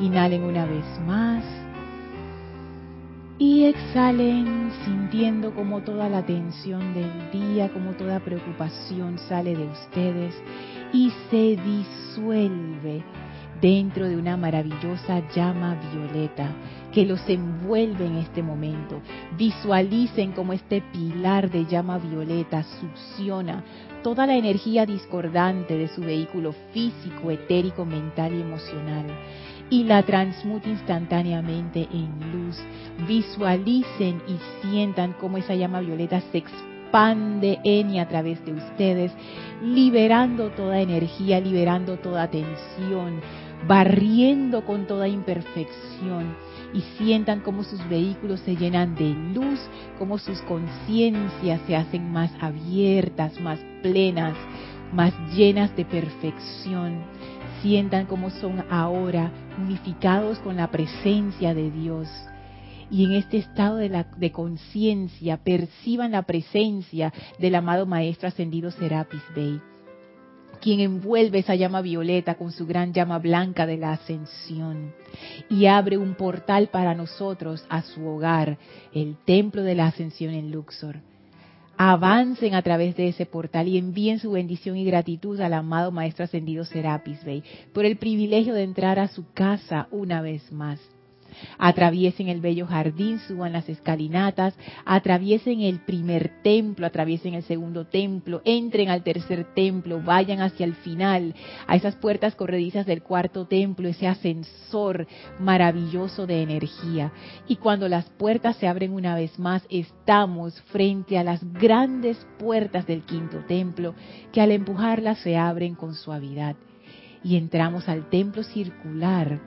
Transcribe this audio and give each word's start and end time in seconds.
Inhalen 0.00 0.42
una 0.42 0.66
vez 0.66 0.84
más. 1.06 1.44
Y 3.38 3.64
exhalen 3.64 4.70
sintiendo 4.84 5.54
como 5.54 5.82
toda 5.82 6.08
la 6.08 6.24
tensión 6.24 6.94
del 6.94 7.30
día, 7.32 7.70
como 7.70 7.92
toda 7.92 8.20
preocupación 8.20 9.18
sale 9.18 9.56
de 9.56 9.66
ustedes 9.66 10.34
y 10.92 11.10
se 11.30 11.56
disuelve 11.56 13.02
dentro 13.60 14.08
de 14.08 14.16
una 14.16 14.36
maravillosa 14.36 15.22
llama 15.34 15.76
violeta 15.92 16.50
que 16.92 17.06
los 17.06 17.26
envuelve 17.28 18.06
en 18.06 18.16
este 18.16 18.42
momento. 18.42 19.00
Visualicen 19.38 20.32
como 20.32 20.52
este 20.52 20.82
pilar 20.92 21.50
de 21.50 21.64
llama 21.66 21.98
violeta 21.98 22.64
succiona 22.80 23.64
toda 24.02 24.26
la 24.26 24.36
energía 24.36 24.84
discordante 24.84 25.78
de 25.78 25.88
su 25.88 26.00
vehículo 26.00 26.52
físico, 26.72 27.30
etérico, 27.30 27.84
mental 27.84 28.34
y 28.34 28.40
emocional 28.40 29.06
y 29.72 29.84
la 29.84 30.02
transmute 30.02 30.68
instantáneamente 30.68 31.88
en 31.90 32.10
luz. 32.30 32.58
Visualicen 33.08 34.20
y 34.28 34.36
sientan 34.60 35.14
cómo 35.18 35.38
esa 35.38 35.54
llama 35.54 35.80
violeta 35.80 36.20
se 36.30 36.38
expande 36.38 37.58
en 37.64 37.88
y 37.88 37.98
a 37.98 38.06
través 38.06 38.44
de 38.44 38.52
ustedes, 38.52 39.12
liberando 39.62 40.50
toda 40.50 40.78
energía, 40.82 41.40
liberando 41.40 41.96
toda 41.96 42.28
tensión, 42.28 43.22
barriendo 43.66 44.62
con 44.66 44.86
toda 44.86 45.08
imperfección 45.08 46.36
y 46.74 46.82
sientan 46.98 47.40
cómo 47.40 47.64
sus 47.64 47.88
vehículos 47.88 48.40
se 48.40 48.56
llenan 48.56 48.94
de 48.94 49.08
luz, 49.34 49.58
cómo 49.98 50.18
sus 50.18 50.38
conciencias 50.42 51.62
se 51.66 51.76
hacen 51.76 52.12
más 52.12 52.30
abiertas, 52.42 53.40
más 53.40 53.58
plenas, 53.82 54.36
más 54.92 55.14
llenas 55.34 55.74
de 55.76 55.86
perfección. 55.86 56.98
Sientan 57.62 58.06
cómo 58.06 58.30
son 58.30 58.64
ahora 58.70 59.30
unificados 59.58 60.38
con 60.40 60.56
la 60.56 60.70
presencia 60.70 61.54
de 61.54 61.70
Dios. 61.70 62.08
Y 62.90 63.04
en 63.04 63.12
este 63.12 63.38
estado 63.38 63.76
de, 63.76 64.04
de 64.16 64.32
conciencia 64.32 65.38
perciban 65.38 66.12
la 66.12 66.22
presencia 66.22 67.12
del 67.38 67.54
amado 67.54 67.86
Maestro 67.86 68.28
Ascendido 68.28 68.70
Serapis 68.70 69.22
Bey 69.34 69.60
quien 70.62 70.78
envuelve 70.78 71.40
esa 71.40 71.56
llama 71.56 71.82
violeta 71.82 72.36
con 72.36 72.52
su 72.52 72.66
gran 72.66 72.92
llama 72.92 73.18
blanca 73.18 73.66
de 73.66 73.76
la 73.76 73.94
ascensión 73.94 74.94
y 75.50 75.66
abre 75.66 75.98
un 75.98 76.14
portal 76.14 76.68
para 76.68 76.94
nosotros 76.94 77.66
a 77.68 77.82
su 77.82 78.06
hogar, 78.06 78.58
el 78.94 79.16
templo 79.26 79.64
de 79.64 79.74
la 79.74 79.88
ascensión 79.88 80.32
en 80.32 80.52
Luxor. 80.52 81.00
Avancen 81.84 82.54
a 82.54 82.62
través 82.62 82.94
de 82.94 83.08
ese 83.08 83.26
portal 83.26 83.66
y 83.66 83.76
envíen 83.76 84.20
su 84.20 84.30
bendición 84.30 84.76
y 84.76 84.84
gratitud 84.84 85.40
al 85.40 85.52
amado 85.52 85.90
Maestro 85.90 86.24
Ascendido 86.24 86.64
Serapis 86.64 87.24
Bey 87.24 87.42
por 87.72 87.84
el 87.84 87.96
privilegio 87.96 88.54
de 88.54 88.62
entrar 88.62 89.00
a 89.00 89.08
su 89.08 89.24
casa 89.32 89.88
una 89.90 90.22
vez 90.22 90.52
más. 90.52 90.78
Atraviesen 91.58 92.28
el 92.28 92.40
bello 92.40 92.66
jardín, 92.66 93.18
suban 93.20 93.52
las 93.52 93.68
escalinatas, 93.68 94.54
atraviesen 94.84 95.60
el 95.60 95.80
primer 95.80 96.42
templo, 96.42 96.86
atraviesen 96.86 97.34
el 97.34 97.42
segundo 97.42 97.86
templo, 97.86 98.42
entren 98.44 98.88
al 98.88 99.02
tercer 99.02 99.54
templo, 99.54 100.00
vayan 100.02 100.40
hacia 100.40 100.64
el 100.64 100.74
final, 100.74 101.34
a 101.66 101.76
esas 101.76 101.96
puertas 101.96 102.34
corredizas 102.34 102.86
del 102.86 103.02
cuarto 103.02 103.46
templo, 103.46 103.88
ese 103.88 104.06
ascensor 104.06 105.06
maravilloso 105.38 106.26
de 106.26 106.42
energía. 106.42 107.12
Y 107.46 107.56
cuando 107.56 107.88
las 107.88 108.06
puertas 108.10 108.56
se 108.56 108.68
abren 108.68 108.92
una 108.92 109.14
vez 109.14 109.38
más, 109.38 109.62
estamos 109.70 110.60
frente 110.72 111.18
a 111.18 111.24
las 111.24 111.42
grandes 111.52 112.26
puertas 112.38 112.86
del 112.86 113.02
quinto 113.02 113.38
templo, 113.46 113.94
que 114.32 114.40
al 114.40 114.50
empujarlas 114.50 115.18
se 115.18 115.36
abren 115.36 115.74
con 115.74 115.94
suavidad. 115.94 116.56
Y 117.24 117.36
entramos 117.36 117.88
al 117.88 118.08
templo 118.10 118.42
circular 118.42 119.40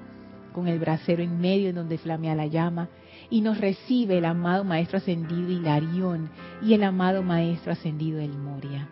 con 0.56 0.70
el 0.70 0.80
brasero 0.80 1.22
en 1.22 1.38
medio 1.38 1.68
en 1.68 1.76
donde 1.76 1.98
flamea 1.98 2.34
la 2.34 2.48
llama, 2.48 2.88
y 3.30 3.42
nos 3.42 3.60
recibe 3.60 4.20
el 4.20 4.26
amado 4.26 4.64
Maestro 4.64 5.00
Ascendido 5.00 5.52
Hilarión 5.52 6.30
y 6.62 6.74
el 6.74 6.84
amado 6.84 7.24
Maestro 7.24 7.74
Ascendido 7.74 8.22
El 8.22 8.38
Moria. 8.38 8.88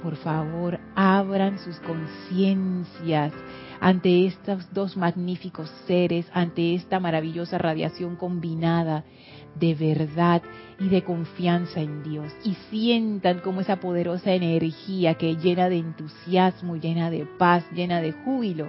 Por 0.00 0.14
favor, 0.14 0.78
abran 0.94 1.58
sus 1.58 1.80
conciencias 1.80 3.32
ante 3.80 4.26
estos 4.26 4.72
dos 4.72 4.96
magníficos 4.96 5.68
seres, 5.88 6.26
ante 6.32 6.76
esta 6.76 7.00
maravillosa 7.00 7.58
radiación 7.58 8.14
combinada 8.14 9.04
de 9.58 9.74
verdad 9.74 10.42
y 10.78 10.88
de 10.88 11.02
confianza 11.02 11.80
en 11.80 12.04
Dios. 12.04 12.32
Y 12.44 12.54
sientan 12.70 13.40
como 13.40 13.62
esa 13.62 13.80
poderosa 13.80 14.32
energía 14.32 15.14
que 15.14 15.34
llena 15.34 15.68
de 15.68 15.78
entusiasmo, 15.78 16.76
llena 16.76 17.10
de 17.10 17.26
paz, 17.26 17.64
llena 17.74 18.00
de 18.00 18.12
júbilo, 18.12 18.68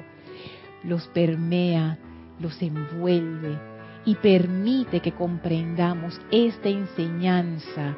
los 0.84 1.08
permea, 1.08 1.98
los 2.40 2.62
envuelve 2.62 3.58
y 4.06 4.16
permite 4.16 5.02
que 5.02 5.12
comprendamos 5.12 6.20
esta 6.32 6.70
enseñanza 6.70 7.96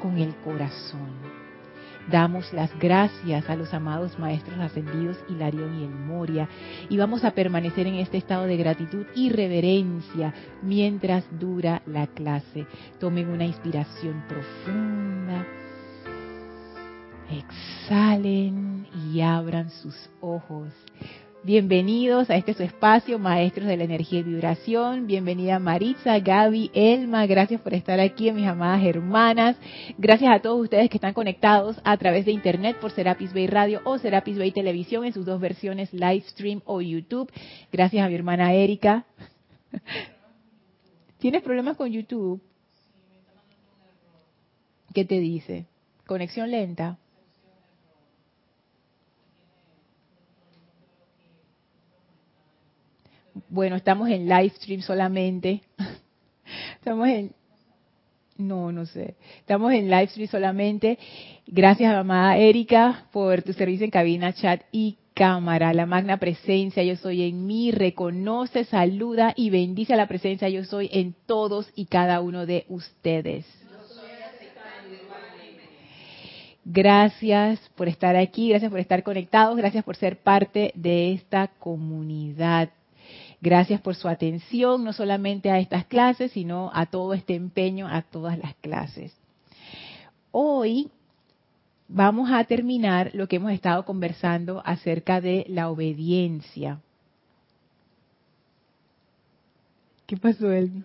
con 0.00 0.18
el 0.18 0.34
corazón. 0.36 1.40
Damos 2.10 2.52
las 2.52 2.76
gracias 2.78 3.48
a 3.48 3.56
los 3.56 3.72
amados 3.72 4.18
maestros 4.18 4.58
ascendidos 4.58 5.16
Hilarión 5.28 5.80
y 5.80 5.84
El 5.84 5.90
Moria 5.90 6.48
y 6.88 6.96
vamos 6.96 7.24
a 7.24 7.32
permanecer 7.32 7.86
en 7.86 7.96
este 7.96 8.16
estado 8.16 8.46
de 8.46 8.56
gratitud 8.56 9.06
y 9.14 9.30
reverencia 9.30 10.34
mientras 10.62 11.24
dura 11.38 11.82
la 11.86 12.06
clase. 12.08 12.66
Tomen 12.98 13.28
una 13.28 13.44
inspiración 13.44 14.24
profunda, 14.28 15.46
exhalen 17.30 18.88
y 19.12 19.20
abran 19.20 19.70
sus 19.70 20.10
ojos. 20.20 20.72
Bienvenidos 21.42 22.28
a 22.28 22.36
este 22.36 22.52
su 22.52 22.62
espacio, 22.62 23.18
Maestros 23.18 23.66
de 23.66 23.78
la 23.78 23.84
Energía 23.84 24.20
y 24.20 24.24
Vibración. 24.24 25.06
Bienvenida 25.06 25.58
Maritza, 25.58 26.18
Gaby, 26.18 26.70
Elma. 26.74 27.24
Gracias 27.24 27.62
por 27.62 27.72
estar 27.72 27.98
aquí, 27.98 28.30
mis 28.30 28.46
amadas 28.46 28.84
hermanas. 28.84 29.56
Gracias 29.96 30.30
a 30.30 30.40
todos 30.40 30.60
ustedes 30.60 30.90
que 30.90 30.98
están 30.98 31.14
conectados 31.14 31.80
a 31.82 31.96
través 31.96 32.26
de 32.26 32.32
Internet 32.32 32.76
por 32.78 32.90
Serapis 32.90 33.32
Bay 33.32 33.46
Radio 33.46 33.80
o 33.84 33.96
Serapis 33.96 34.36
Bay 34.36 34.52
Televisión 34.52 35.06
en 35.06 35.14
sus 35.14 35.24
dos 35.24 35.40
versiones, 35.40 35.90
live 35.94 36.24
stream 36.28 36.60
o 36.66 36.82
YouTube. 36.82 37.32
Gracias 37.72 38.04
a 38.04 38.08
mi 38.10 38.16
hermana 38.16 38.52
Erika. 38.52 39.06
¿Tienes 41.20 41.42
problemas 41.42 41.78
con 41.78 41.90
YouTube? 41.90 42.42
¿Qué 44.92 45.06
te 45.06 45.18
dice? 45.20 45.64
¿Conexión 46.06 46.50
lenta? 46.50 46.98
Bueno, 53.50 53.74
estamos 53.74 54.08
en 54.08 54.28
live 54.28 54.50
stream 54.50 54.80
solamente. 54.80 55.62
Estamos 56.76 57.08
en... 57.08 57.32
No, 58.36 58.70
no 58.70 58.86
sé. 58.86 59.16
Estamos 59.40 59.72
en 59.72 59.90
live 59.90 60.06
stream 60.06 60.28
solamente. 60.28 60.98
Gracias, 61.48 61.92
mamá 61.92 62.38
Erika, 62.38 63.08
por 63.12 63.42
tu 63.42 63.52
servicio 63.52 63.84
en 63.84 63.90
cabina, 63.90 64.32
chat 64.32 64.62
y 64.70 64.96
cámara. 65.14 65.74
La 65.74 65.84
magna 65.84 66.18
presencia 66.18 66.84
yo 66.84 66.94
soy 66.94 67.24
en 67.24 67.44
mí, 67.44 67.72
reconoce, 67.72 68.64
saluda 68.64 69.34
y 69.36 69.50
bendice 69.50 69.94
a 69.94 69.96
la 69.96 70.06
presencia 70.06 70.48
yo 70.48 70.64
soy 70.64 70.88
en 70.92 71.16
todos 71.26 71.70
y 71.74 71.86
cada 71.86 72.20
uno 72.20 72.46
de 72.46 72.66
ustedes. 72.68 73.44
Gracias 76.64 77.58
por 77.74 77.88
estar 77.88 78.14
aquí, 78.14 78.50
gracias 78.50 78.70
por 78.70 78.78
estar 78.78 79.02
conectados, 79.02 79.56
gracias 79.56 79.82
por 79.82 79.96
ser 79.96 80.18
parte 80.18 80.70
de 80.76 81.14
esta 81.14 81.48
comunidad. 81.58 82.70
Gracias 83.42 83.80
por 83.80 83.94
su 83.94 84.06
atención, 84.06 84.84
no 84.84 84.92
solamente 84.92 85.50
a 85.50 85.58
estas 85.58 85.86
clases, 85.86 86.32
sino 86.32 86.70
a 86.74 86.86
todo 86.86 87.14
este 87.14 87.34
empeño, 87.34 87.88
a 87.88 88.02
todas 88.02 88.38
las 88.38 88.54
clases. 88.56 89.14
Hoy 90.30 90.90
vamos 91.88 92.30
a 92.30 92.44
terminar 92.44 93.10
lo 93.14 93.28
que 93.28 93.36
hemos 93.36 93.52
estado 93.52 93.84
conversando 93.86 94.62
acerca 94.64 95.22
de 95.22 95.46
la 95.48 95.70
obediencia. 95.70 96.80
¿Qué 100.06 100.16
pasó, 100.18 100.50
Elmi? 100.50 100.84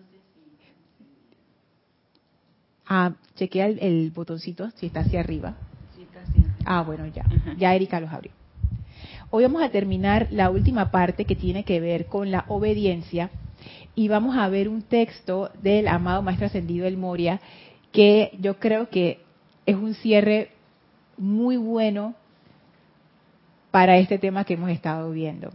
Ah, 2.86 3.12
chequea 3.34 3.66
el, 3.66 4.12
botoncito 4.12 4.70
si 4.76 4.86
está 4.86 5.00
hacia 5.00 5.20
arriba. 5.20 5.56
Ah, 6.64 6.82
bueno, 6.82 7.06
ya. 7.06 7.24
Ya 7.58 7.74
Erika 7.74 8.00
los 8.00 8.10
abrió. 8.10 8.35
Hoy 9.30 9.42
vamos 9.42 9.62
a 9.62 9.70
terminar 9.70 10.28
la 10.30 10.50
última 10.50 10.92
parte 10.92 11.24
que 11.24 11.34
tiene 11.34 11.64
que 11.64 11.80
ver 11.80 12.06
con 12.06 12.30
la 12.30 12.44
obediencia 12.46 13.30
y 13.96 14.06
vamos 14.06 14.36
a 14.36 14.48
ver 14.48 14.68
un 14.68 14.82
texto 14.82 15.50
del 15.62 15.88
amado 15.88 16.22
Maestro 16.22 16.46
Ascendido 16.46 16.86
El 16.86 16.96
Moria 16.96 17.40
que 17.90 18.30
yo 18.40 18.60
creo 18.60 18.88
que 18.88 19.20
es 19.64 19.74
un 19.74 19.94
cierre 19.94 20.50
muy 21.18 21.56
bueno 21.56 22.14
para 23.72 23.98
este 23.98 24.18
tema 24.18 24.44
que 24.44 24.54
hemos 24.54 24.70
estado 24.70 25.10
viendo. 25.10 25.50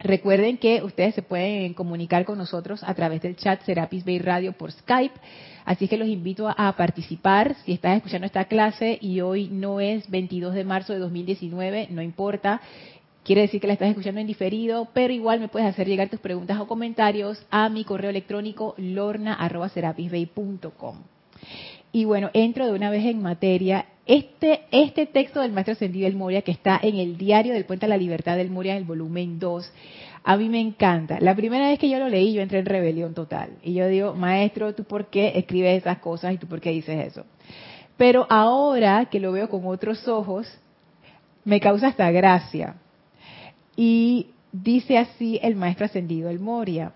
Recuerden 0.00 0.58
que 0.58 0.84
ustedes 0.84 1.16
se 1.16 1.22
pueden 1.22 1.74
comunicar 1.74 2.24
con 2.24 2.38
nosotros 2.38 2.84
a 2.84 2.94
través 2.94 3.20
del 3.20 3.34
chat 3.34 3.60
Serapis 3.64 4.04
Bay 4.04 4.20
Radio 4.20 4.52
por 4.52 4.70
Skype, 4.70 5.18
así 5.64 5.88
que 5.88 5.96
los 5.96 6.06
invito 6.06 6.48
a 6.48 6.72
participar. 6.76 7.56
Si 7.64 7.72
estás 7.72 7.96
escuchando 7.96 8.26
esta 8.26 8.44
clase 8.44 8.96
y 9.00 9.20
hoy 9.20 9.48
no 9.48 9.80
es 9.80 10.08
22 10.08 10.54
de 10.54 10.62
marzo 10.64 10.92
de 10.92 11.00
2019, 11.00 11.88
no 11.90 12.00
importa. 12.00 12.60
quiere 13.24 13.40
decir 13.42 13.60
que 13.60 13.66
la 13.66 13.72
estás 13.72 13.88
escuchando 13.88 14.20
en 14.20 14.28
diferido, 14.28 14.86
pero 14.94 15.12
igual 15.12 15.40
me 15.40 15.48
puedes 15.48 15.68
hacer 15.68 15.88
llegar 15.88 16.08
tus 16.08 16.20
preguntas 16.20 16.60
o 16.60 16.68
comentarios 16.68 17.44
a 17.50 17.68
mi 17.68 17.82
correo 17.84 18.10
electrónico 18.10 18.76
lorna.serapisbay.com. 18.78 21.02
Y 21.92 22.04
bueno, 22.04 22.30
entro 22.32 22.66
de 22.66 22.72
una 22.72 22.90
vez 22.90 23.04
en 23.04 23.22
materia. 23.22 23.86
Este, 24.06 24.60
este 24.70 25.06
texto 25.06 25.40
del 25.40 25.52
Maestro 25.52 25.72
Ascendido 25.72 26.06
del 26.06 26.16
Moria, 26.16 26.42
que 26.42 26.50
está 26.50 26.78
en 26.82 26.96
el 26.96 27.18
diario 27.18 27.52
del 27.52 27.64
Puente 27.64 27.86
a 27.86 27.88
la 27.88 27.96
Libertad 27.96 28.36
del 28.36 28.50
Moria, 28.50 28.72
en 28.72 28.78
el 28.78 28.84
volumen 28.84 29.38
2, 29.38 29.72
a 30.24 30.36
mí 30.36 30.48
me 30.48 30.60
encanta. 30.60 31.18
La 31.20 31.34
primera 31.34 31.68
vez 31.68 31.78
que 31.78 31.88
yo 31.88 31.98
lo 31.98 32.08
leí, 32.08 32.32
yo 32.32 32.42
entré 32.42 32.58
en 32.58 32.66
rebelión 32.66 33.14
total. 33.14 33.50
Y 33.62 33.74
yo 33.74 33.86
digo, 33.88 34.14
Maestro, 34.14 34.74
¿tú 34.74 34.84
por 34.84 35.06
qué 35.06 35.32
escribes 35.36 35.80
esas 35.80 35.98
cosas 35.98 36.34
y 36.34 36.38
tú 36.38 36.46
por 36.46 36.60
qué 36.60 36.70
dices 36.70 37.06
eso? 37.06 37.24
Pero 37.96 38.26
ahora 38.28 39.06
que 39.06 39.20
lo 39.20 39.32
veo 39.32 39.48
con 39.48 39.66
otros 39.66 40.06
ojos, 40.08 40.46
me 41.44 41.60
causa 41.60 41.88
hasta 41.88 42.10
gracia. 42.10 42.76
Y 43.76 44.28
dice 44.52 44.98
así 44.98 45.38
el 45.42 45.56
Maestro 45.56 45.86
Ascendido 45.86 46.28
del 46.28 46.40
Moria. 46.40 46.92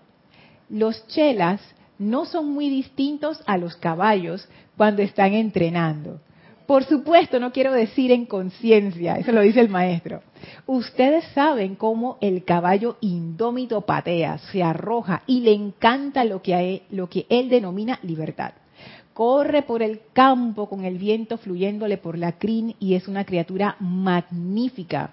Los 0.69 1.07
chelas 1.07 1.61
no 1.97 2.25
son 2.25 2.51
muy 2.51 2.69
distintos 2.69 3.41
a 3.45 3.57
los 3.57 3.75
caballos 3.77 4.47
cuando 4.77 5.01
están 5.01 5.33
entrenando. 5.33 6.19
Por 6.65 6.85
supuesto, 6.85 7.39
no 7.39 7.51
quiero 7.51 7.73
decir 7.73 8.11
en 8.11 8.25
conciencia, 8.25 9.15
eso 9.15 9.31
lo 9.33 9.41
dice 9.41 9.59
el 9.59 9.69
maestro. 9.69 10.21
Ustedes 10.65 11.25
saben 11.33 11.75
cómo 11.75 12.17
el 12.21 12.45
caballo 12.45 12.97
indómito 13.01 13.81
patea, 13.81 14.37
se 14.37 14.63
arroja 14.63 15.23
y 15.27 15.41
le 15.41 15.53
encanta 15.53 16.23
lo 16.23 16.41
que, 16.41 16.53
él, 16.53 16.81
lo 16.89 17.09
que 17.09 17.25
él 17.29 17.49
denomina 17.49 17.99
libertad. 18.01 18.53
Corre 19.13 19.61
por 19.63 19.83
el 19.83 20.01
campo 20.13 20.69
con 20.69 20.85
el 20.85 20.97
viento 20.97 21.37
fluyéndole 21.37 21.97
por 21.97 22.17
la 22.17 22.33
crin 22.33 22.75
y 22.79 22.95
es 22.95 23.07
una 23.07 23.25
criatura 23.25 23.75
magnífica 23.79 25.11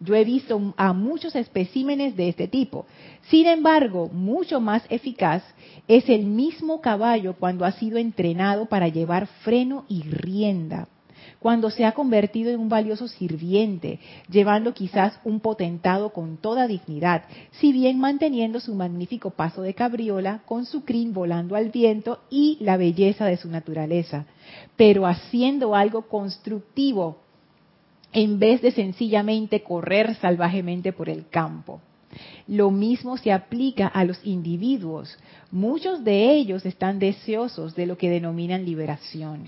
yo 0.00 0.14
he 0.14 0.24
visto 0.24 0.74
a 0.76 0.92
muchos 0.92 1.34
especímenes 1.34 2.16
de 2.16 2.28
este 2.28 2.48
tipo. 2.48 2.86
Sin 3.30 3.46
embargo, 3.46 4.08
mucho 4.12 4.60
más 4.60 4.82
eficaz 4.90 5.42
es 5.88 6.08
el 6.08 6.24
mismo 6.26 6.80
caballo 6.80 7.34
cuando 7.38 7.64
ha 7.64 7.72
sido 7.72 7.98
entrenado 7.98 8.66
para 8.66 8.88
llevar 8.88 9.26
freno 9.42 9.84
y 9.88 10.02
rienda, 10.02 10.88
cuando 11.38 11.70
se 11.70 11.84
ha 11.84 11.92
convertido 11.92 12.50
en 12.50 12.60
un 12.60 12.68
valioso 12.68 13.08
sirviente, 13.08 14.00
llevando 14.28 14.74
quizás 14.74 15.18
un 15.24 15.40
potentado 15.40 16.10
con 16.10 16.36
toda 16.36 16.66
dignidad, 16.66 17.24
si 17.52 17.72
bien 17.72 17.98
manteniendo 17.98 18.60
su 18.60 18.74
magnífico 18.74 19.30
paso 19.30 19.62
de 19.62 19.74
cabriola 19.74 20.42
con 20.44 20.66
su 20.66 20.84
crin 20.84 21.12
volando 21.12 21.56
al 21.56 21.70
viento 21.70 22.20
y 22.30 22.58
la 22.60 22.76
belleza 22.76 23.26
de 23.26 23.36
su 23.36 23.48
naturaleza, 23.48 24.26
pero 24.76 25.06
haciendo 25.06 25.74
algo 25.74 26.02
constructivo 26.08 27.18
en 28.12 28.38
vez 28.38 28.62
de 28.62 28.70
sencillamente 28.70 29.62
correr 29.62 30.14
salvajemente 30.16 30.92
por 30.92 31.08
el 31.08 31.28
campo. 31.28 31.80
Lo 32.46 32.70
mismo 32.70 33.16
se 33.16 33.32
aplica 33.32 33.86
a 33.86 34.04
los 34.04 34.24
individuos. 34.24 35.18
Muchos 35.50 36.04
de 36.04 36.32
ellos 36.32 36.64
están 36.64 36.98
deseosos 36.98 37.74
de 37.74 37.86
lo 37.86 37.98
que 37.98 38.10
denominan 38.10 38.64
liberación. 38.64 39.44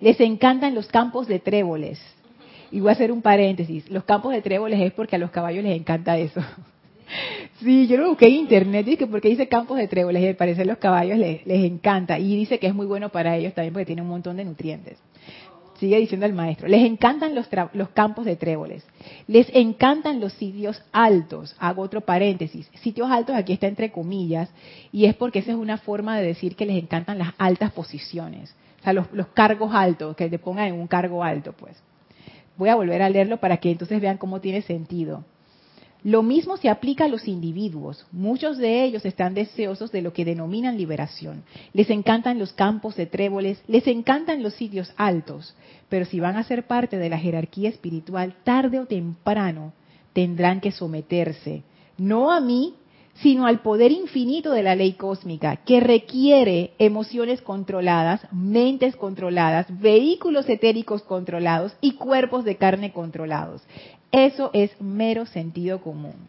Les 0.00 0.20
encantan 0.20 0.74
los 0.74 0.88
campos 0.88 1.26
de 1.26 1.38
tréboles. 1.38 2.00
Y 2.70 2.80
voy 2.80 2.90
a 2.90 2.92
hacer 2.92 3.12
un 3.12 3.22
paréntesis. 3.22 3.88
Los 3.90 4.04
campos 4.04 4.32
de 4.32 4.42
tréboles 4.42 4.80
es 4.80 4.92
porque 4.92 5.16
a 5.16 5.18
los 5.18 5.30
caballos 5.30 5.64
les 5.64 5.78
encanta 5.78 6.18
eso. 6.18 6.40
Sí, 7.60 7.86
yo 7.86 7.96
lo 7.98 8.08
busqué 8.08 8.26
en 8.26 8.34
internet 8.34 8.86
y 8.88 8.96
que 8.96 9.06
porque 9.06 9.28
dice 9.28 9.46
campos 9.46 9.78
de 9.78 9.86
tréboles 9.86 10.22
y 10.22 10.26
al 10.26 10.34
parecer 10.34 10.66
los 10.66 10.78
caballos 10.78 11.16
les, 11.16 11.46
les 11.46 11.64
encanta 11.64 12.18
y 12.18 12.34
dice 12.36 12.58
que 12.58 12.66
es 12.66 12.74
muy 12.74 12.84
bueno 12.84 13.10
para 13.10 13.36
ellos 13.36 13.54
también 13.54 13.72
porque 13.72 13.86
tiene 13.86 14.02
un 14.02 14.08
montón 14.08 14.36
de 14.36 14.44
nutrientes 14.44 14.98
sigue 15.78 15.98
diciendo 15.98 16.26
el 16.26 16.32
maestro, 16.32 16.68
les 16.68 16.84
encantan 16.84 17.34
los, 17.34 17.48
los, 17.72 17.88
campos 17.90 18.24
de 18.24 18.36
tréboles, 18.36 18.84
les 19.26 19.48
encantan 19.54 20.20
los 20.20 20.32
sitios 20.34 20.82
altos, 20.92 21.54
hago 21.58 21.82
otro 21.82 22.00
paréntesis, 22.00 22.70
sitios 22.80 23.10
altos 23.10 23.36
aquí 23.36 23.52
está 23.52 23.66
entre 23.66 23.90
comillas, 23.90 24.50
y 24.92 25.06
es 25.06 25.14
porque 25.14 25.40
esa 25.40 25.52
es 25.52 25.56
una 25.56 25.78
forma 25.78 26.18
de 26.18 26.26
decir 26.26 26.56
que 26.56 26.66
les 26.66 26.82
encantan 26.82 27.18
las 27.18 27.34
altas 27.38 27.72
posiciones, 27.72 28.54
o 28.80 28.84
sea, 28.84 28.92
los, 28.92 29.10
los 29.12 29.28
cargos 29.28 29.74
altos, 29.74 30.16
que 30.16 30.28
te 30.28 30.38
pongan 30.38 30.66
en 30.68 30.74
un 30.74 30.86
cargo 30.86 31.22
alto, 31.22 31.52
pues. 31.52 31.76
Voy 32.56 32.70
a 32.70 32.74
volver 32.74 33.02
a 33.02 33.10
leerlo 33.10 33.36
para 33.36 33.58
que 33.58 33.70
entonces 33.70 34.00
vean 34.00 34.16
cómo 34.16 34.40
tiene 34.40 34.62
sentido. 34.62 35.24
Lo 36.06 36.22
mismo 36.22 36.56
se 36.56 36.68
aplica 36.68 37.06
a 37.06 37.08
los 37.08 37.26
individuos. 37.26 38.06
Muchos 38.12 38.58
de 38.58 38.84
ellos 38.84 39.04
están 39.04 39.34
deseosos 39.34 39.90
de 39.90 40.02
lo 40.02 40.12
que 40.12 40.24
denominan 40.24 40.78
liberación. 40.78 41.42
Les 41.72 41.90
encantan 41.90 42.38
los 42.38 42.52
campos 42.52 42.94
de 42.94 43.06
tréboles, 43.06 43.60
les 43.66 43.88
encantan 43.88 44.40
los 44.40 44.54
sitios 44.54 44.92
altos, 44.96 45.56
pero 45.88 46.04
si 46.04 46.20
van 46.20 46.36
a 46.36 46.44
ser 46.44 46.68
parte 46.68 46.96
de 46.96 47.08
la 47.08 47.18
jerarquía 47.18 47.70
espiritual, 47.70 48.36
tarde 48.44 48.78
o 48.78 48.86
temprano 48.86 49.72
tendrán 50.12 50.60
que 50.60 50.70
someterse, 50.70 51.64
no 51.98 52.30
a 52.30 52.40
mí, 52.40 52.74
sino 53.22 53.46
al 53.46 53.60
poder 53.60 53.92
infinito 53.92 54.52
de 54.52 54.62
la 54.62 54.76
ley 54.76 54.92
cósmica, 54.92 55.56
que 55.56 55.80
requiere 55.80 56.72
emociones 56.78 57.40
controladas, 57.40 58.20
mentes 58.30 58.94
controladas, 58.94 59.66
vehículos 59.80 60.48
etéricos 60.48 61.02
controlados 61.02 61.74
y 61.80 61.92
cuerpos 61.92 62.44
de 62.44 62.56
carne 62.56 62.92
controlados. 62.92 63.62
Eso 64.12 64.50
es 64.52 64.70
mero 64.80 65.26
sentido 65.26 65.80
común. 65.80 66.28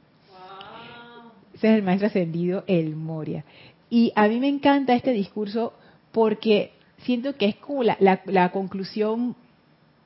Ese 1.54 1.70
es 1.70 1.78
el 1.78 1.84
maestro 1.84 2.08
ascendido, 2.08 2.64
el 2.68 2.96
Moria. 2.96 3.44
Y 3.90 4.12
a 4.16 4.28
mí 4.28 4.40
me 4.40 4.48
encanta 4.48 4.94
este 4.94 5.12
discurso 5.12 5.74
porque 6.12 6.72
siento 7.04 7.36
que 7.36 7.48
es 7.48 7.56
como 7.56 7.84
la, 7.84 8.52
conclusión 8.52 9.36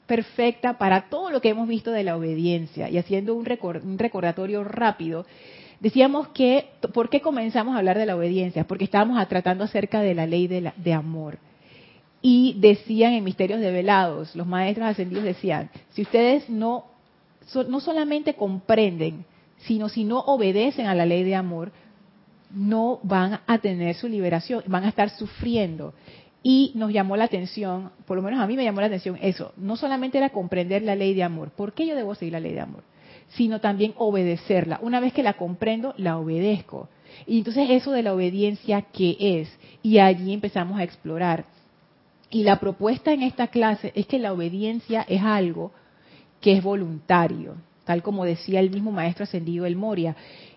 perfecta 0.06 0.77
para 0.77 1.09
todo 1.09 1.29
lo 1.29 1.41
que 1.41 1.50
hemos 1.50 1.68
visto 1.68 1.91
de 1.91 2.03
la 2.03 2.15
obediencia. 2.15 2.89
Y 2.89 2.97
haciendo 2.97 3.33
un, 3.33 3.47
un 3.83 3.97
recordatorio 3.97 4.63
rápido, 4.63 5.25
decíamos 5.79 6.29
que, 6.29 6.69
¿por 6.94 7.09
qué 7.09 7.21
comenzamos 7.21 7.75
a 7.75 7.79
hablar 7.79 7.97
de 7.97 8.06
la 8.06 8.15
obediencia? 8.15 8.65
Porque 8.65 8.85
estábamos 8.85 9.25
tratando 9.27 9.63
acerca 9.63 10.01
de 10.01 10.15
la 10.15 10.27
ley 10.27 10.47
de, 10.47 10.71
de 10.75 10.94
amor. 10.94 11.38
Y 12.21 12.56
decían 12.59 13.13
en 13.13 13.24
Misterios 13.24 13.59
Develados, 13.59 14.35
los 14.35 14.45
maestros 14.45 14.88
ascendidos 14.88 15.24
decían, 15.24 15.71
si 15.89 16.03
ustedes 16.03 16.50
no 16.50 16.90
no 17.67 17.79
solamente 17.79 18.35
comprenden, 18.35 19.25
sino 19.59 19.89
si 19.89 20.03
no 20.03 20.19
obedecen 20.19 20.88
a 20.88 20.95
la 20.95 21.05
ley 21.05 21.23
de 21.23 21.35
amor, 21.35 21.71
no 22.53 22.99
van 23.03 23.39
a 23.47 23.57
tener 23.59 23.95
su 23.95 24.07
liberación, 24.07 24.63
van 24.67 24.83
a 24.83 24.89
estar 24.89 25.09
sufriendo. 25.09 25.93
Y 26.43 26.71
nos 26.75 26.91
llamó 26.91 27.15
la 27.17 27.25
atención, 27.25 27.91
por 28.05 28.17
lo 28.17 28.23
menos 28.23 28.39
a 28.39 28.47
mí 28.47 28.55
me 28.55 28.63
llamó 28.63 28.81
la 28.81 28.88
atención 28.88 29.17
eso, 29.21 29.53
no 29.57 29.75
solamente 29.75 30.17
era 30.17 30.29
comprender 30.29 30.81
la 30.81 30.95
ley 30.95 31.13
de 31.13 31.23
amor, 31.23 31.51
¿por 31.51 31.73
qué 31.73 31.85
yo 31.85 31.95
debo 31.95 32.15
seguir 32.15 32.33
la 32.33 32.39
ley 32.39 32.53
de 32.53 32.61
amor? 32.61 32.83
Sino 33.29 33.61
también 33.61 33.93
obedecerla. 33.97 34.79
Una 34.81 34.99
vez 34.99 35.13
que 35.13 35.23
la 35.23 35.33
comprendo, 35.33 35.93
la 35.97 36.17
obedezco. 36.17 36.89
Y 37.27 37.38
entonces 37.38 37.69
eso 37.69 37.91
de 37.91 38.03
la 38.03 38.13
obediencia, 38.13 38.81
¿qué 38.81 39.15
es? 39.19 39.57
Y 39.83 40.00
allí 40.00 40.33
empezamos 40.33 40.79
a 40.79 40.83
explorar. 40.83 41.45
Y 42.29 42.43
la 42.43 42.60
propuesta 42.60 43.13
en 43.13 43.24
esta 43.24 43.48
clase 43.48 43.91
es 43.95 44.07
que 44.07 44.19
la 44.19 44.33
obediencia 44.33 45.05
es 45.07 45.21
algo 45.21 45.71
que 46.41 46.57
es 46.57 46.63
voluntario, 46.63 47.55
tal 47.86 48.01
como 48.01 48.25
decía 48.25 48.60
el 48.60 48.71
mismo 48.71 48.91
maestro 48.91 49.24
ascendido 49.24 49.65
El 49.65 49.75
Moria. 49.75 50.15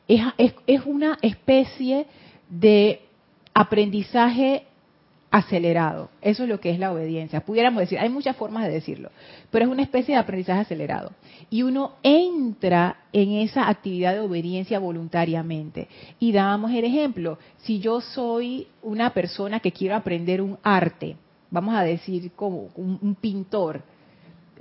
Es, 0.09 0.23
es, 0.67 0.81
una 0.85 1.19
especie 1.23 2.07
de 2.49 3.00
aprendizaje 3.53 4.64
acelerado. 5.31 6.11
Eso 6.21 6.45
es 6.45 6.49
lo 6.49 6.61
que 6.61 6.71
es 6.71 6.79
la 6.79 6.93
obediencia. 6.93 7.41
Pudiéramos 7.41 7.81
decir, 7.81 7.99
hay 7.99 8.09
muchas 8.09 8.37
formas 8.37 8.64
de 8.64 8.73
decirlo, 8.73 9.11
pero 9.50 9.64
es 9.64 9.71
una 9.71 9.83
especie 9.83 10.14
de 10.14 10.21
aprendizaje 10.21 10.61
acelerado. 10.61 11.12
Y 11.50 11.62
uno 11.62 11.93
entra 12.03 12.97
en 13.12 13.33
esa 13.33 13.69
actividad 13.69 14.14
de 14.14 14.21
obediencia 14.21 14.79
voluntariamente. 14.79 15.88
Y 16.19 16.33
damos 16.33 16.71
el 16.73 16.85
ejemplo, 16.85 17.38
si 17.59 17.81
yo 17.81 18.00
soy 18.00 18.69
una 18.83 19.12
persona 19.12 19.61
que 19.61 19.73
quiero 19.73 19.97
aprender 19.97 20.41
un 20.41 20.59
arte, 20.62 21.17
vamos 21.50 21.75
a 21.75 21.83
decir 21.83 22.33
como 22.37 22.69
un 22.76 23.17
pintor, 23.21 23.83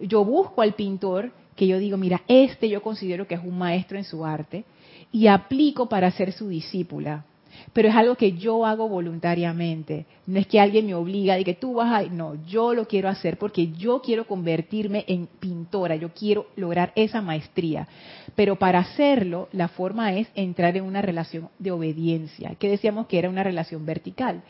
yo 0.02 0.24
busco 0.26 0.62
al 0.62 0.74
pintor 0.74 1.32
que 1.56 1.68
yo 1.68 1.78
digo, 1.78 1.98
mira, 1.98 2.22
este 2.28 2.70
yo 2.70 2.82
considero 2.82 3.28
que 3.28 3.36
es 3.36 3.44
un 3.44 3.58
maestro 3.58 3.98
en 3.98 4.04
su 4.04 4.26
arte 4.26 4.66
y 5.12 5.28
aplico 5.28 5.88
para 5.88 6.12
ser 6.12 6.32
su 6.32 6.48
discípula. 6.48 7.26
Pero 7.72 7.88
es 7.90 7.96
algo 7.96 8.16
que 8.16 8.34
yo 8.34 8.66
hago 8.66 8.90
voluntariamente. 8.90 10.08
No 10.26 10.40
es 10.40 10.48
que 10.48 10.60
alguien 10.60 10.88
me 10.88 10.96
obliga 10.96 11.36
de 11.36 11.44
que 11.44 11.54
tú 11.54 11.76
vas 11.76 11.94
a... 11.94 12.10
No, 12.10 12.36
yo 12.46 12.74
lo 12.74 12.88
quiero 12.88 13.10
hacer 13.10 13.38
porque 13.38 13.72
yo 13.74 14.02
quiero 14.02 14.26
convertirme 14.26 15.06
en 15.08 15.28
pintora, 15.28 15.96
yo 15.96 16.10
quiero 16.10 16.48
lograr 16.56 16.92
esa 16.96 17.22
maestría. 17.22 17.88
Pero 18.36 18.58
para 18.58 18.80
hacerlo, 18.80 19.50
la 19.52 19.68
forma 19.68 20.14
es 20.14 20.28
entrar 20.34 20.76
en 20.78 20.84
una 20.84 21.04
relación 21.04 21.50
de 21.60 21.72
obediencia, 21.72 22.56
que 22.58 22.70
decíamos 22.70 23.06
que 23.06 23.20
era 23.20 23.30
una 23.30 23.44
relación 23.44 23.86
vertical. 23.86 24.42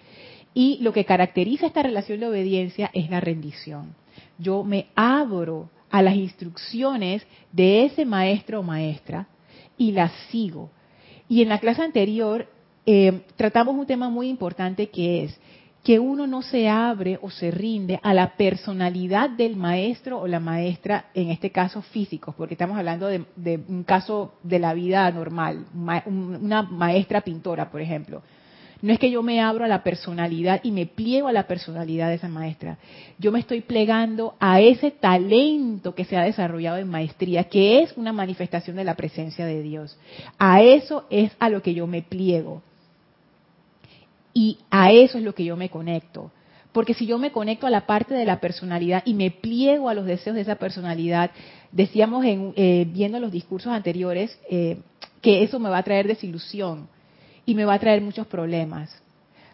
Y 0.53 0.77
lo 0.81 0.93
que 0.93 1.03
caracteriza 1.03 1.67
esta 1.67 1.83
relación 1.83 2.21
de 2.21 2.27
obediencia 2.27 2.89
es 2.93 3.09
la 3.09 3.19
rendición 3.19 3.95
yo 4.43 4.63
me 4.63 4.87
abro 4.95 5.69
a 5.89 6.01
las 6.01 6.15
instrucciones 6.15 7.25
de 7.51 7.85
ese 7.85 8.05
maestro 8.05 8.59
o 8.59 8.63
maestra 8.63 9.27
y 9.77 9.91
las 9.91 10.11
sigo. 10.29 10.69
Y 11.27 11.41
en 11.41 11.49
la 11.49 11.59
clase 11.59 11.81
anterior 11.81 12.47
eh, 12.85 13.21
tratamos 13.35 13.75
un 13.75 13.85
tema 13.85 14.09
muy 14.09 14.27
importante 14.27 14.89
que 14.89 15.23
es 15.23 15.39
que 15.83 15.99
uno 15.99 16.27
no 16.27 16.41
se 16.41 16.69
abre 16.69 17.19
o 17.21 17.29
se 17.29 17.51
rinde 17.51 17.99
a 18.01 18.13
la 18.13 18.37
personalidad 18.37 19.29
del 19.29 19.57
maestro 19.57 20.19
o 20.19 20.27
la 20.27 20.39
maestra, 20.39 21.07
en 21.13 21.29
este 21.29 21.51
caso 21.51 21.81
físicos, 21.81 22.33
porque 22.35 22.53
estamos 22.53 22.77
hablando 22.77 23.07
de, 23.07 23.63
un 23.67 23.83
caso 23.83 24.35
de 24.43 24.59
la 24.59 24.73
vida 24.73 25.11
normal, 25.11 25.65
una 26.05 26.63
maestra 26.63 27.21
pintora, 27.21 27.69
por 27.69 27.81
ejemplo. 27.81 28.23
No 28.83 28.91
es 28.91 28.99
que 28.99 29.09
yo 29.09 29.23
me 29.23 29.39
abro 29.39 29.63
a 29.63 29.69
la 29.69 29.81
personalidad 29.81 30.59
y 30.61 30.71
me 30.71 30.85
pliego 30.85 31.29
a 31.29 31.31
la 31.31 31.47
personalidad 31.47 32.09
de 32.09 32.15
esa 32.15 32.27
maestra. 32.27 32.77
Yo 33.17 33.31
me 33.31 33.39
estoy 33.39 33.61
plegando 33.61 34.35
a 34.41 34.59
ese 34.59 34.91
talento 34.91 35.95
que 35.95 36.03
se 36.03 36.17
ha 36.17 36.23
desarrollado 36.23 36.79
en 36.79 36.89
maestría, 36.89 37.45
que 37.45 37.81
es 37.81 37.95
una 37.95 38.11
manifestación 38.11 38.75
de 38.75 38.83
la 38.83 38.95
presencia 38.95 39.45
de 39.45 39.61
Dios. 39.61 39.97
A 40.37 40.61
eso 40.61 41.05
es 41.09 41.31
a 41.39 41.47
lo 41.47 41.61
que 41.61 41.73
yo 41.73 41.87
me 41.87 42.01
pliego. 42.01 42.61
Y 44.33 44.57
a 44.69 44.91
eso 44.91 45.17
es 45.17 45.23
lo 45.23 45.33
que 45.33 45.45
yo 45.45 45.55
me 45.55 45.69
conecto. 45.69 46.33
Porque 46.73 46.93
si 46.93 47.05
yo 47.05 47.17
me 47.17 47.31
conecto 47.31 47.65
a 47.65 47.69
la 47.69 47.85
parte 47.85 48.13
de 48.13 48.25
la 48.25 48.41
personalidad 48.41 49.01
y 49.05 49.13
me 49.13 49.31
pliego 49.31 49.87
a 49.87 49.93
los 49.93 50.05
deseos 50.05 50.35
de 50.35 50.41
esa 50.41 50.55
personalidad, 50.55 51.31
decíamos 51.71 52.25
en, 52.25 52.51
eh, 52.57 52.85
viendo 52.91 53.17
los 53.21 53.31
discursos 53.31 53.71
anteriores 53.71 54.37
eh, 54.49 54.79
que 55.21 55.41
eso 55.41 55.57
me 55.57 55.69
va 55.69 55.77
a 55.77 55.83
traer 55.83 56.05
desilusión 56.05 56.91
y 57.45 57.55
me 57.55 57.65
va 57.65 57.75
a 57.75 57.79
traer 57.79 58.01
muchos 58.01 58.27
problemas. 58.27 59.01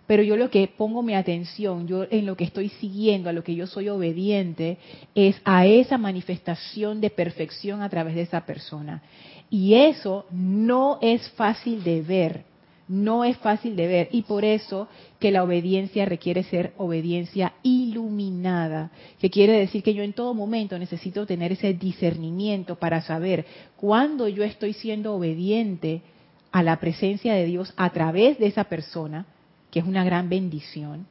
Pero 0.07 0.23
yo 0.23 0.37
lo 0.37 0.49
que 0.49 0.67
pongo 0.67 1.03
mi 1.03 1.13
atención, 1.13 1.87
yo 1.87 2.05
en 2.09 2.25
lo 2.25 2.35
que 2.35 2.43
estoy 2.43 2.69
siguiendo, 2.69 3.29
a 3.29 3.33
lo 3.33 3.43
que 3.43 3.53
yo 3.53 3.67
soy 3.67 3.89
obediente, 3.89 4.77
es 5.13 5.39
a 5.45 5.67
esa 5.67 5.99
manifestación 5.99 6.99
de 6.99 7.11
perfección 7.11 7.83
a 7.83 7.89
través 7.89 8.15
de 8.15 8.21
esa 8.21 8.45
persona. 8.45 9.03
Y 9.51 9.75
eso 9.75 10.25
no 10.31 10.97
es 11.01 11.29
fácil 11.31 11.83
de 11.83 12.01
ver 12.01 12.49
no 12.89 13.23
es 13.23 13.37
fácil 13.37 13.75
de 13.75 13.87
ver 13.87 14.09
y 14.11 14.23
por 14.23 14.43
eso 14.43 14.87
que 15.19 15.31
la 15.31 15.43
obediencia 15.43 16.05
requiere 16.05 16.43
ser 16.43 16.73
obediencia 16.77 17.53
iluminada, 17.61 18.89
que 19.19 19.29
quiere 19.29 19.53
decir 19.53 19.83
que 19.83 19.93
yo 19.93 20.01
en 20.01 20.13
todo 20.13 20.33
momento 20.33 20.77
necesito 20.77 21.27
tener 21.27 21.51
ese 21.51 21.73
discernimiento 21.75 22.77
para 22.77 23.01
saber 23.01 23.45
cuándo 23.77 24.27
yo 24.27 24.43
estoy 24.43 24.73
siendo 24.73 25.13
obediente 25.13 26.01
a 26.51 26.63
la 26.63 26.79
presencia 26.79 27.33
de 27.33 27.45
Dios 27.45 27.73
a 27.77 27.89
través 27.91 28.39
de 28.39 28.47
esa 28.47 28.65
persona, 28.65 29.25
que 29.71 29.79
es 29.79 29.85
una 29.85 30.03
gran 30.03 30.29
bendición, 30.29 31.05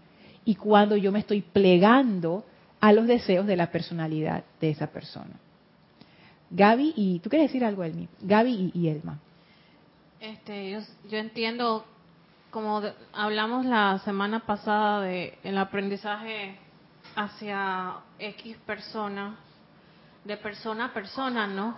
y 0.44 0.54
cuando 0.54 0.96
yo 0.96 1.12
me 1.12 1.20
estoy 1.20 1.42
plegando 1.42 2.44
a 2.80 2.92
los 2.92 3.06
deseos 3.06 3.46
de 3.46 3.56
la 3.56 3.70
personalidad 3.70 4.44
de 4.60 4.70
esa 4.70 4.88
persona. 4.88 5.34
Gaby 6.50 6.94
y 6.96 7.18
tú 7.20 7.28
quieres 7.28 7.48
decir 7.48 7.64
algo, 7.64 7.84
Elmi. 7.84 8.08
Gaby 8.20 8.72
y 8.74 8.88
Elma. 8.88 9.18
Este, 10.20 10.70
yo, 10.70 11.18
entiendo, 11.18 11.84
como 12.50 12.82
hablamos 13.12 13.66
la 13.66 13.98
semana 14.04 14.40
pasada 14.46 15.02
de 15.02 15.38
el 15.44 15.58
aprendizaje 15.58 16.56
hacia 17.14 17.96
X 18.18 18.56
persona, 18.66 19.36
de 20.24 20.36
persona 20.36 20.86
a 20.86 20.94
persona, 20.94 21.46
¿no? 21.46 21.76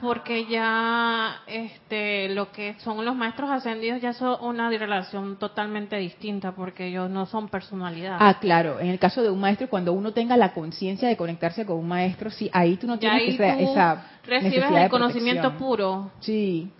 Porque 0.00 0.46
ya 0.46 1.42
este 1.46 2.28
lo 2.30 2.52
que 2.52 2.74
son 2.80 3.04
los 3.04 3.14
maestros 3.16 3.50
ascendidos 3.50 4.02
ya 4.02 4.12
son 4.12 4.36
una 4.44 4.68
relación 4.68 5.38
totalmente 5.38 5.96
distinta 5.96 6.52
porque 6.52 6.88
ellos 6.88 7.08
no 7.08 7.26
son 7.26 7.48
personalidad. 7.48 8.18
Ah, 8.20 8.38
claro. 8.40 8.80
En 8.80 8.88
el 8.88 8.98
caso 8.98 9.22
de 9.22 9.30
un 9.30 9.40
maestro, 9.40 9.68
cuando 9.68 9.92
uno 9.92 10.12
tenga 10.12 10.36
la 10.36 10.52
conciencia 10.52 11.08
de 11.08 11.16
conectarse 11.16 11.64
con 11.64 11.78
un 11.78 11.88
maestro, 11.88 12.30
sí, 12.30 12.50
ahí 12.52 12.76
tú 12.76 12.86
no 12.86 12.98
tienes 12.98 13.34
esa, 13.34 13.58
esa 13.58 14.06
recibes 14.26 14.70
el 14.70 14.90
conocimiento 14.90 15.56
puro. 15.56 16.10
Sí. 16.20 16.70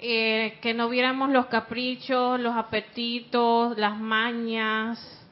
Eh, 0.00 0.58
que 0.60 0.74
no 0.74 0.88
viéramos 0.88 1.30
los 1.30 1.46
caprichos, 1.46 2.38
los 2.38 2.56
apetitos, 2.56 3.76
las 3.76 3.98
mañas, 3.98 5.26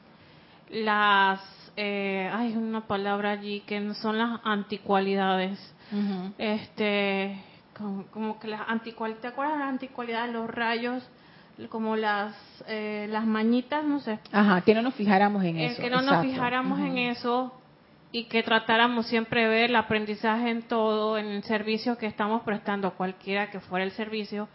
las, 0.69 1.39
eh, 1.77 2.29
hay 2.33 2.55
una 2.57 2.85
palabra 2.85 3.31
allí 3.31 3.61
que 3.61 3.93
son 3.93 4.17
las 4.17 4.41
anticualidades. 4.43 5.57
Este, 6.37 7.41
como, 8.11 8.39
que 8.39 8.47
las 8.47 8.61
anticualidades, 8.67 9.21
¿te 9.21 9.27
acuerdas 9.27 9.55
de 9.55 9.59
las 9.59 9.69
anticualidades? 9.69 10.33
Los 10.33 10.49
rayos, 10.49 11.07
como 11.69 11.95
las 11.95 12.35
eh, 12.67 13.07
las 13.09 13.25
mañitas, 13.25 13.83
no 13.83 13.99
sé. 13.99 14.19
Ajá, 14.31 14.61
que 14.61 14.73
no 14.73 14.81
nos 14.81 14.95
fijáramos 14.95 15.43
en 15.43 15.57
eso. 15.57 15.81
Que 15.81 15.89
no 15.89 16.01
nos 16.01 16.23
fijáramos 16.23 16.79
en 16.79 16.97
eso 16.97 17.53
y 18.11 18.25
que 18.25 18.43
tratáramos 18.43 19.07
siempre 19.07 19.43
de 19.43 19.49
ver 19.49 19.69
el 19.69 19.75
aprendizaje 19.75 20.49
en 20.49 20.63
todo, 20.63 21.17
en 21.17 21.27
el 21.27 21.43
servicio 21.43 21.97
que 21.97 22.05
estamos 22.05 22.43
prestando, 22.43 22.93
cualquiera 22.93 23.49
que 23.49 23.59
fuera 23.59 23.85
el 23.85 23.91
servicio. 23.91 24.47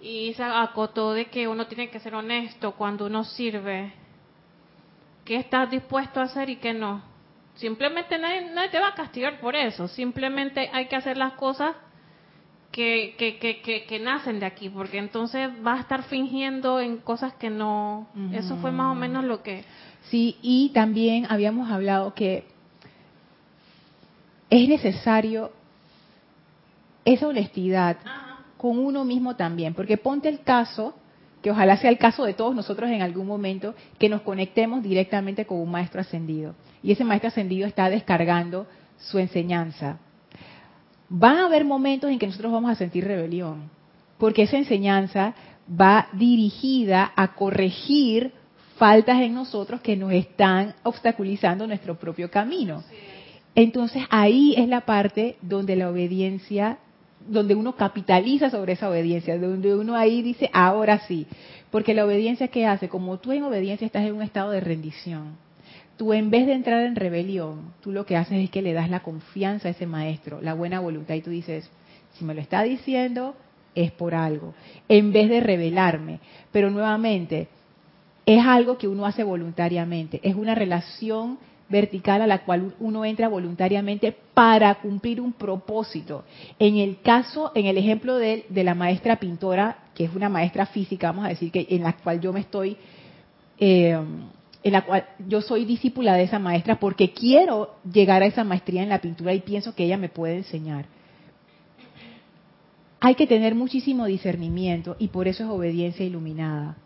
Y 0.00 0.34
se 0.34 0.42
acotó 0.42 1.12
de 1.12 1.26
que 1.26 1.48
uno 1.48 1.66
tiene 1.66 1.88
que 1.88 2.00
ser 2.00 2.14
honesto 2.14 2.72
cuando 2.72 3.06
uno 3.06 3.24
sirve. 3.24 3.92
¿Qué 5.24 5.36
estás 5.36 5.70
dispuesto 5.70 6.20
a 6.20 6.24
hacer 6.24 6.50
y 6.50 6.56
qué 6.56 6.74
no? 6.74 7.13
Simplemente 7.56 8.18
nadie, 8.18 8.68
te 8.70 8.78
va 8.78 8.88
a 8.88 8.94
castigar 8.94 9.40
por 9.40 9.54
eso. 9.54 9.88
Simplemente 9.88 10.68
hay 10.72 10.86
que 10.86 10.96
hacer 10.96 11.16
las 11.16 11.34
cosas 11.34 11.76
que, 12.72 13.14
que, 13.16 13.38
que, 13.38 13.84
que, 13.86 13.98
nacen 14.00 14.40
de 14.40 14.46
aquí, 14.46 14.68
porque 14.68 14.98
entonces 14.98 15.48
va 15.64 15.74
a 15.74 15.80
estar 15.80 16.02
fingiendo 16.04 16.80
en 16.80 16.96
cosas 16.98 17.32
que 17.34 17.50
no. 17.50 18.08
Eso 18.32 18.56
fue 18.56 18.72
más 18.72 18.90
o 18.90 18.94
menos 18.96 19.24
lo 19.24 19.42
que. 19.42 19.64
Sí, 20.10 20.36
y 20.42 20.70
también 20.70 21.26
habíamos 21.30 21.70
hablado 21.70 22.14
que 22.14 22.44
es 24.50 24.68
necesario 24.68 25.52
esa 27.04 27.28
honestidad 27.28 27.98
con 28.56 28.78
uno 28.78 29.04
mismo 29.04 29.36
también, 29.36 29.74
porque 29.74 29.96
ponte 29.96 30.28
el 30.28 30.40
caso, 30.42 30.94
que 31.44 31.50
ojalá 31.50 31.76
sea 31.76 31.90
el 31.90 31.98
caso 31.98 32.24
de 32.24 32.32
todos 32.32 32.54
nosotros 32.54 32.90
en 32.90 33.02
algún 33.02 33.26
momento, 33.26 33.74
que 33.98 34.08
nos 34.08 34.22
conectemos 34.22 34.82
directamente 34.82 35.44
con 35.44 35.58
un 35.58 35.70
maestro 35.70 36.00
ascendido 36.00 36.54
y 36.82 36.90
ese 36.90 37.04
maestro 37.04 37.28
ascendido 37.28 37.66
está 37.66 37.90
descargando 37.90 38.66
su 38.96 39.18
enseñanza. 39.18 39.98
Van 41.10 41.36
a 41.36 41.44
haber 41.44 41.66
momentos 41.66 42.10
en 42.10 42.18
que 42.18 42.26
nosotros 42.26 42.50
vamos 42.50 42.70
a 42.70 42.76
sentir 42.76 43.04
rebelión, 43.04 43.68
porque 44.16 44.44
esa 44.44 44.56
enseñanza 44.56 45.34
va 45.68 46.08
dirigida 46.14 47.12
a 47.14 47.34
corregir 47.34 48.32
faltas 48.78 49.20
en 49.20 49.34
nosotros 49.34 49.82
que 49.82 49.96
nos 49.96 50.12
están 50.12 50.74
obstaculizando 50.82 51.66
nuestro 51.66 51.96
propio 51.98 52.30
camino. 52.30 52.82
Entonces 53.54 54.02
ahí 54.08 54.54
es 54.56 54.66
la 54.66 54.80
parte 54.80 55.36
donde 55.42 55.76
la 55.76 55.90
obediencia, 55.90 56.78
donde 57.26 57.54
uno 57.54 57.74
capitaliza 57.76 58.50
sobre 58.50 58.74
esa 58.74 58.88
obediencia, 58.88 59.38
donde 59.38 59.74
uno 59.74 59.96
ahí 59.96 60.22
dice, 60.22 60.50
ahora 60.52 61.00
sí, 61.00 61.26
porque 61.70 61.94
la 61.94 62.04
obediencia 62.04 62.48
que 62.48 62.66
hace, 62.66 62.88
como 62.88 63.18
tú 63.18 63.32
en 63.32 63.42
obediencia 63.42 63.86
estás 63.86 64.04
en 64.04 64.14
un 64.14 64.22
estado 64.22 64.50
de 64.50 64.60
rendición, 64.60 65.36
tú 65.96 66.12
en 66.12 66.30
vez 66.30 66.46
de 66.46 66.52
entrar 66.52 66.84
en 66.84 66.96
rebelión, 66.96 67.72
tú 67.80 67.92
lo 67.92 68.06
que 68.06 68.16
haces 68.16 68.44
es 68.44 68.50
que 68.50 68.62
le 68.62 68.72
das 68.72 68.90
la 68.90 69.00
confianza 69.00 69.68
a 69.68 69.70
ese 69.70 69.86
maestro, 69.86 70.40
la 70.40 70.54
buena 70.54 70.80
voluntad 70.80 71.14
y 71.14 71.22
tú 71.22 71.30
dices, 71.30 71.70
si 72.12 72.24
me 72.24 72.34
lo 72.34 72.40
está 72.40 72.62
diciendo, 72.62 73.34
es 73.74 73.90
por 73.92 74.14
algo, 74.14 74.54
en 74.88 75.12
vez 75.12 75.28
de 75.28 75.40
rebelarme. 75.40 76.20
Pero 76.52 76.70
nuevamente, 76.70 77.48
es 78.26 78.44
algo 78.44 78.78
que 78.78 78.88
uno 78.88 79.06
hace 79.06 79.24
voluntariamente, 79.24 80.20
es 80.22 80.34
una 80.34 80.54
relación 80.54 81.38
vertical 81.74 82.22
a 82.22 82.26
la 82.28 82.44
cual 82.44 82.72
uno 82.78 83.04
entra 83.04 83.26
voluntariamente 83.26 84.16
para 84.32 84.76
cumplir 84.76 85.20
un 85.20 85.32
propósito. 85.32 86.24
En 86.60 86.76
el 86.76 87.00
caso, 87.00 87.50
en 87.56 87.66
el 87.66 87.76
ejemplo 87.76 88.14
de, 88.14 88.44
la 88.48 88.76
maestra 88.76 89.16
pintora, 89.16 89.78
que 89.92 90.04
es 90.04 90.14
una 90.14 90.28
maestra 90.28 90.66
física, 90.66 91.08
vamos 91.08 91.24
a 91.24 91.30
decir 91.30 91.50
que 91.50 91.66
en 91.68 91.82
la 91.82 91.94
cual 91.94 92.20
yo 92.20 92.32
me 92.32 92.40
estoy, 92.40 92.76
eh, 93.58 93.98
en 94.62 94.72
la 94.72 94.82
cual 94.82 95.04
yo 95.26 95.40
soy 95.40 95.64
discípula 95.64 96.14
de 96.14 96.22
esa 96.22 96.38
maestra 96.38 96.78
porque 96.78 97.10
quiero 97.10 97.74
llegar 97.92 98.22
a 98.22 98.26
esa 98.26 98.44
maestría 98.44 98.84
en 98.84 98.90
la 98.90 99.00
pintura 99.00 99.34
y 99.34 99.40
pienso 99.40 99.74
que 99.74 99.84
ella 99.84 99.98
me 99.98 100.08
puede 100.08 100.36
enseñar. 100.36 100.86
Hay 103.00 103.16
que 103.16 103.26
tener 103.26 103.56
muchísimo 103.56 104.06
discernimiento 104.06 104.94
y 105.00 105.08
por 105.08 105.26
eso 105.26 105.42
es 105.42 105.50
obediencia 105.50 106.06
iluminada. 106.06 106.76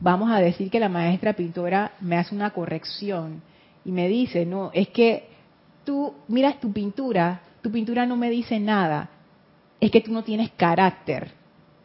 Vamos 0.00 0.32
a 0.32 0.40
decir 0.40 0.68
que 0.68 0.80
la 0.80 0.88
maestra 0.88 1.34
pintora 1.34 1.92
me 2.00 2.16
hace 2.16 2.34
una 2.34 2.50
corrección 2.50 3.40
y 3.86 3.92
me 3.92 4.08
dice, 4.08 4.44
no, 4.44 4.72
es 4.74 4.88
que 4.88 5.28
tú 5.84 6.12
miras 6.26 6.58
tu 6.58 6.72
pintura, 6.72 7.40
tu 7.62 7.70
pintura 7.70 8.04
no 8.04 8.16
me 8.16 8.28
dice 8.28 8.58
nada, 8.58 9.08
es 9.80 9.92
que 9.92 10.00
tú 10.00 10.10
no 10.10 10.24
tienes 10.24 10.50
carácter. 10.56 11.30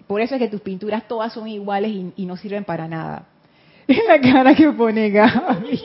Por 0.07 0.19
eso 0.19 0.33
es 0.33 0.41
que 0.41 0.47
tus 0.47 0.61
pinturas 0.61 1.07
todas 1.07 1.31
son 1.31 1.47
iguales 1.47 1.91
y, 2.15 2.25
no 2.25 2.35
sirven 2.37 2.65
para 2.65 2.87
nada. 2.87 3.27
Es 3.87 3.99
la 4.07 4.19
cara 4.19 4.55
que 4.55 4.71
pone 4.71 5.11
Gaby. 5.11 5.79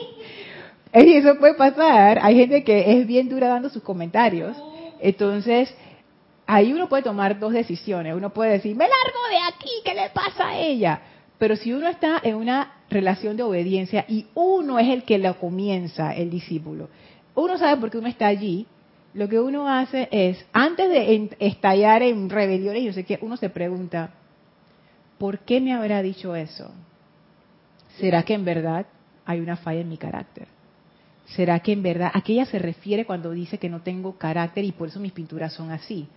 Y 0.93 1.13
eso 1.13 1.37
puede 1.37 1.53
pasar. 1.53 2.17
Hay 2.23 2.35
gente 2.35 2.63
que 2.63 2.99
es 2.99 3.05
bien 3.05 3.29
dura 3.29 3.49
dando 3.49 3.69
sus 3.69 3.83
comentarios. 3.83 4.57
Entonces, 4.99 5.71
ahí 6.47 6.73
uno 6.73 6.89
puede 6.89 7.03
tomar 7.03 7.37
dos 7.37 7.53
decisiones. 7.53 8.15
Uno 8.15 8.33
puede 8.33 8.53
decir, 8.53 8.75
me 8.75 8.85
largo 8.85 9.19
de 9.29 9.37
aquí, 9.53 9.69
¿qué 9.85 9.93
le 9.93 10.09
pasa 10.09 10.47
a 10.47 10.57
ella? 10.57 11.01
Pero 11.37 11.55
si 11.55 11.73
uno 11.73 11.87
está 11.87 12.19
en 12.23 12.35
una 12.35 12.73
relación 12.89 13.37
de 13.37 13.43
obediencia 13.43 14.05
y 14.07 14.25
uno 14.33 14.79
es 14.79 14.89
el 14.89 15.03
que 15.03 15.17
lo 15.17 15.39
comienza, 15.39 16.15
el 16.15 16.29
discípulo, 16.29 16.89
uno 17.35 17.57
sabe 17.57 17.79
por 17.79 17.91
qué 17.91 17.97
uno 17.99 18.07
está 18.07 18.27
allí, 18.27 18.65
lo 19.13 19.29
que 19.29 19.39
uno 19.39 19.69
hace 19.69 20.07
es, 20.11 20.43
antes 20.53 20.89
de 20.89 21.29
estallar 21.39 22.01
en 22.01 22.29
rebeliones 22.29 22.81
y 22.81 22.87
no 22.87 22.93
sé 22.93 23.03
qué, 23.03 23.19
uno 23.21 23.37
se 23.37 23.49
pregunta, 23.49 24.11
¿por 25.17 25.39
qué 25.39 25.61
me 25.61 25.73
habrá 25.73 26.01
dicho 26.01 26.35
eso? 26.35 26.71
¿será 27.99 28.23
que 28.23 28.33
en 28.33 28.45
verdad 28.45 28.85
hay 29.25 29.39
una 29.39 29.57
falla 29.57 29.81
en 29.81 29.89
mi 29.89 29.97
carácter? 29.97 30.47
¿Será 31.27 31.59
que 31.59 31.73
en 31.73 31.83
verdad, 31.83 32.11
a 32.13 32.21
qué 32.21 32.33
ella 32.33 32.45
se 32.45 32.59
refiere 32.59 33.05
cuando 33.05 33.31
dice 33.31 33.57
que 33.57 33.69
no 33.69 33.81
tengo 33.81 34.17
carácter 34.17 34.63
y 34.63 34.71
por 34.71 34.87
eso 34.87 34.99
mis 34.99 35.11
pinturas 35.11 35.53
son 35.53 35.71
así? 35.71 36.07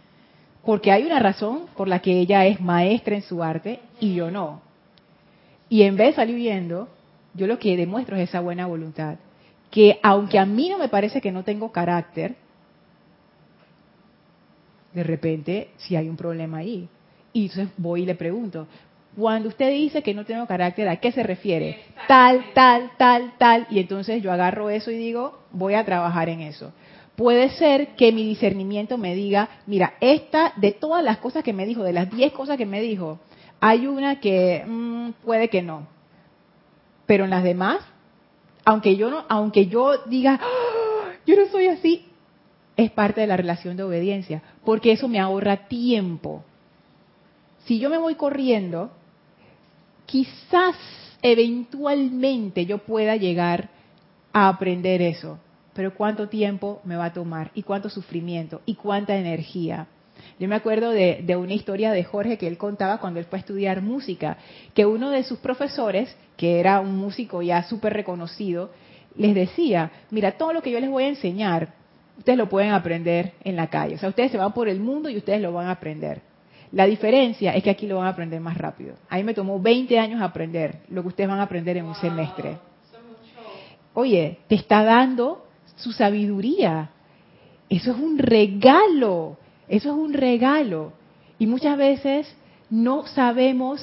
Porque 0.64 0.92
hay 0.92 1.04
una 1.04 1.18
razón 1.18 1.66
por 1.76 1.88
la 1.88 2.00
que 2.00 2.20
ella 2.20 2.46
es 2.46 2.60
maestra 2.60 3.16
en 3.16 3.22
su 3.22 3.42
arte 3.42 3.80
y 3.98 4.14
yo 4.14 4.30
no. 4.30 4.62
Y 5.70 5.84
en 5.84 5.96
vez 5.96 6.08
de 6.08 6.12
salir 6.16 6.36
viendo, 6.36 6.88
yo 7.32 7.46
lo 7.46 7.58
que 7.58 7.76
demuestro 7.76 8.16
es 8.16 8.28
esa 8.28 8.40
buena 8.40 8.66
voluntad. 8.66 9.16
Que 9.70 9.98
aunque 10.02 10.38
a 10.38 10.44
mí 10.44 10.68
no 10.68 10.78
me 10.78 10.88
parece 10.88 11.20
que 11.20 11.32
no 11.32 11.44
tengo 11.44 11.72
carácter, 11.72 12.34
de 14.92 15.04
repente 15.04 15.70
si 15.78 15.96
hay 15.96 16.08
un 16.08 16.16
problema 16.16 16.58
ahí. 16.58 16.88
Y 17.32 17.46
entonces 17.46 17.68
voy 17.76 18.02
y 18.02 18.06
le 18.06 18.16
pregunto, 18.16 18.66
cuando 19.16 19.48
usted 19.48 19.70
dice 19.70 20.02
que 20.02 20.12
no 20.12 20.24
tengo 20.24 20.46
carácter, 20.46 20.88
¿a 20.88 20.96
qué 20.96 21.12
se 21.12 21.22
refiere? 21.22 21.78
Tal, 22.08 22.52
tal, 22.52 22.90
tal, 22.98 23.34
tal. 23.38 23.68
Y 23.70 23.78
entonces 23.78 24.22
yo 24.22 24.32
agarro 24.32 24.70
eso 24.70 24.90
y 24.90 24.96
digo, 24.96 25.38
voy 25.52 25.74
a 25.74 25.84
trabajar 25.84 26.28
en 26.28 26.40
eso. 26.40 26.72
Puede 27.14 27.50
ser 27.50 27.88
que 27.96 28.12
mi 28.12 28.24
discernimiento 28.24 28.98
me 28.98 29.14
diga, 29.14 29.48
mira, 29.66 29.94
esta, 30.00 30.52
de 30.56 30.72
todas 30.72 31.04
las 31.04 31.18
cosas 31.18 31.44
que 31.44 31.52
me 31.52 31.66
dijo, 31.66 31.84
de 31.84 31.92
las 31.92 32.10
10 32.10 32.32
cosas 32.32 32.56
que 32.56 32.66
me 32.66 32.80
dijo, 32.80 33.20
hay 33.60 33.86
una 33.86 34.20
que 34.20 34.64
mm, 34.66 35.10
puede 35.22 35.48
que 35.48 35.62
no. 35.62 35.86
Pero 37.06 37.24
en 37.24 37.30
las 37.30 37.42
demás, 37.42 37.80
aunque 38.64 38.96
yo 38.96 39.10
no, 39.10 39.24
aunque 39.28 39.66
yo 39.66 40.04
diga, 40.06 40.40
¡Ah! 40.42 41.12
yo 41.26 41.36
no 41.36 41.46
soy 41.50 41.66
así, 41.66 42.06
es 42.76 42.90
parte 42.90 43.20
de 43.20 43.26
la 43.26 43.36
relación 43.36 43.76
de 43.76 43.82
obediencia, 43.82 44.42
porque 44.64 44.92
eso 44.92 45.08
me 45.08 45.20
ahorra 45.20 45.68
tiempo. 45.68 46.44
Si 47.66 47.78
yo 47.78 47.90
me 47.90 47.98
voy 47.98 48.14
corriendo, 48.14 48.90
quizás 50.06 50.76
eventualmente 51.22 52.64
yo 52.64 52.78
pueda 52.78 53.16
llegar 53.16 53.68
a 54.32 54.48
aprender 54.48 55.02
eso, 55.02 55.38
pero 55.74 55.94
¿cuánto 55.94 56.28
tiempo 56.28 56.80
me 56.84 56.96
va 56.96 57.06
a 57.06 57.12
tomar? 57.12 57.50
¿Y 57.54 57.62
cuánto 57.62 57.90
sufrimiento? 57.90 58.62
¿Y 58.64 58.74
cuánta 58.76 59.16
energía? 59.16 59.88
Yo 60.38 60.48
me 60.48 60.54
acuerdo 60.54 60.90
de, 60.90 61.36
una 61.36 61.54
historia 61.54 61.92
de 61.92 62.04
Jorge 62.04 62.38
que 62.38 62.46
él 62.46 62.58
contaba 62.58 62.98
cuando 62.98 63.20
él 63.20 63.26
fue 63.26 63.38
a 63.38 63.40
estudiar 63.40 63.82
música, 63.82 64.36
que 64.74 64.86
uno 64.86 65.10
de 65.10 65.22
sus 65.24 65.38
profesores, 65.38 66.14
que 66.36 66.60
era 66.60 66.80
un 66.80 66.96
músico 66.96 67.42
ya 67.42 67.62
súper 67.64 67.92
reconocido, 67.92 68.70
les 69.16 69.34
decía, 69.34 69.90
mira, 70.10 70.32
todo 70.32 70.52
lo 70.52 70.62
que 70.62 70.70
yo 70.70 70.80
les 70.80 70.90
voy 70.90 71.04
a 71.04 71.08
enseñar, 71.08 71.74
ustedes 72.18 72.38
lo 72.38 72.48
pueden 72.48 72.72
aprender 72.72 73.32
en 73.44 73.56
la 73.56 73.68
calle. 73.68 73.96
O 73.96 73.98
sea, 73.98 74.08
ustedes 74.08 74.30
se 74.30 74.38
van 74.38 74.52
por 74.52 74.68
el 74.68 74.80
mundo 74.80 75.08
y 75.08 75.16
ustedes 75.16 75.40
lo 75.40 75.52
van 75.52 75.68
a 75.68 75.72
aprender. 75.72 76.22
La 76.72 76.86
diferencia 76.86 77.54
es 77.54 77.64
que 77.64 77.70
aquí 77.70 77.86
lo 77.86 77.96
van 77.96 78.06
a 78.06 78.10
aprender 78.10 78.40
más 78.40 78.56
rápido. 78.56 78.94
A 79.08 79.16
mí 79.16 79.24
me 79.24 79.34
tomó 79.34 79.60
20 79.60 79.98
años 79.98 80.22
aprender 80.22 80.80
lo 80.88 81.02
que 81.02 81.08
ustedes 81.08 81.28
van 81.28 81.40
a 81.40 81.44
aprender 81.44 81.76
en 81.76 81.86
un 81.86 81.94
semestre. 81.96 82.58
Oye, 83.94 84.38
te 84.46 84.54
está 84.54 84.84
dando 84.84 85.44
su 85.76 85.92
sabiduría. 85.92 86.90
Eso 87.68 87.90
es 87.92 87.98
un 87.98 88.18
regalo. 88.18 89.38
Eso 89.70 89.90
es 89.90 89.94
un 89.94 90.12
regalo. 90.12 90.92
Y 91.38 91.46
muchas 91.46 91.78
veces 91.78 92.26
no 92.68 93.06
sabemos 93.06 93.80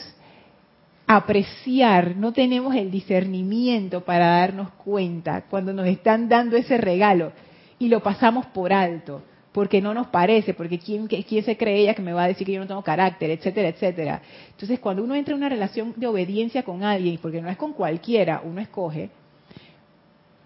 apreciar, 1.07 2.17
no 2.17 2.33
tenemos 2.33 2.75
el 2.75 2.91
discernimiento 2.91 4.01
para 4.01 4.27
darnos 4.27 4.71
cuenta 4.71 5.45
cuando 5.49 5.71
nos 5.71 5.87
están 5.87 6.27
dando 6.27 6.57
ese 6.57 6.77
regalo 6.77 7.31
y 7.79 7.87
lo 7.87 8.03
pasamos 8.03 8.45
por 8.47 8.73
alto 8.73 9.23
porque 9.53 9.81
no 9.81 9.93
nos 9.93 10.07
parece, 10.07 10.53
porque 10.53 10.77
¿quién, 10.77 11.07
¿quién 11.07 11.43
se 11.43 11.57
cree 11.57 11.79
ella 11.79 11.95
que 11.95 12.01
me 12.01 12.13
va 12.13 12.25
a 12.25 12.27
decir 12.27 12.45
que 12.45 12.53
yo 12.53 12.59
no 12.59 12.67
tengo 12.67 12.83
carácter, 12.83 13.31
etcétera, 13.31 13.69
etcétera? 13.69 14.21
Entonces, 14.51 14.79
cuando 14.79 15.03
uno 15.03 15.15
entra 15.15 15.33
en 15.33 15.39
una 15.39 15.49
relación 15.49 15.93
de 15.95 16.05
obediencia 16.05 16.61
con 16.61 16.83
alguien, 16.83 17.17
porque 17.19 17.41
no 17.41 17.49
es 17.49 17.57
con 17.57 17.73
cualquiera, 17.73 18.41
uno 18.43 18.61
escoge, 18.61 19.09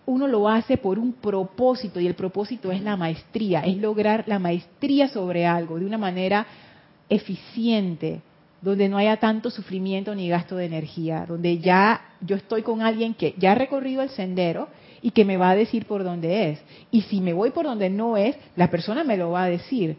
uno 0.05 0.27
lo 0.27 0.50
hace 0.50 0.77
por 0.77 0.98
un 1.00 1.13
propósito 1.13 2.00
y 2.00 2.08
el 2.08 2.15
propósito 2.15 2.72
es 2.72 2.81
la 2.81 2.98
maestría, 2.98 3.62
es 3.62 3.77
lograr 3.77 4.24
la 4.27 4.39
maestría 4.39 5.08
sobre 5.10 5.46
algo 5.46 5.79
de 5.79 5.86
una 5.86 5.98
manera 5.98 6.46
eficiente, 7.10 8.22
donde 8.62 8.89
no 8.89 8.98
haya 8.98 9.17
tanto 9.17 9.50
sufrimiento 9.50 10.13
ni 10.15 10.29
gasto 10.29 10.55
de 10.55 10.65
energía, 10.65 11.25
donde 11.27 11.60
ya 11.60 12.01
yo 12.22 12.35
estoy 12.35 12.61
con 12.61 12.81
alguien 12.81 13.14
que 13.14 13.35
ya 13.37 13.51
ha 13.51 13.55
recorrido 13.55 14.01
el 14.01 14.09
sendero 14.09 14.70
y 15.01 15.11
que 15.11 15.25
me 15.25 15.37
va 15.37 15.50
a 15.50 15.55
decir 15.55 15.85
por 15.85 16.03
dónde 16.03 16.51
es. 16.51 16.59
Y 16.92 17.01
si 17.01 17.22
me 17.22 17.33
voy 17.33 17.51
por 17.51 17.66
donde 17.66 17.90
no 17.90 18.18
es, 18.18 18.35
la 18.55 18.70
persona 18.70 19.03
me 19.03 19.18
lo 19.18 19.31
va 19.31 19.44
a 19.44 19.50
decir, 19.50 19.98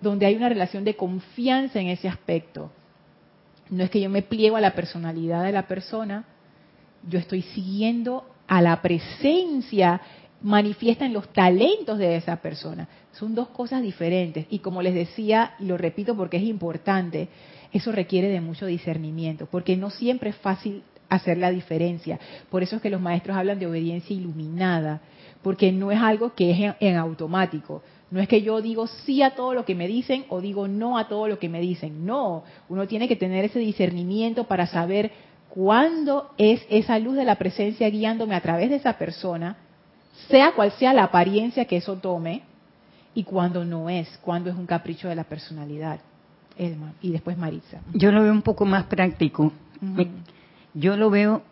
donde 0.00 0.26
hay 0.26 0.36
una 0.36 0.48
relación 0.48 0.84
de 0.84 0.94
confianza 0.94 1.80
en 1.80 1.88
ese 1.88 2.08
aspecto. 2.08 2.70
No 3.70 3.82
es 3.82 3.90
que 3.90 4.00
yo 4.00 4.10
me 4.10 4.22
pliego 4.22 4.56
a 4.56 4.60
la 4.60 4.74
personalidad 4.74 5.42
de 5.42 5.52
la 5.52 5.66
persona, 5.66 6.24
yo 7.08 7.18
estoy 7.18 7.42
siguiendo 7.42 8.24
a 8.46 8.60
la 8.60 8.80
presencia 8.82 10.00
manifiesta 10.42 11.06
en 11.06 11.14
los 11.14 11.32
talentos 11.32 11.98
de 11.98 12.16
esa 12.16 12.36
persona. 12.36 12.86
Son 13.12 13.34
dos 13.34 13.48
cosas 13.48 13.82
diferentes. 13.82 14.46
Y 14.50 14.58
como 14.58 14.82
les 14.82 14.94
decía, 14.94 15.54
y 15.58 15.64
lo 15.64 15.78
repito 15.78 16.14
porque 16.16 16.36
es 16.36 16.42
importante, 16.42 17.28
eso 17.72 17.92
requiere 17.92 18.28
de 18.28 18.40
mucho 18.40 18.66
discernimiento, 18.66 19.46
porque 19.50 19.76
no 19.76 19.90
siempre 19.90 20.30
es 20.30 20.36
fácil 20.36 20.82
hacer 21.08 21.38
la 21.38 21.50
diferencia. 21.50 22.18
Por 22.50 22.62
eso 22.62 22.76
es 22.76 22.82
que 22.82 22.90
los 22.90 23.00
maestros 23.00 23.36
hablan 23.36 23.58
de 23.58 23.66
obediencia 23.66 24.14
iluminada, 24.14 25.00
porque 25.42 25.72
no 25.72 25.90
es 25.90 26.00
algo 26.00 26.34
que 26.34 26.50
es 26.50 26.74
en, 26.80 26.96
automático. 26.96 27.82
No 28.10 28.20
es 28.20 28.28
que 28.28 28.42
yo 28.42 28.60
digo 28.60 28.86
sí 28.86 29.22
a 29.22 29.34
todo 29.34 29.54
lo 29.54 29.64
que 29.64 29.74
me 29.74 29.88
dicen 29.88 30.24
o 30.28 30.40
digo 30.40 30.68
no 30.68 30.98
a 30.98 31.08
todo 31.08 31.26
lo 31.26 31.38
que 31.38 31.48
me 31.48 31.60
dicen. 31.60 32.06
No, 32.06 32.44
uno 32.68 32.86
tiene 32.86 33.08
que 33.08 33.16
tener 33.16 33.44
ese 33.44 33.58
discernimiento 33.58 34.44
para 34.44 34.66
saber 34.66 35.10
cuándo 35.54 36.30
es 36.36 36.66
esa 36.68 36.98
luz 36.98 37.14
de 37.14 37.24
la 37.24 37.36
presencia 37.36 37.88
guiándome 37.88 38.34
a 38.34 38.40
través 38.40 38.70
de 38.70 38.76
esa 38.76 38.98
persona, 38.98 39.56
sea 40.28 40.52
cual 40.52 40.72
sea 40.72 40.92
la 40.92 41.04
apariencia 41.04 41.64
que 41.64 41.76
eso 41.76 41.96
tome, 41.96 42.42
y 43.14 43.22
cuándo 43.22 43.64
no 43.64 43.88
es, 43.88 44.08
cuándo 44.18 44.50
es 44.50 44.56
un 44.56 44.66
capricho 44.66 45.08
de 45.08 45.14
la 45.14 45.22
personalidad. 45.22 46.00
Elma, 46.58 46.94
y 47.00 47.10
después 47.12 47.38
Maritza. 47.38 47.80
Yo 47.92 48.10
lo 48.10 48.22
veo 48.22 48.32
un 48.32 48.42
poco 48.42 48.64
más 48.64 48.84
práctico 48.84 49.52
yo 50.74 50.96
lo 50.96 51.10
veo 51.10 51.42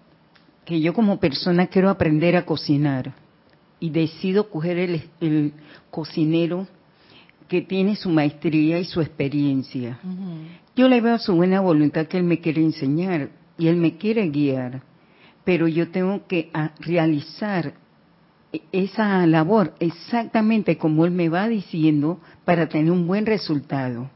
que 0.64 0.80
yo 0.80 0.92
como 0.92 1.18
persona 1.18 1.66
quiero 1.66 1.90
aprender 1.90 2.36
a 2.36 2.44
cocinar 2.44 3.12
y 3.80 3.90
decido 3.90 4.50
coger 4.50 4.78
el, 5.20 5.52
cocinero 5.90 6.66
que 7.48 7.60
tiene 7.60 7.96
su 7.96 8.08
maestría 8.08 8.78
y 8.78 8.84
su 8.84 9.00
experiencia. 9.00 9.98
Yo 10.74 10.88
le 10.88 11.00
veo 11.00 11.18
su 11.18 11.34
buena 11.34 11.60
voluntad 11.60 12.06
que 12.06 12.18
él 12.18 12.24
me 12.24 12.40
quiere 12.40 12.62
enseñar 12.62 13.28
y 13.58 13.68
él 13.68 13.76
me 13.76 13.96
quiere 13.96 14.28
guiar, 14.28 14.82
pero 15.44 15.68
yo 15.68 15.90
tengo 15.90 16.26
que 16.26 16.50
ah, 16.54 16.72
realizar 16.80 17.74
esa 18.70 19.26
labor 19.26 19.74
exactamente 19.80 20.76
como 20.76 21.04
él 21.04 21.10
me 21.10 21.28
va 21.28 21.48
diciendo 21.48 22.20
para 22.44 22.68
tener 22.68 22.90
un 22.90 23.06
buen 23.06 23.26
resultado. 23.26 24.10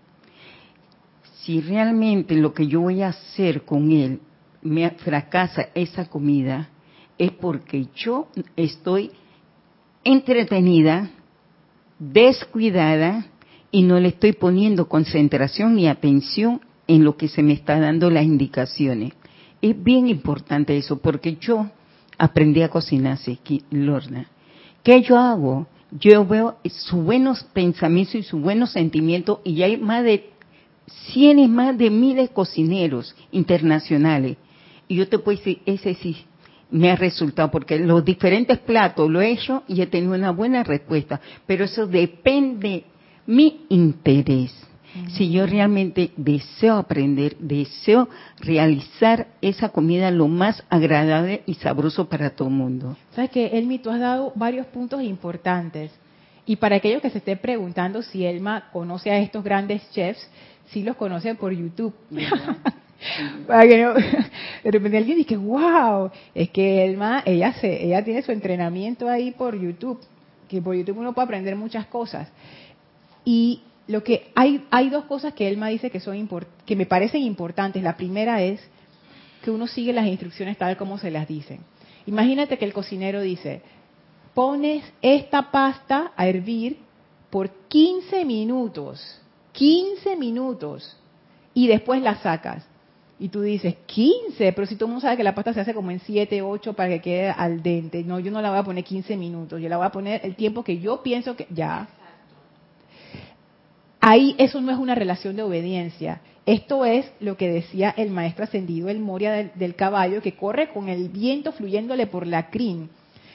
Si 1.42 1.61
realmente 1.61 2.35
lo 2.35 2.53
que 2.53 2.66
yo 2.66 2.83
voy 2.83 3.03
a 3.03 3.09
hacer 3.09 3.62
con 3.62 3.92
él 3.92 4.20
me 4.62 4.90
fracasa 4.90 5.68
esa 5.75 6.07
comida 6.07 6.68
es 7.18 7.31
porque 7.31 7.87
yo 7.94 8.29
estoy 8.57 9.11
entretenida, 10.05 11.11
descuidada 11.99 13.27
y 13.70 13.83
no 13.83 13.99
le 13.99 14.09
estoy 14.09 14.33
poniendo 14.33 14.88
concentración 14.88 15.77
ni 15.77 15.88
atención 15.88 16.61
en 16.87 17.05
lo 17.05 17.16
que 17.16 17.29
se 17.29 17.42
me 17.42 17.53
está 17.53 17.79
dando 17.81 18.11
las 18.11 18.25
indicaciones. 18.25 19.12
Es 19.70 19.83
bien 19.83 20.07
importante 20.07 20.76
eso 20.76 20.98
porque 20.98 21.38
yo 21.40 21.66
aprendí 22.16 22.62
a 22.62 22.68
cocinar 22.68 23.18
Lorna. 23.70 24.29
¿Qué 24.85 25.02
yo 25.02 25.18
hago? 25.18 25.66
Yo 25.90 26.24
veo 26.24 26.59
sus 26.64 27.02
buenos 27.02 27.42
pensamientos 27.52 28.14
y 28.14 28.22
sus 28.22 28.40
buenos 28.40 28.70
sentimientos 28.70 29.40
y 29.42 29.62
hay 29.62 29.76
más 29.76 30.05
de 30.05 30.31
cientos, 30.87 31.48
más 31.48 31.76
de 31.76 31.90
miles 31.90 32.31
cocineros 32.31 33.16
internacionales 33.33 34.37
y 34.87 34.94
yo 34.94 35.09
te 35.09 35.18
puedo 35.18 35.37
decir, 35.37 35.61
ese 35.66 35.94
sí 35.94 36.16
me 36.70 36.92
ha 36.92 36.96
resultado, 36.96 37.50
porque 37.50 37.76
los 37.76 38.05
diferentes 38.05 38.59
platos 38.59 39.11
lo 39.11 39.20
he 39.20 39.33
hecho 39.33 39.64
y 39.66 39.81
he 39.81 39.87
tenido 39.88 40.14
una 40.14 40.31
buena 40.31 40.62
respuesta, 40.62 41.20
pero 41.44 41.64
eso 41.64 41.88
depende 41.88 42.85
mi 43.26 43.66
interés. 43.68 44.65
Si 45.09 45.31
yo 45.31 45.47
realmente 45.47 46.11
deseo 46.17 46.77
aprender, 46.77 47.37
deseo 47.39 48.09
realizar 48.41 49.29
esa 49.41 49.71
comida 49.71 50.11
lo 50.11 50.29
más 50.29 50.65
agradable 50.69 51.43
y 51.47 51.55
sabroso 51.55 52.09
para 52.09 52.31
todo 52.31 52.49
el 52.49 52.55
mundo. 52.55 52.97
Sabes 53.15 53.31
que, 53.31 53.47
Elmi, 53.59 53.79
tú 53.79 53.91
has 53.91 54.01
dado 54.01 54.33
varios 54.35 54.67
puntos 54.67 55.03
importantes. 55.03 55.91
Y 56.47 56.57
para 56.57 56.77
aquellos 56.77 57.03
que 57.03 57.11
se 57.11 57.19
estén 57.19 57.39
preguntando 57.39 58.03
si 58.03 58.25
Elma 58.25 58.71
conoce 58.73 59.11
a 59.11 59.19
estos 59.19 59.43
grandes 59.43 59.83
chefs, 59.93 60.29
sí 60.67 60.83
los 60.83 60.97
conoce 60.97 61.35
por 61.35 61.53
YouTube. 61.53 61.95
Para 63.47 63.67
que 63.67 63.83
no, 63.83 63.95
de 63.95 64.71
repente 64.71 64.97
alguien 64.97 65.19
dice, 65.19 65.37
wow, 65.37 66.11
es 66.35 66.49
que 66.51 66.85
Elma, 66.85 67.23
ella, 67.27 67.53
se, 67.55 67.85
ella 67.85 68.03
tiene 68.05 68.23
su 68.23 68.33
entrenamiento 68.33 69.09
ahí 69.09 69.33
por 69.33 69.59
YouTube, 69.61 70.01
que 70.49 70.63
por 70.63 70.75
YouTube 70.75 70.99
uno 70.99 71.13
puede 71.13 71.27
aprender 71.27 71.57
muchas 71.57 71.87
cosas. 71.87 72.29
Y 73.25 73.63
lo 73.88 74.03
que 74.03 74.31
hay, 74.35 74.64
hay 74.70 74.90
dos 74.90 75.05
cosas 75.05 75.35
que 75.35 75.49
Elma 75.49 75.68
dice 75.68 75.90
que, 75.90 76.01
son 76.01 76.29
que 76.64 76.77
me 76.77 76.87
parecen 76.87 77.22
importantes. 77.22 77.83
La 77.83 77.96
primera 77.96 78.42
es 78.42 78.61
que 79.42 79.51
uno 79.51 79.66
sigue 79.66 79.92
las 79.92 80.07
instrucciones 80.07 80.59
tal 80.59 80.77
como 80.77 80.99
se 80.99 81.11
las 81.11 81.29
dicen. 81.29 81.61
Imagínate 82.07 82.59
que 82.59 82.64
el 82.64 82.72
cocinero 82.72 83.20
dice, 83.20 83.62
pones 84.35 84.85
esta 85.03 85.51
pasta 85.51 86.12
a 86.16 86.27
hervir 86.27 86.79
por 87.31 87.51
15 87.68 88.25
minutos, 88.25 89.20
15 89.53 90.16
minutos, 90.16 90.96
y 91.55 91.66
después 91.68 92.03
la 92.03 92.16
sacas. 92.16 92.66
Y 93.18 93.29
tú 93.29 93.40
dices, 93.40 93.77
15, 93.87 94.53
pero 94.53 94.66
si 94.66 94.77
todo 94.77 94.87
el 94.87 94.90
mundo 94.90 95.01
sabe 95.01 95.16
que 95.16 95.25
la 95.25 95.35
pasta 95.35 95.55
se 95.55 95.61
hace 95.61 95.75
como 95.75 95.90
en 95.90 96.01
7, 96.01 96.42
8 96.42 96.75
para 96.75 96.90
que 96.90 97.01
quede 97.01 97.31
al 97.31 97.62
dente. 97.62 98.05
No, 98.05 98.20
yo 98.20 98.31
no 98.31 98.42
la 98.42 98.51
voy 98.51 98.59
a 98.59 98.62
poner 98.62 98.85
15 98.85 99.16
minutos, 99.16 99.61
yo 99.61 99.68
la 99.68 99.79
voy 99.79 99.87
a 99.87 99.90
poner 99.90 100.20
el 100.22 100.37
tiempo 100.37 100.62
que 100.62 100.79
yo 100.79 101.03
pienso 101.03 101.35
que 101.35 101.46
ya. 101.51 101.88
Ahí 104.09 104.37
eso 104.38 104.61
no 104.61 104.71
es 104.71 104.79
una 104.79 104.95
relación 104.95 105.35
de 105.35 105.42
obediencia. 105.42 106.21
Esto 106.47 106.85
es 106.85 107.11
lo 107.19 107.37
que 107.37 107.51
decía 107.51 107.92
el 107.97 108.12
maestro 108.12 108.45
ascendido, 108.45 108.88
el 108.88 109.01
Moria 109.01 109.51
del, 109.53 109.75
caballo, 109.75 110.23
que 110.23 110.37
corre 110.37 110.69
con 110.69 110.88
el 110.88 111.09
viento 111.09 111.51
fluyéndole 111.51 112.07
por 112.07 112.25
la 112.25 112.49
crin. 112.49 112.88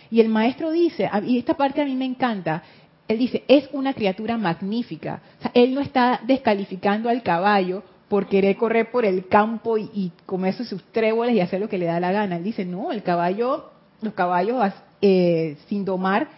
Y 0.09 0.21
el 0.21 0.29
maestro 0.29 0.71
dice, 0.71 1.09
y 1.27 1.37
esta 1.37 1.55
parte 1.55 1.81
a 1.81 1.85
mí 1.85 1.93
me 1.97 2.05
encanta, 2.05 2.63
él 3.09 3.19
dice, 3.19 3.43
es 3.49 3.67
una 3.73 3.93
criatura 3.93 4.37
magnífica. 4.37 5.21
O 5.39 5.41
sea, 5.41 5.51
él 5.55 5.73
no 5.73 5.81
está 5.81 6.21
descalificando 6.25 7.09
al 7.09 7.21
caballo 7.21 7.83
por 8.07 8.27
querer 8.27 8.55
correr 8.55 8.91
por 8.91 9.03
el 9.03 9.27
campo 9.27 9.77
y, 9.77 10.13
comerse 10.25 10.63
sus 10.63 10.81
tréboles 10.93 11.35
y 11.35 11.41
hacer 11.41 11.59
lo 11.59 11.67
que 11.67 11.79
le 11.79 11.87
da 11.87 11.99
la 11.99 12.13
gana. 12.13 12.37
Él 12.37 12.45
dice, 12.45 12.63
no, 12.63 12.93
el 12.93 13.03
caballo, 13.03 13.71
los 14.01 14.13
caballos 14.13 14.71
eh, 15.01 15.57
sin 15.67 15.83
domar 15.83 16.29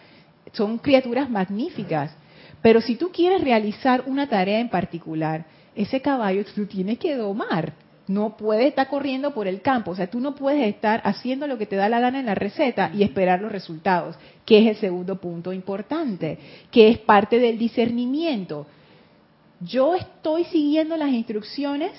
son 0.52 0.78
criaturas 0.78 1.30
magníficas. 1.30 2.16
Pero 2.64 2.80
si 2.80 2.96
tú 2.96 3.10
quieres 3.12 3.42
realizar 3.42 4.04
una 4.06 4.26
tarea 4.26 4.58
en 4.58 4.70
particular, 4.70 5.44
ese 5.76 6.00
caballo 6.00 6.42
tú 6.46 6.64
tienes 6.64 6.98
que 6.98 7.14
domar. 7.14 7.74
No 8.06 8.38
puede 8.38 8.68
estar 8.68 8.88
corriendo 8.88 9.34
por 9.34 9.46
el 9.46 9.60
campo. 9.60 9.90
O 9.90 9.94
sea, 9.94 10.08
tú 10.08 10.18
no 10.18 10.34
puedes 10.34 10.66
estar 10.66 11.02
haciendo 11.04 11.46
lo 11.46 11.58
que 11.58 11.66
te 11.66 11.76
da 11.76 11.90
la 11.90 12.00
gana 12.00 12.20
en 12.20 12.26
la 12.26 12.34
receta 12.34 12.90
y 12.94 13.02
esperar 13.02 13.42
los 13.42 13.52
resultados, 13.52 14.16
que 14.46 14.58
es 14.60 14.66
el 14.68 14.76
segundo 14.76 15.20
punto 15.20 15.52
importante, 15.52 16.38
que 16.70 16.88
es 16.88 16.98
parte 16.98 17.38
del 17.38 17.58
discernimiento 17.58 18.66
yo 19.64 19.94
estoy 19.94 20.44
siguiendo 20.44 20.96
las 20.96 21.10
instrucciones 21.10 21.92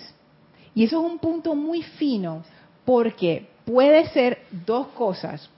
y 0.73 0.83
eso 0.83 1.03
es 1.03 1.11
un 1.11 1.19
punto 1.19 1.55
muy 1.55 1.81
fino 1.81 2.43
porque 2.85 3.47
puede 3.65 4.07
ser 4.09 4.43
dos 4.65 4.87
cosas. 4.87 5.49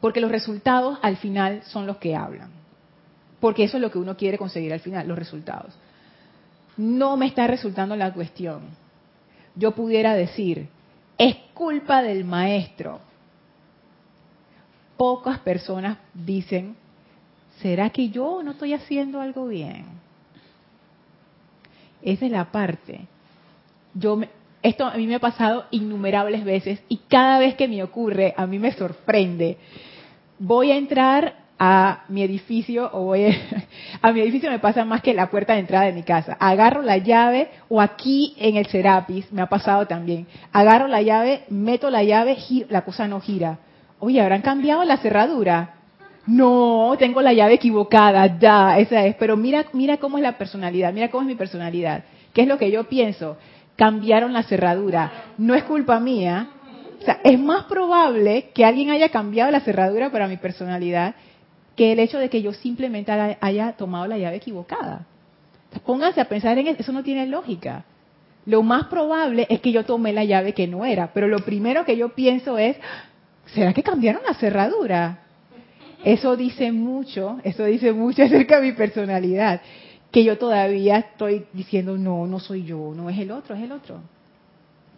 Porque 0.00 0.20
los 0.20 0.30
resultados 0.30 0.98
al 1.02 1.16
final 1.16 1.62
son 1.64 1.86
los 1.86 1.98
que 1.98 2.16
hablan. 2.16 2.50
Porque 3.42 3.64
eso 3.64 3.76
es 3.76 3.80
lo 3.80 3.90
que 3.90 3.98
uno 3.98 4.16
quiere 4.16 4.38
conseguir 4.38 4.72
al 4.72 4.78
final, 4.78 5.08
los 5.08 5.18
resultados. 5.18 5.74
No 6.76 7.16
me 7.16 7.26
está 7.26 7.48
resultando 7.48 7.96
la 7.96 8.12
cuestión. 8.14 8.60
Yo 9.56 9.72
pudiera 9.72 10.14
decir, 10.14 10.68
es 11.18 11.34
culpa 11.52 12.02
del 12.02 12.24
maestro. 12.24 13.00
Pocas 14.96 15.40
personas 15.40 15.98
dicen, 16.14 16.76
¿será 17.60 17.90
que 17.90 18.10
yo 18.10 18.44
no 18.44 18.52
estoy 18.52 18.74
haciendo 18.74 19.20
algo 19.20 19.48
bien? 19.48 19.86
Esa 22.00 22.26
es 22.26 22.30
la 22.30 22.52
parte. 22.52 23.00
Yo 23.92 24.20
esto 24.62 24.86
a 24.86 24.96
mí 24.96 25.08
me 25.08 25.16
ha 25.16 25.20
pasado 25.20 25.64
innumerables 25.72 26.44
veces 26.44 26.80
y 26.88 26.98
cada 27.08 27.40
vez 27.40 27.56
que 27.56 27.66
me 27.66 27.82
ocurre 27.82 28.34
a 28.36 28.46
mí 28.46 28.60
me 28.60 28.70
sorprende. 28.70 29.58
Voy 30.38 30.70
a 30.70 30.76
entrar 30.76 31.41
a 31.64 32.06
mi 32.08 32.24
edificio 32.24 32.90
o 32.92 33.04
voy 33.04 33.24
a, 33.24 33.36
a, 34.02 34.10
mi 34.10 34.20
edificio 34.20 34.50
me 34.50 34.58
pasa 34.58 34.84
más 34.84 35.00
que 35.00 35.14
la 35.14 35.30
puerta 35.30 35.52
de 35.52 35.60
entrada 35.60 35.84
de 35.84 35.92
mi 35.92 36.02
casa. 36.02 36.36
Agarro 36.40 36.82
la 36.82 36.98
llave 36.98 37.50
o 37.68 37.80
aquí 37.80 38.34
en 38.36 38.56
el 38.56 38.66
Serapis 38.66 39.32
me 39.32 39.42
ha 39.42 39.46
pasado 39.46 39.86
también. 39.86 40.26
Agarro 40.52 40.88
la 40.88 41.02
llave, 41.02 41.44
meto 41.50 41.88
la 41.88 42.02
llave, 42.02 42.36
la 42.68 42.80
cosa 42.80 43.06
no 43.06 43.20
gira. 43.20 43.60
Oye, 44.00 44.20
habrán 44.20 44.42
cambiado 44.42 44.82
la 44.82 44.96
cerradura. 44.96 45.74
No, 46.26 46.96
tengo 46.98 47.22
la 47.22 47.32
llave 47.32 47.54
equivocada, 47.54 48.40
ya, 48.40 48.76
esa 48.78 49.06
es. 49.06 49.14
Pero 49.14 49.36
mira, 49.36 49.66
mira 49.72 49.98
cómo 49.98 50.18
es 50.18 50.22
la 50.24 50.38
personalidad, 50.38 50.92
mira 50.92 51.12
cómo 51.12 51.22
es 51.22 51.28
mi 51.28 51.36
personalidad. 51.36 52.02
¿Qué 52.34 52.42
es 52.42 52.48
lo 52.48 52.58
que 52.58 52.72
yo 52.72 52.88
pienso? 52.88 53.36
Cambiaron 53.76 54.32
la 54.32 54.42
cerradura. 54.42 55.12
No 55.38 55.54
es 55.54 55.62
culpa 55.62 56.00
mía. 56.00 56.48
O 57.00 57.04
sea, 57.04 57.20
es 57.22 57.38
más 57.38 57.64
probable 57.66 58.50
que 58.52 58.64
alguien 58.64 58.90
haya 58.90 59.10
cambiado 59.10 59.52
la 59.52 59.60
cerradura 59.60 60.10
para 60.10 60.26
mi 60.26 60.38
personalidad 60.38 61.14
que 61.76 61.92
el 61.92 61.98
hecho 61.98 62.18
de 62.18 62.28
que 62.28 62.42
yo 62.42 62.52
simplemente 62.52 63.12
haya 63.40 63.72
tomado 63.72 64.06
la 64.06 64.18
llave 64.18 64.36
equivocada. 64.36 65.06
pónganse 65.84 66.20
a 66.20 66.26
pensar 66.26 66.58
en 66.58 66.68
eso, 66.68 66.80
eso 66.80 66.92
no 66.92 67.02
tiene 67.02 67.26
lógica. 67.26 67.84
Lo 68.44 68.62
más 68.62 68.86
probable 68.86 69.46
es 69.48 69.60
que 69.60 69.72
yo 69.72 69.84
tomé 69.84 70.12
la 70.12 70.24
llave 70.24 70.52
que 70.52 70.66
no 70.66 70.84
era, 70.84 71.12
pero 71.12 71.28
lo 71.28 71.38
primero 71.40 71.84
que 71.84 71.96
yo 71.96 72.10
pienso 72.10 72.58
es, 72.58 72.76
¿será 73.46 73.72
que 73.72 73.82
cambiaron 73.82 74.22
la 74.26 74.34
cerradura? 74.34 75.20
Eso 76.04 76.36
dice 76.36 76.72
mucho, 76.72 77.38
eso 77.44 77.64
dice 77.64 77.92
mucho 77.92 78.24
acerca 78.24 78.60
de 78.60 78.70
mi 78.70 78.72
personalidad, 78.72 79.62
que 80.10 80.24
yo 80.24 80.36
todavía 80.36 80.98
estoy 80.98 81.46
diciendo, 81.52 81.96
no, 81.96 82.26
no 82.26 82.40
soy 82.40 82.64
yo, 82.64 82.92
no 82.94 83.08
es 83.08 83.18
el 83.18 83.30
otro, 83.30 83.54
es 83.54 83.62
el 83.62 83.72
otro. 83.72 84.00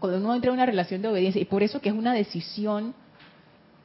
Cuando 0.00 0.18
uno 0.18 0.34
entra 0.34 0.48
en 0.48 0.54
una 0.54 0.66
relación 0.66 1.02
de 1.02 1.08
obediencia, 1.08 1.40
y 1.40 1.44
por 1.44 1.62
eso 1.62 1.80
que 1.80 1.90
es 1.90 1.94
una 1.94 2.14
decisión 2.14 2.94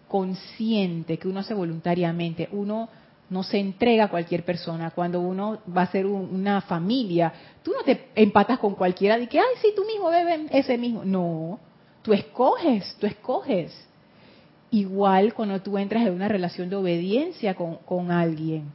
consciente 0.10 1.17
que 1.17 1.30
uno 1.30 1.39
hace 1.39 1.54
voluntariamente, 1.54 2.50
uno 2.52 2.89
no 3.30 3.43
se 3.43 3.60
entrega 3.60 4.06
a 4.06 4.10
cualquier 4.10 4.43
persona. 4.43 4.91
Cuando 4.91 5.22
uno 5.22 5.60
va 5.76 5.84
a 5.84 5.91
ser 5.91 6.06
una 6.06 6.62
familia, 6.62 7.32
tú 7.63 7.72
no 7.72 7.84
te 7.84 8.10
empatas 8.15 8.60
con 8.60 8.76
cualquiera 8.76 9.17
de 9.17 9.28
que, 9.28 9.39
ay, 9.39 9.45
sí, 9.62 9.72
tú 9.76 9.86
mismo 9.86 10.10
bebes 10.10 10.41
ese 10.52 10.78
mismo. 10.78 11.06
No, 11.06 11.60
tú 12.02 12.12
escoges, 12.12 12.95
tú 13.00 13.06
escoges. 13.06 13.88
Igual 14.72 15.34
cuando 15.34 15.62
tú 15.62 15.78
entras 15.78 16.06
en 16.06 16.13
una 16.13 16.28
relación 16.28 16.69
de 16.69 16.76
obediencia 16.76 17.56
con, 17.56 18.12
alguien. 18.12 18.72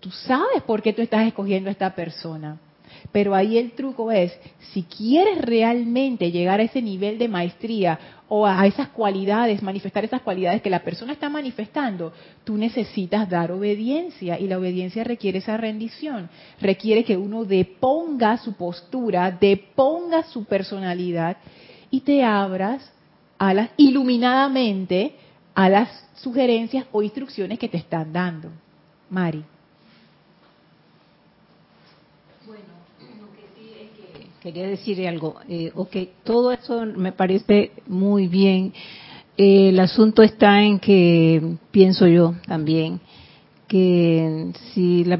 Tú 0.00 0.10
sabes 0.10 0.62
por 0.62 0.82
qué 0.82 0.92
tú 0.92 1.02
estás 1.02 1.26
escogiendo 1.26 1.68
a 1.68 1.72
esta 1.72 1.94
persona. 1.94 2.58
Pero 3.16 3.34
ahí 3.34 3.56
el 3.56 3.72
truco 3.72 4.12
es, 4.12 4.38
si 4.74 4.82
quieres 4.82 5.40
realmente 5.40 6.30
llegar 6.30 6.60
a 6.60 6.64
ese 6.64 6.82
nivel 6.82 7.16
de 7.16 7.28
maestría 7.28 7.98
o 8.28 8.44
a 8.44 8.66
esas 8.66 8.88
cualidades, 8.88 9.62
manifestar 9.62 10.04
esas 10.04 10.20
cualidades 10.20 10.60
que 10.60 10.68
la 10.68 10.82
persona 10.82 11.14
está 11.14 11.30
manifestando, 11.30 12.12
tú 12.44 12.58
necesitas 12.58 13.26
dar 13.30 13.52
obediencia 13.52 14.38
y 14.38 14.46
la 14.46 14.58
obediencia 14.58 15.02
requiere 15.02 15.38
esa 15.38 15.56
rendición, 15.56 16.28
requiere 16.60 17.04
que 17.04 17.16
uno 17.16 17.46
deponga 17.46 18.36
su 18.36 18.52
postura, 18.52 19.30
deponga 19.30 20.24
su 20.24 20.44
personalidad 20.44 21.38
y 21.90 22.02
te 22.02 22.22
abras 22.22 22.92
a 23.38 23.54
las, 23.54 23.70
iluminadamente 23.78 25.14
a 25.54 25.70
las 25.70 25.88
sugerencias 26.16 26.84
o 26.92 27.00
instrucciones 27.00 27.58
que 27.58 27.70
te 27.70 27.78
están 27.78 28.12
dando. 28.12 28.50
Mari. 29.08 29.42
Bueno, 32.46 32.76
lo 33.20 33.32
que 33.32 33.42
sí 33.56 33.72
es 33.74 33.90
que 33.90 34.26
quería 34.46 34.68
decir 34.68 35.04
algo. 35.08 35.34
Eh, 35.48 35.72
ok, 35.74 35.96
todo 36.22 36.52
eso 36.52 36.86
me 36.86 37.10
parece 37.10 37.72
muy 37.88 38.28
bien. 38.28 38.72
Eh, 39.36 39.70
el 39.70 39.80
asunto 39.80 40.22
está 40.22 40.62
en 40.62 40.78
que, 40.78 41.56
pienso 41.72 42.06
yo 42.06 42.36
también, 42.46 43.00
que 43.66 44.52
si 44.72 45.02
la, 45.02 45.18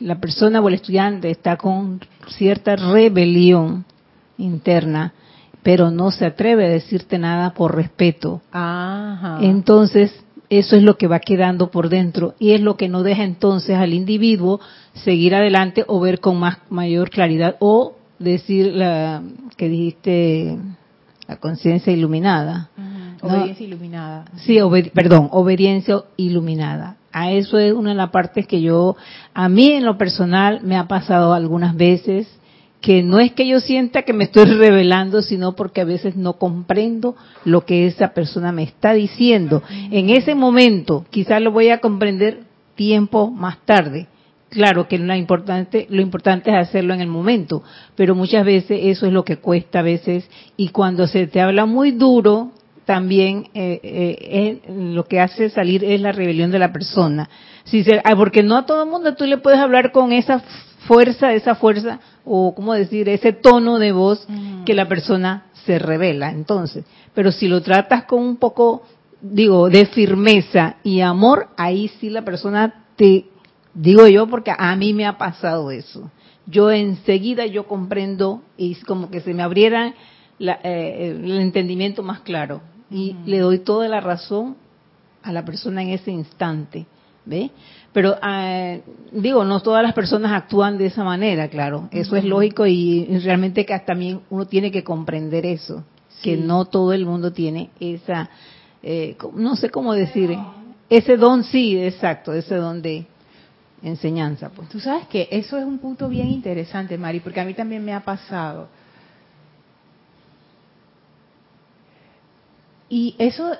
la 0.00 0.20
persona 0.20 0.60
o 0.60 0.66
el 0.66 0.74
estudiante 0.74 1.30
está 1.30 1.56
con 1.56 2.00
cierta 2.36 2.74
rebelión 2.74 3.84
interna, 4.38 5.14
pero 5.62 5.92
no 5.92 6.10
se 6.10 6.26
atreve 6.26 6.66
a 6.66 6.68
decirte 6.68 7.16
nada 7.16 7.54
por 7.54 7.76
respeto. 7.76 8.42
Entonces, 9.40 10.12
eso 10.48 10.74
es 10.74 10.82
lo 10.82 10.98
que 10.98 11.06
va 11.06 11.20
quedando 11.20 11.70
por 11.70 11.88
dentro 11.88 12.34
y 12.40 12.54
es 12.54 12.60
lo 12.60 12.76
que 12.76 12.88
no 12.88 13.04
deja 13.04 13.22
entonces 13.22 13.76
al 13.76 13.94
individuo 13.94 14.58
seguir 14.94 15.36
adelante 15.36 15.84
o 15.86 16.00
ver 16.00 16.18
con 16.18 16.40
más 16.40 16.58
mayor 16.70 17.10
claridad 17.10 17.54
o 17.60 17.99
decir 18.20 18.66
la 18.72 19.22
que 19.56 19.68
dijiste 19.68 20.56
la 21.26 21.36
conciencia 21.36 21.92
iluminada. 21.92 22.70
Obediencia 23.22 23.66
iluminada. 23.66 24.24
Sí, 24.36 24.58
perdón, 24.94 25.28
obediencia 25.32 26.02
iluminada. 26.16 26.96
A 27.12 27.32
eso 27.32 27.58
es 27.58 27.72
una 27.72 27.90
de 27.90 27.96
las 27.96 28.10
partes 28.10 28.46
que 28.46 28.62
yo, 28.62 28.96
a 29.34 29.48
mí 29.48 29.72
en 29.72 29.84
lo 29.84 29.98
personal, 29.98 30.60
me 30.62 30.76
ha 30.76 30.86
pasado 30.86 31.34
algunas 31.34 31.74
veces 31.74 32.28
que 32.80 33.02
no 33.02 33.18
es 33.18 33.32
que 33.32 33.46
yo 33.46 33.60
sienta 33.60 34.02
que 34.02 34.12
me 34.12 34.24
estoy 34.24 34.44
revelando, 34.44 35.20
sino 35.20 35.54
porque 35.54 35.82
a 35.82 35.84
veces 35.84 36.16
no 36.16 36.34
comprendo 36.34 37.14
lo 37.44 37.66
que 37.66 37.86
esa 37.86 38.14
persona 38.14 38.52
me 38.52 38.62
está 38.62 38.94
diciendo. 38.94 39.62
En 39.90 40.08
ese 40.08 40.34
momento, 40.34 41.04
quizás 41.10 41.42
lo 41.42 41.52
voy 41.52 41.68
a 41.70 41.78
comprender 41.78 42.40
tiempo 42.76 43.30
más 43.30 43.58
tarde. 43.66 44.08
Claro 44.50 44.88
que 44.88 44.98
lo 44.98 45.14
importante, 45.14 45.86
lo 45.90 46.02
importante 46.02 46.50
es 46.50 46.56
hacerlo 46.56 46.92
en 46.92 47.00
el 47.00 47.08
momento, 47.08 47.62
pero 47.94 48.16
muchas 48.16 48.44
veces 48.44 48.80
eso 48.82 49.06
es 49.06 49.12
lo 49.12 49.24
que 49.24 49.38
cuesta 49.38 49.78
a 49.78 49.82
veces 49.82 50.28
y 50.56 50.70
cuando 50.70 51.06
se 51.06 51.28
te 51.28 51.40
habla 51.40 51.66
muy 51.66 51.92
duro, 51.92 52.50
también 52.84 53.48
eh, 53.54 53.80
eh, 53.84 54.60
lo 54.68 55.04
que 55.04 55.20
hace 55.20 55.50
salir 55.50 55.84
es 55.84 56.00
la 56.00 56.10
rebelión 56.10 56.50
de 56.50 56.58
la 56.58 56.72
persona. 56.72 57.30
Si 57.62 57.84
se, 57.84 58.00
ah, 58.02 58.16
porque 58.16 58.42
no 58.42 58.56
a 58.56 58.66
todo 58.66 58.82
el 58.82 58.90
mundo 58.90 59.14
tú 59.14 59.24
le 59.24 59.38
puedes 59.38 59.60
hablar 59.60 59.92
con 59.92 60.10
esa 60.10 60.42
fuerza, 60.88 61.32
esa 61.32 61.54
fuerza, 61.54 62.00
o 62.24 62.52
cómo 62.52 62.74
decir, 62.74 63.08
ese 63.08 63.32
tono 63.32 63.78
de 63.78 63.92
voz 63.92 64.26
que 64.66 64.74
la 64.74 64.88
persona 64.88 65.44
se 65.64 65.78
revela. 65.78 66.30
Entonces, 66.30 66.84
pero 67.14 67.30
si 67.30 67.46
lo 67.46 67.62
tratas 67.62 68.04
con 68.06 68.20
un 68.20 68.36
poco, 68.38 68.82
digo, 69.20 69.70
de 69.70 69.86
firmeza 69.86 70.76
y 70.82 71.00
amor, 71.00 71.50
ahí 71.56 71.88
sí 72.00 72.10
la 72.10 72.22
persona 72.22 72.86
te, 72.96 73.26
digo 73.80 74.06
yo, 74.06 74.26
porque 74.26 74.52
a 74.56 74.76
mí 74.76 74.92
me 74.92 75.06
ha 75.06 75.16
pasado 75.16 75.70
eso. 75.70 76.10
Yo 76.46 76.70
enseguida 76.70 77.46
yo 77.46 77.66
comprendo 77.66 78.42
y 78.56 78.72
es 78.72 78.84
como 78.84 79.10
que 79.10 79.20
se 79.20 79.34
me 79.34 79.42
abriera 79.42 79.94
eh, 80.38 81.16
el 81.22 81.40
entendimiento 81.40 82.02
más 82.02 82.20
claro 82.20 82.60
y 82.90 83.16
le 83.24 83.38
doy 83.38 83.60
toda 83.60 83.88
la 83.88 84.00
razón 84.00 84.56
a 85.22 85.32
la 85.32 85.44
persona 85.44 85.82
en 85.82 85.90
ese 85.90 86.10
instante. 86.10 86.86
¿Ve? 87.26 87.50
Pero 87.92 88.16
eh, 88.26 88.82
digo, 89.12 89.44
no 89.44 89.60
todas 89.60 89.82
las 89.82 89.92
personas 89.92 90.32
actúan 90.32 90.78
de 90.78 90.86
esa 90.86 91.04
manera, 91.04 91.48
claro. 91.48 91.88
Eso 91.92 92.16
es 92.16 92.24
lógico 92.24 92.66
y 92.66 93.06
realmente 93.22 93.66
que 93.66 93.78
también 93.80 94.20
uno 94.30 94.46
tiene 94.46 94.70
que 94.70 94.82
comprender 94.82 95.44
eso, 95.44 95.84
que 96.22 96.36
no 96.36 96.64
todo 96.64 96.92
el 96.92 97.04
mundo 97.04 97.32
tiene 97.32 97.70
esa, 97.78 98.30
eh, 98.82 99.16
no 99.34 99.54
sé 99.54 99.70
cómo 99.70 99.92
decir, 99.92 100.36
ese 100.88 101.16
don 101.16 101.44
sí, 101.44 101.78
exacto, 101.78 102.32
ese 102.32 102.56
don 102.56 102.80
de 102.80 103.06
enseñanza. 103.82 104.50
Pues. 104.50 104.68
Tú 104.68 104.80
sabes 104.80 105.06
que 105.08 105.28
eso 105.30 105.58
es 105.58 105.64
un 105.64 105.78
punto 105.78 106.08
bien 106.08 106.28
interesante, 106.28 106.98
Mari, 106.98 107.20
porque 107.20 107.40
a 107.40 107.44
mí 107.44 107.54
también 107.54 107.84
me 107.84 107.92
ha 107.92 108.00
pasado. 108.00 108.68
Y 112.88 113.14
eso 113.18 113.52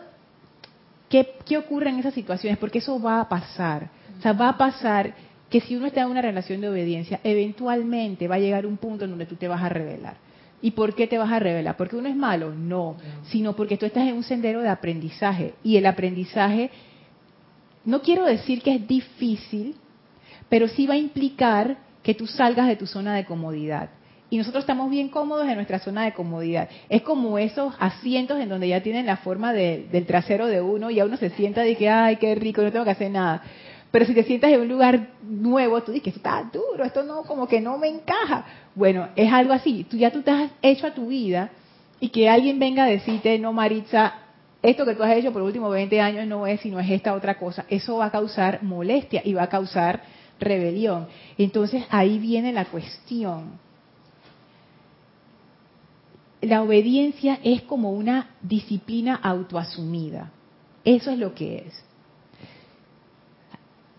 ¿Qué, 1.11 1.59
ocurre 1.59 1.91
en 1.91 1.99
esas 1.99 2.15
situaciones? 2.15 2.57
Porque 2.57 2.79
eso 2.79 3.01
va 3.03 3.21
a 3.21 3.29
pasar. 3.29 3.91
O 4.17 4.23
sea, 4.23 4.33
va 4.33 4.51
a 4.51 4.57
pasar 4.57 5.13
que 5.51 5.61
si 5.61 5.75
uno 5.75 5.87
está 5.87 6.03
en 6.03 6.09
una 6.09 6.23
relación 6.23 6.61
de 6.61 6.69
obediencia, 6.69 7.19
eventualmente 7.25 8.29
va 8.29 8.37
a 8.37 8.39
llegar 8.39 8.65
un 8.65 8.77
punto 8.77 9.05
en 9.05 9.11
donde 9.11 9.27
tú 9.27 9.35
te 9.35 9.49
vas 9.49 9.61
a 9.61 9.69
revelar. 9.69 10.15
¿Y 10.63 10.71
por 10.71 10.95
qué 10.95 11.09
te 11.09 11.19
vas 11.19 11.33
a 11.33 11.41
revelar? 11.41 11.77
¿Porque 11.77 11.97
uno 11.97 12.09
es 12.09 12.15
malo? 12.15 12.55
No, 12.55 12.97
sino 13.25 13.57
porque 13.57 13.77
tú 13.77 13.87
estás 13.87 14.07
en 14.07 14.15
un 14.15 14.23
sendero 14.23 14.61
de 14.61 14.69
aprendizaje. 14.69 15.55
Y 15.65 15.77
el 15.77 15.87
aprendizaje, 15.87 16.71
no 17.85 18.03
quiero 18.03 18.25
decir 18.25 18.63
que 18.63 18.77
es 18.77 18.87
difícil, 18.87 19.75
pero 20.51 20.69
sí 20.69 20.87
va 20.87 20.95
a 20.95 20.99
implicar 20.99 21.79
que 22.03 22.15
tú 22.15 22.27
salgas 22.27 22.69
de 22.69 22.77
tu 22.77 22.87
zona 22.87 23.15
de 23.15 23.25
comodidad 23.25 23.89
y 24.31 24.39
nosotros 24.39 24.63
estamos 24.63 24.89
bien 24.91 25.09
cómodos 25.09 25.49
en 25.49 25.57
nuestra 25.57 25.81
zona 25.81 26.05
de 26.05 26.13
comodidad. 26.13 26.69
Es 26.89 27.03
como 27.03 27.37
esos 27.37 27.75
asientos 27.81 28.41
en 28.41 28.49
donde 28.49 28.69
ya 28.69 28.81
tienen 28.81 29.05
la 29.05 29.17
forma 29.17 29.53
del 29.53 30.07
trasero 30.07 30.47
de 30.47 30.63
uno 30.63 30.89
y 30.91 31.01
a 31.01 31.05
uno 31.05 31.17
se 31.17 31.31
sienta 31.31 31.63
de 31.63 31.77
que, 31.77 31.89
ay, 31.89 32.17
qué 32.17 32.37
rico, 32.37 32.63
no 32.63 32.71
tengo 32.71 32.85
que 32.85 32.93
hacer 32.93 33.11
nada. 33.11 33.43
Pero 33.91 34.05
si 34.05 34.15
te 34.15 34.23
sientas 34.23 34.53
en 34.53 34.61
un 34.61 34.69
lugar 34.69 35.09
nuevo, 35.23 35.83
tú 35.83 35.91
dices, 35.91 36.15
está 36.15 36.49
duro, 36.53 36.85
esto 36.85 37.03
no, 37.03 37.23
como 37.23 37.49
que 37.49 37.61
no 37.61 37.77
me 37.77 37.89
encaja. 37.89 38.45
Bueno, 38.77 39.09
es 39.17 39.33
algo 39.33 39.53
así. 39.53 39.85
Tú 39.91 39.97
ya 39.97 40.13
tú 40.13 40.23
te 40.23 40.31
has 40.31 40.53
hecho 40.63 40.87
a 40.87 40.95
tu 40.95 41.09
vida 41.09 41.51
y 41.99 42.11
que 42.11 42.29
alguien 42.29 42.61
venga 42.61 42.85
a 42.85 42.87
decirte, 42.87 43.37
no, 43.41 43.53
Maritza, 43.53 44.15
esto 44.63 44.85
que 44.85 44.95
tú 44.95 45.03
has 45.03 45.17
hecho 45.17 45.33
por 45.33 45.41
los 45.41 45.49
últimos 45.49 45.73
20 45.73 46.01
años 46.01 46.27
no 46.29 46.47
es, 46.47 46.61
sino 46.61 46.79
es 46.79 46.89
esta 46.89 47.15
otra 47.15 47.37
cosa. 47.37 47.65
Eso 47.69 47.97
va 47.97 48.07
a 48.07 48.11
causar 48.13 48.63
molestia 48.63 49.23
y 49.25 49.35
va 49.35 49.43
a 49.43 49.49
causar 49.49 50.03
rebelión. 50.41 51.07
Entonces 51.39 51.85
ahí 51.91 52.19
viene 52.19 52.53
la 52.53 52.65
cuestión 52.65 53.59
la 56.43 56.63
obediencia 56.63 57.39
es 57.43 57.63
como 57.63 57.91
una 57.91 58.31
disciplina 58.41 59.17
autoasumida. 59.23 60.31
Eso 60.85 61.11
es 61.11 61.19
lo 61.19 61.35
que 61.35 61.59
es. 61.67 61.85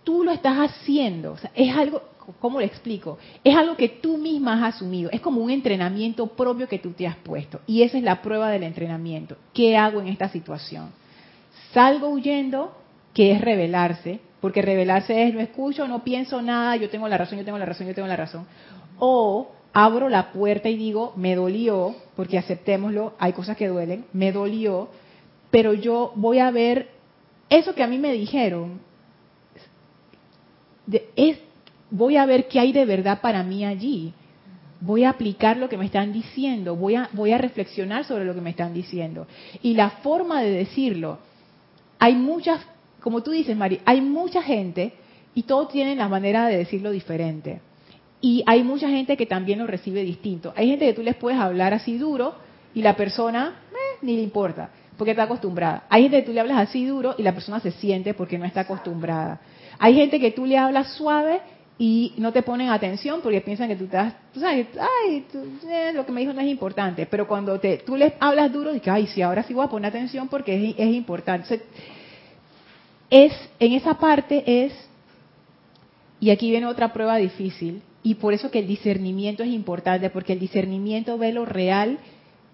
Tú 0.04 0.24
lo 0.24 0.32
estás 0.32 0.58
haciendo, 0.58 1.38
es 1.54 1.76
algo, 1.76 2.02
¿cómo 2.40 2.60
lo 2.60 2.66
explico? 2.66 3.20
Es 3.44 3.56
algo 3.56 3.78
que 3.78 3.88
tú 3.88 4.18
misma 4.18 4.54
has 4.54 4.76
asumido, 4.76 5.12
es 5.12 5.22
como 5.22 5.42
un 5.42 5.52
entrenamiento 5.52 6.26
propio 6.28 6.68
que 6.68 6.80
tú 6.80 6.92
te 6.92 7.06
has 7.06 7.18
puesto. 7.18 7.62
Y 7.68 7.84
esa 7.84 8.00
es 8.00 8.04
la 8.04 8.22
prueba 8.24 8.50
del 8.50 8.64
entrenamiento. 8.64 9.38
¿Qué 9.54 9.78
hago 9.78 10.02
en 10.02 10.08
esta 10.08 10.30
situación? 10.30 10.90
Salgo 11.72 12.10
huyendo, 12.10 12.76
que 13.14 13.32
es 13.32 13.42
revelarse, 13.42 14.20
porque 14.42 14.62
revelarse 14.62 15.28
es 15.28 15.34
no 15.34 15.40
escucho, 15.40 15.88
no 15.88 16.04
pienso 16.04 16.42
nada, 16.42 16.76
yo 16.76 16.90
tengo 16.90 17.08
la 17.08 17.18
razón, 17.18 17.38
yo 17.38 17.46
tengo 17.46 17.60
la 17.60 17.66
razón, 17.66 17.88
yo 17.88 17.96
tengo 17.96 18.08
la 18.08 18.18
razón. 18.18 18.46
O 19.00 19.52
abro 19.72 20.10
la 20.10 20.32
puerta 20.32 20.68
y 20.68 20.76
digo, 20.76 21.14
me 21.16 21.36
dolió, 21.36 21.96
porque 22.16 22.38
aceptémoslo, 22.38 23.14
hay 23.20 23.34
cosas 23.34 23.56
que 23.56 23.68
duelen, 23.68 24.06
me 24.12 24.32
dolió, 24.32 24.90
pero 25.52 25.74
yo 25.74 26.12
voy 26.16 26.40
a 26.40 26.52
ver 26.52 26.90
eso 27.50 27.76
que 27.76 27.84
a 27.84 27.88
mí 27.88 27.98
me 27.98 28.14
dijeron, 28.14 28.80
es, 31.16 31.38
voy 31.90 32.18
a 32.18 32.26
ver 32.26 32.48
qué 32.48 32.60
hay 32.60 32.72
de 32.72 32.86
verdad 32.86 33.22
para 33.22 33.44
mí 33.44 33.66
allí. 33.66 34.14
Voy 34.80 35.04
a 35.04 35.12
aplicar 35.12 35.58
lo 35.58 35.70
que 35.70 35.78
me 35.78 35.86
están 35.86 36.12
diciendo, 36.12 36.76
voy 36.76 36.96
a, 36.96 37.10
voy 37.14 37.34
a 37.34 37.38
reflexionar 37.38 38.04
sobre 38.06 38.26
lo 38.26 38.34
que 38.34 38.42
me 38.42 38.50
están 38.50 38.74
diciendo. 38.74 39.28
Y 39.62 39.76
la 39.76 39.92
forma 39.92 40.42
de 40.42 40.50
decirlo, 40.50 41.20
hay 42.00 42.16
muchas, 42.16 42.66
como 43.02 43.22
tú 43.22 43.32
dices, 43.32 43.58
Mari, 43.58 43.82
hay 43.86 44.02
mucha 44.02 44.42
gente 44.42 44.94
y 45.34 45.44
todos 45.44 45.70
tienen 45.70 45.98
la 45.98 46.08
manera 46.08 46.48
de 46.48 46.58
decirlo 46.58 46.92
diferente. 46.92 47.62
Y 48.22 48.44
hay 48.46 48.64
mucha 48.64 48.90
gente 48.90 49.18
que 49.18 49.26
también 49.26 49.60
lo 49.60 49.68
recibe 49.68 50.04
distinto. 50.04 50.54
Hay 50.56 50.70
gente 50.70 50.86
que 50.86 50.94
tú 50.94 51.02
les 51.02 51.16
puedes 51.16 51.40
hablar 51.40 51.74
así 51.74 51.98
duro 51.98 52.36
y 52.74 52.82
la 52.84 52.96
persona 52.96 53.62
eh, 53.72 53.98
ni 54.04 54.16
le 54.16 54.22
importa, 54.22 54.70
porque 54.98 55.12
está 55.12 55.24
acostumbrada. 55.24 55.86
Hay 55.90 56.04
gente 56.04 56.20
que 56.20 56.28
tú 56.28 56.34
le 56.34 56.40
hablas 56.40 56.70
así 56.70 56.86
duro 56.86 57.16
y 57.18 57.24
la 57.24 57.34
persona 57.34 57.60
se 57.60 57.72
siente 57.72 58.14
porque 58.14 58.38
no 58.38 58.46
está 58.46 58.62
acostumbrada. 58.62 59.42
Hay 59.80 59.96
gente 59.96 60.20
que 60.20 60.32
tú 60.32 60.46
le 60.46 60.58
hablas 60.58 60.94
suave 60.94 61.42
y 61.80 62.14
no 62.18 62.32
te 62.32 62.44
ponen 62.44 62.70
atención 62.70 63.22
porque 63.24 63.42
piensan 63.42 63.68
que 63.68 63.76
tú 63.76 63.86
estás, 63.86 64.14
tú 64.32 64.40
sabes, 64.40 64.68
ay, 64.80 65.26
eh, 65.68 65.92
lo 65.96 66.06
que 66.06 66.12
me 66.12 66.22
dijo 66.22 66.34
no 66.34 66.42
es 66.42 66.48
importante. 66.48 67.08
Pero 67.08 67.28
cuando 67.28 67.60
te, 67.60 67.78
tú 67.78 67.96
les 67.96 68.14
hablas 68.20 68.54
duro, 68.54 68.72
dices, 68.72 68.90
ay, 68.90 69.08
sí, 69.08 69.24
ahora 69.24 69.42
sí 69.42 69.56
voy 69.56 69.66
a 69.66 69.70
poner 69.70 69.90
atención 69.90 70.28
porque 70.28 70.76
es 70.78 70.94
importante. 70.94 71.64
Es, 73.12 73.34
en 73.60 73.74
esa 73.74 73.95
parte 73.95 74.65
es, 74.65 74.74
y 76.19 76.32
aquí 76.32 76.50
viene 76.50 76.65
otra 76.65 76.93
prueba 76.93 77.17
difícil, 77.17 77.84
y 78.04 78.15
por 78.15 78.34
eso 78.34 78.50
que 78.50 78.60
el 78.60 78.67
discernimiento 78.67 79.43
es 79.43 79.50
importante, 79.50 80.10
porque 80.10 80.34
el 80.34 80.39
discernimiento 80.39 81.17
ve 81.17 81.34
lo 81.34 81.45
real 81.45 82.00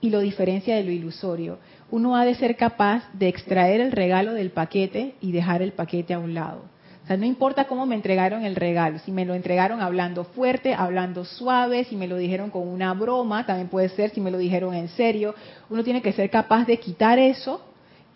y 0.01 0.09
lo 0.09 0.19
diferencia 0.19 0.75
de 0.75 0.83
lo 0.83 0.91
ilusorio. 0.91 1.59
Uno 1.89 2.17
ha 2.17 2.25
de 2.25 2.35
ser 2.35 2.57
capaz 2.57 3.03
de 3.13 3.29
extraer 3.29 3.79
el 3.79 3.91
regalo 3.91 4.33
del 4.33 4.49
paquete 4.49 5.15
y 5.21 5.31
dejar 5.31 5.61
el 5.61 5.71
paquete 5.71 6.13
a 6.13 6.19
un 6.19 6.33
lado. 6.33 6.63
O 7.03 7.07
sea, 7.07 7.15
no 7.15 7.25
importa 7.25 7.67
cómo 7.67 7.85
me 7.85 7.95
entregaron 7.95 8.43
el 8.43 8.55
regalo, 8.55 8.99
si 8.99 9.11
me 9.13 9.25
lo 9.25 9.33
entregaron 9.33 9.79
hablando 9.79 10.25
fuerte, 10.25 10.73
hablando 10.73 11.23
suave, 11.23 11.85
si 11.85 11.95
me 11.95 12.07
lo 12.07 12.17
dijeron 12.17 12.49
con 12.49 12.67
una 12.67 12.93
broma, 12.93 13.45
también 13.45 13.69
puede 13.69 13.89
ser 13.89 14.09
si 14.09 14.19
me 14.19 14.31
lo 14.31 14.37
dijeron 14.37 14.73
en 14.73 14.89
serio. 14.89 15.33
Uno 15.69 15.83
tiene 15.83 16.01
que 16.01 16.11
ser 16.11 16.29
capaz 16.29 16.65
de 16.65 16.79
quitar 16.79 17.19
eso 17.19 17.61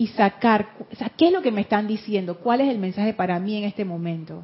y 0.02 0.08
sacar, 0.08 0.70
o 0.92 0.96
sea, 0.96 1.10
¿qué 1.16 1.28
es 1.28 1.32
lo 1.32 1.44
que 1.44 1.52
me 1.52 1.62
están 1.62 1.86
diciendo? 1.86 2.40
¿Cuál 2.40 2.62
es 2.62 2.70
el 2.70 2.80
mensaje 2.80 3.14
para 3.14 3.40
mí 3.40 3.56
en 3.56 3.66
este 3.66 3.86
momento? 3.86 4.44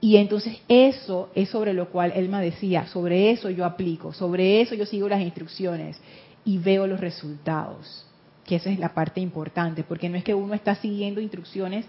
Y 0.00 0.18
entonces 0.18 0.56
eso 0.68 1.30
es 1.34 1.48
sobre 1.48 1.74
lo 1.74 1.88
cual 1.88 2.12
Elma 2.14 2.40
decía, 2.40 2.86
sobre 2.86 3.32
eso 3.32 3.50
yo 3.50 3.64
aplico, 3.64 4.12
sobre 4.12 4.60
eso 4.60 4.76
yo 4.76 4.86
sigo 4.86 5.08
las 5.08 5.20
instrucciones 5.20 6.00
y 6.44 6.58
veo 6.58 6.86
los 6.86 7.00
resultados, 7.00 8.06
que 8.44 8.54
esa 8.54 8.70
es 8.70 8.78
la 8.78 8.94
parte 8.94 9.20
importante, 9.20 9.82
porque 9.82 10.08
no 10.08 10.16
es 10.16 10.22
que 10.22 10.32
uno 10.32 10.54
está 10.54 10.76
siguiendo 10.76 11.20
instrucciones 11.20 11.84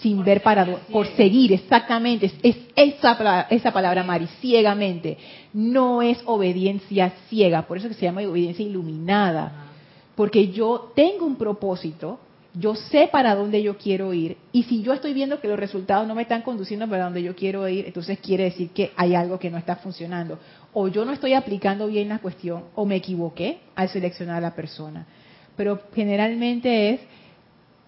sin 0.00 0.24
ver 0.24 0.42
para 0.42 0.64
por 0.90 1.06
seguir 1.16 1.52
exactamente 1.52 2.32
es, 2.42 2.56
esa 2.74 3.46
esa 3.50 3.72
palabra 3.72 4.02
Mari 4.02 4.26
ciegamente 4.40 5.16
no 5.52 6.02
es 6.02 6.18
obediencia 6.24 7.12
ciega 7.28 7.62
por 7.62 7.78
eso 7.78 7.86
que 7.86 7.94
se 7.94 8.04
llama 8.04 8.22
obediencia 8.22 8.66
iluminada 8.66 9.65
porque 10.16 10.48
yo 10.48 10.92
tengo 10.96 11.24
un 11.24 11.36
propósito 11.36 12.18
yo 12.58 12.74
sé 12.74 13.08
para 13.12 13.34
dónde 13.34 13.62
yo 13.62 13.76
quiero 13.76 14.14
ir 14.14 14.38
y 14.50 14.62
si 14.62 14.82
yo 14.82 14.94
estoy 14.94 15.12
viendo 15.12 15.40
que 15.40 15.48
los 15.48 15.58
resultados 15.58 16.08
no 16.08 16.14
me 16.14 16.22
están 16.22 16.40
conduciendo 16.40 16.88
para 16.88 17.04
donde 17.04 17.22
yo 17.22 17.36
quiero 17.36 17.68
ir, 17.68 17.86
entonces 17.86 18.18
quiere 18.18 18.44
decir 18.44 18.70
que 18.70 18.92
hay 18.96 19.14
algo 19.14 19.38
que 19.38 19.50
no 19.50 19.58
está 19.58 19.76
funcionando. 19.76 20.38
O 20.72 20.88
yo 20.88 21.04
no 21.04 21.12
estoy 21.12 21.34
aplicando 21.34 21.86
bien 21.86 22.08
la 22.08 22.18
cuestión 22.18 22.64
o 22.74 22.86
me 22.86 22.96
equivoqué 22.96 23.58
al 23.74 23.90
seleccionar 23.90 24.36
a 24.36 24.40
la 24.40 24.54
persona. 24.54 25.06
Pero 25.54 25.80
generalmente 25.94 26.90
es 26.90 27.00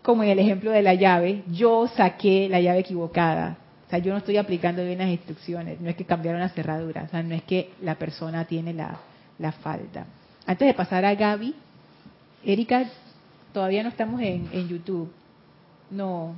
como 0.03 0.23
en 0.23 0.31
el 0.31 0.39
ejemplo 0.39 0.71
de 0.71 0.83
la 0.83 0.95
llave, 0.95 1.43
yo 1.51 1.87
saqué 1.89 2.49
la 2.51 2.61
llave 2.61 2.81
equivocada. 2.81 3.57
O 3.87 3.91
sea, 3.91 4.01
yo 4.01 4.13
no 4.13 4.19
estoy 4.19 4.37
aplicando 4.37 4.85
bien 4.85 4.99
las 4.99 5.09
instrucciones, 5.09 5.81
no 5.81 5.89
es 5.89 5.97
que 5.97 6.05
cambiaron 6.05 6.43
la 6.43 6.51
cerradura, 6.51 7.05
o 7.05 7.09
sea, 7.09 7.23
no 7.23 7.35
es 7.35 7.43
que 7.45 7.71
la 7.81 7.95
persona 7.95 8.45
tiene 8.45 8.75
la, 8.75 9.01
la 9.39 9.53
falta. 9.53 10.05
Antes 10.45 10.69
de 10.69 10.75
pasar 10.75 11.07
a 11.07 11.15
Gaby, 11.15 11.55
Erika 12.45 12.87
Todavía 13.53 13.83
no 13.83 13.89
estamos 13.89 14.21
en, 14.21 14.49
en 14.53 14.69
YouTube. 14.69 15.11
No. 15.91 16.37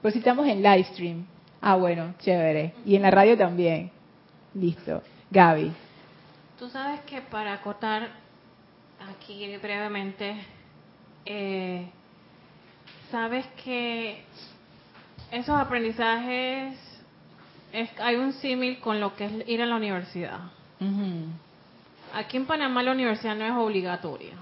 Pero 0.00 0.12
si 0.12 0.18
estamos 0.18 0.46
en 0.46 0.62
live 0.62 0.84
stream. 0.84 1.26
Ah, 1.60 1.76
bueno, 1.76 2.14
chévere. 2.18 2.74
Y 2.84 2.96
en 2.96 3.02
la 3.02 3.10
radio 3.10 3.36
también. 3.36 3.90
Listo. 4.54 5.02
Gaby. 5.30 5.72
Tú 6.58 6.68
sabes 6.68 7.00
que 7.02 7.20
para 7.20 7.54
acotar 7.54 8.08
aquí 9.00 9.56
brevemente, 9.58 10.34
eh, 11.26 11.88
sabes 13.10 13.46
que 13.64 14.22
esos 15.30 15.56
aprendizajes 15.56 16.76
es, 17.72 17.90
hay 18.00 18.16
un 18.16 18.32
símil 18.34 18.78
con 18.80 19.00
lo 19.00 19.14
que 19.16 19.26
es 19.26 19.48
ir 19.48 19.62
a 19.62 19.66
la 19.66 19.76
universidad. 19.76 20.40
Aquí 22.12 22.36
en 22.36 22.46
Panamá 22.46 22.82
la 22.82 22.92
universidad 22.92 23.34
no 23.34 23.44
es 23.44 23.52
obligatoria. 23.52 24.34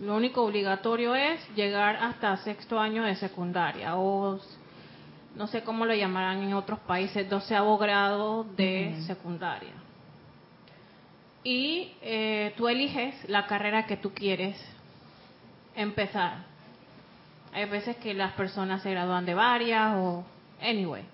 Lo 0.00 0.16
único 0.16 0.44
obligatorio 0.44 1.14
es 1.14 1.40
llegar 1.56 1.96
hasta 1.96 2.36
sexto 2.38 2.78
año 2.78 3.02
de 3.02 3.16
secundaria 3.16 3.96
o 3.96 4.38
no 5.34 5.46
sé 5.46 5.62
cómo 5.62 5.86
lo 5.86 5.94
llamarán 5.94 6.42
en 6.42 6.54
otros 6.54 6.78
países, 6.80 7.28
doceavo 7.28 7.78
grado 7.78 8.44
de 8.44 9.00
secundaria. 9.06 9.72
Y 11.42 11.92
eh, 12.02 12.54
tú 12.56 12.68
eliges 12.68 13.28
la 13.28 13.46
carrera 13.46 13.86
que 13.86 13.96
tú 13.96 14.12
quieres 14.12 14.56
empezar. 15.74 16.44
Hay 17.52 17.64
veces 17.66 17.96
que 17.96 18.14
las 18.14 18.32
personas 18.32 18.82
se 18.82 18.90
gradúan 18.90 19.24
de 19.24 19.34
varias 19.34 19.94
o 19.96 20.24
anyway. 20.60 21.04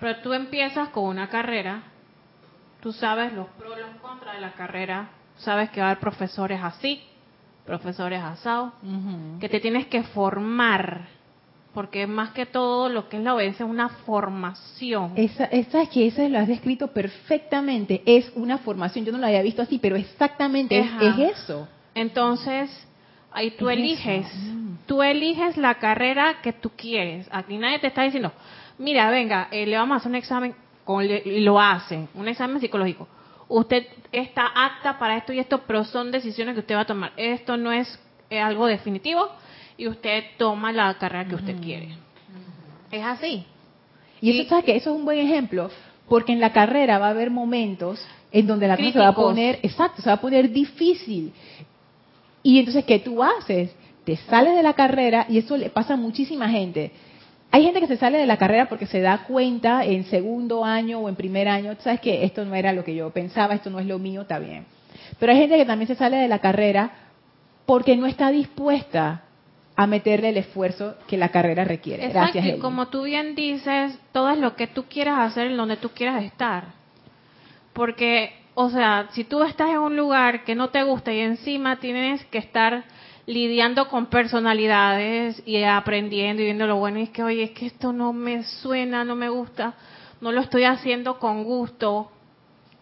Pero 0.00 0.20
tú 0.20 0.32
empiezas 0.32 0.88
con 0.90 1.04
una 1.04 1.28
carrera, 1.28 1.82
tú 2.80 2.92
sabes 2.92 3.32
los 3.32 3.48
pros 3.48 3.76
y 3.76 3.80
los 3.80 4.00
contras 4.00 4.34
de 4.34 4.40
la 4.40 4.52
carrera, 4.52 5.08
sabes 5.36 5.70
que 5.70 5.80
va 5.80 5.88
a 5.88 5.90
haber 5.90 6.00
profesores 6.00 6.60
así, 6.62 7.02
profesores 7.66 8.22
asados, 8.22 8.72
que 9.40 9.48
te 9.48 9.60
tienes 9.60 9.86
que 9.86 10.02
formar, 10.04 11.08
porque 11.74 12.06
más 12.06 12.30
que 12.30 12.46
todo 12.46 12.88
lo 12.88 13.08
que 13.08 13.18
es 13.18 13.22
la 13.22 13.34
obediencia 13.34 13.66
es 13.66 13.70
una 13.70 13.88
formación. 13.88 15.12
Esa, 15.16 15.44
esa 15.46 15.84
que 15.86 16.06
esa 16.06 16.26
lo 16.28 16.38
has 16.38 16.48
descrito 16.48 16.88
perfectamente, 16.88 18.02
es 18.06 18.32
una 18.34 18.58
formación, 18.58 19.04
yo 19.04 19.12
no 19.12 19.18
lo 19.18 19.26
había 19.26 19.42
visto 19.42 19.62
así, 19.62 19.78
pero 19.78 19.96
exactamente 19.96 20.78
es, 20.78 21.18
eso. 21.18 21.68
Entonces, 21.94 22.70
ahí 23.32 23.50
tú 23.50 23.68
eliges, 23.68 24.26
mm. 24.34 24.74
tú 24.86 25.02
eliges 25.02 25.56
la 25.56 25.74
carrera 25.74 26.36
que 26.42 26.52
tú 26.52 26.70
quieres, 26.76 27.28
aquí 27.32 27.58
nadie 27.58 27.80
te 27.80 27.88
está 27.88 28.02
diciendo, 28.02 28.32
mira, 28.78 29.10
venga, 29.10 29.48
eh, 29.50 29.66
le 29.66 29.76
vamos 29.76 29.96
a 29.96 29.98
hacer 29.98 30.10
un 30.10 30.16
examen, 30.16 30.54
con, 30.84 31.04
lo 31.26 31.60
hacen, 31.60 32.08
un 32.14 32.28
examen 32.28 32.60
psicológico. 32.60 33.08
Usted 33.48 33.86
está 34.12 34.46
apta 34.46 34.98
para 34.98 35.16
esto 35.16 35.32
y 35.32 35.38
esto, 35.38 35.62
pero 35.66 35.84
son 35.84 36.10
decisiones 36.10 36.54
que 36.54 36.60
usted 36.60 36.74
va 36.74 36.80
a 36.80 36.86
tomar. 36.86 37.12
Esto 37.16 37.56
no 37.56 37.72
es 37.72 37.98
eh, 38.30 38.40
algo 38.40 38.66
definitivo 38.66 39.28
y 39.76 39.88
usted 39.88 40.24
toma 40.36 40.72
la 40.72 40.94
carrera 40.98 41.28
que 41.28 41.34
usted 41.36 41.60
quiere. 41.60 41.90
Es 42.90 43.04
así. 43.04 43.44
Y, 44.20 44.38
eso, 44.38 44.48
¿sabes 44.48 44.64
que 44.64 44.76
Eso 44.76 44.90
es 44.90 44.96
un 44.96 45.04
buen 45.04 45.18
ejemplo, 45.18 45.70
porque 46.08 46.32
en 46.32 46.40
la 46.40 46.52
carrera 46.52 46.98
va 46.98 47.06
a 47.06 47.10
haber 47.10 47.30
momentos 47.30 48.04
en 48.32 48.46
donde 48.46 48.66
la 48.66 48.76
cosa 48.76 48.92
se 48.92 48.98
va 48.98 49.08
a 49.08 49.14
poner, 49.14 49.60
exacto, 49.62 50.02
se 50.02 50.08
va 50.08 50.14
a 50.14 50.20
poner 50.20 50.50
difícil. 50.50 51.32
Y 52.42 52.58
entonces, 52.58 52.84
¿qué 52.84 52.98
tú 52.98 53.22
haces? 53.22 53.74
Te 54.04 54.16
sales 54.16 54.54
de 54.54 54.62
la 54.62 54.74
carrera 54.74 55.26
y 55.28 55.38
eso 55.38 55.56
le 55.56 55.70
pasa 55.70 55.94
a 55.94 55.96
muchísima 55.96 56.48
gente 56.48 56.92
hay 57.56 57.64
gente 57.64 57.80
que 57.80 57.86
se 57.86 57.96
sale 57.96 58.18
de 58.18 58.26
la 58.26 58.36
carrera 58.36 58.68
porque 58.68 58.84
se 58.84 59.00
da 59.00 59.24
cuenta 59.24 59.82
en 59.82 60.04
segundo 60.04 60.62
año 60.62 61.00
o 61.00 61.08
en 61.08 61.16
primer 61.16 61.48
año, 61.48 61.74
sabes 61.78 62.00
que 62.00 62.22
esto 62.22 62.44
no 62.44 62.54
era 62.54 62.74
lo 62.74 62.84
que 62.84 62.94
yo 62.94 63.08
pensaba, 63.08 63.54
esto 63.54 63.70
no 63.70 63.80
es 63.80 63.86
lo 63.86 63.98
mío, 63.98 64.22
está 64.22 64.38
bien. 64.38 64.66
Pero 65.18 65.32
hay 65.32 65.38
gente 65.38 65.56
que 65.56 65.64
también 65.64 65.88
se 65.88 65.94
sale 65.94 66.18
de 66.18 66.28
la 66.28 66.40
carrera 66.40 66.90
porque 67.64 67.96
no 67.96 68.04
está 68.04 68.30
dispuesta 68.30 69.22
a 69.74 69.86
meterle 69.86 70.28
el 70.28 70.36
esfuerzo 70.36 70.96
que 71.06 71.16
la 71.16 71.30
carrera 71.30 71.64
requiere. 71.64 72.08
Gracias. 72.08 72.44
Y 72.44 72.58
como 72.58 72.88
tú 72.88 73.04
bien 73.04 73.34
dices, 73.34 73.98
todo 74.12 74.28
es 74.28 74.38
lo 74.38 74.54
que 74.54 74.66
tú 74.66 74.84
quieras 74.84 75.20
hacer 75.20 75.46
en 75.46 75.56
donde 75.56 75.78
tú 75.78 75.88
quieras 75.88 76.22
estar. 76.24 76.64
Porque, 77.72 78.34
o 78.54 78.68
sea, 78.68 79.06
si 79.12 79.24
tú 79.24 79.42
estás 79.42 79.70
en 79.70 79.78
un 79.78 79.96
lugar 79.96 80.44
que 80.44 80.54
no 80.54 80.68
te 80.68 80.82
gusta 80.82 81.10
y 81.10 81.20
encima 81.20 81.76
tienes 81.76 82.22
que 82.26 82.36
estar 82.36 82.84
lidiando 83.26 83.88
con 83.88 84.06
personalidades 84.06 85.42
y 85.44 85.62
aprendiendo 85.62 86.42
y 86.42 86.46
viendo 86.46 86.66
lo 86.66 86.76
bueno 86.76 87.00
y 87.00 87.02
es 87.02 87.10
que, 87.10 87.22
oye, 87.22 87.42
es 87.42 87.50
que 87.50 87.66
esto 87.66 87.92
no 87.92 88.12
me 88.12 88.44
suena, 88.44 89.04
no 89.04 89.16
me 89.16 89.28
gusta, 89.28 89.74
no 90.20 90.32
lo 90.32 90.40
estoy 90.40 90.64
haciendo 90.64 91.18
con 91.18 91.42
gusto, 91.44 92.10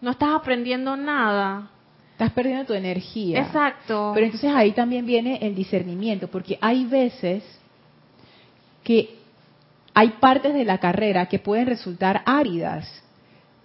no 0.01 0.11
estás 0.11 0.29
aprendiendo 0.33 0.95
nada. 0.95 1.69
Estás 2.11 2.31
perdiendo 2.31 2.65
tu 2.65 2.73
energía. 2.73 3.41
Exacto. 3.41 4.11
Pero 4.13 4.27
entonces 4.27 4.51
ahí 4.53 4.71
también 4.71 5.05
viene 5.05 5.39
el 5.41 5.55
discernimiento, 5.55 6.27
porque 6.27 6.57
hay 6.61 6.85
veces 6.85 7.43
que 8.83 9.15
hay 9.93 10.09
partes 10.19 10.53
de 10.53 10.63
la 10.63 10.77
carrera 10.77 11.25
que 11.25 11.39
pueden 11.39 11.67
resultar 11.67 12.21
áridas 12.25 13.04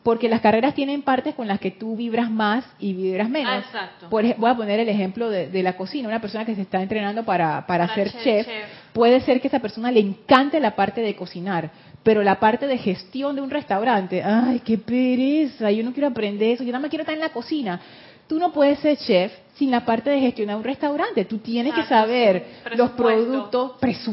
porque 0.02 0.28
las 0.28 0.40
carreras 0.40 0.74
tienen 0.74 1.02
partes 1.02 1.34
con 1.34 1.46
las 1.46 1.60
que 1.60 1.70
tú 1.70 1.94
vibras 1.94 2.30
más 2.30 2.64
y 2.78 2.94
vibras 2.94 3.28
menos. 3.28 3.52
Ah, 3.52 3.58
exacto. 3.58 4.08
voy 4.08 4.50
a 4.50 4.54
poner 4.54 4.80
el 4.80 4.88
ejemplo 4.88 5.28
de, 5.28 5.62
la 5.62 5.76
cocina. 5.76 6.08
Una 6.08 6.20
persona 6.20 6.44
que 6.44 6.54
se 6.54 6.62
está 6.62 6.82
entrenando 6.82 7.24
para, 7.24 7.66
para, 7.66 7.94
ser 7.94 8.10
chef, 8.22 8.46
puede 8.92 9.20
ser 9.20 9.40
que 9.40 9.48
esa 9.48 9.58
persona 9.58 9.90
le 9.90 10.00
encante 10.00 10.58
la 10.58 10.74
parte 10.74 11.02
de 11.02 11.14
cocinar, 11.14 11.70
pero 12.02 12.22
la 12.22 12.40
parte 12.40 12.66
de 12.66 12.78
gestión 12.78 13.36
de 13.36 13.42
un 13.42 13.50
restaurante, 13.50 14.22
ay, 14.22 14.60
qué 14.60 14.78
pereza, 14.78 15.70
yo 15.70 15.84
no 15.84 15.92
quiero 15.92 16.08
aprender 16.08 16.52
eso, 16.52 16.64
yo 16.64 16.72
nada 16.72 16.80
más 16.80 16.88
quiero 16.88 17.02
estar 17.02 17.14
en 17.14 17.20
la 17.20 17.30
cocina. 17.30 17.80
Tú 18.30 18.38
no 18.38 18.52
puedes 18.52 18.78
ser 18.78 18.96
chef 18.96 19.32
sin 19.56 19.72
la 19.72 19.84
parte 19.84 20.08
de 20.08 20.20
gestionar 20.20 20.54
un 20.54 20.62
restaurante. 20.62 21.24
Tú 21.24 21.38
tienes 21.38 21.74
que 21.74 21.82
saber 21.82 22.46
los 22.76 22.92
productos. 22.92 23.72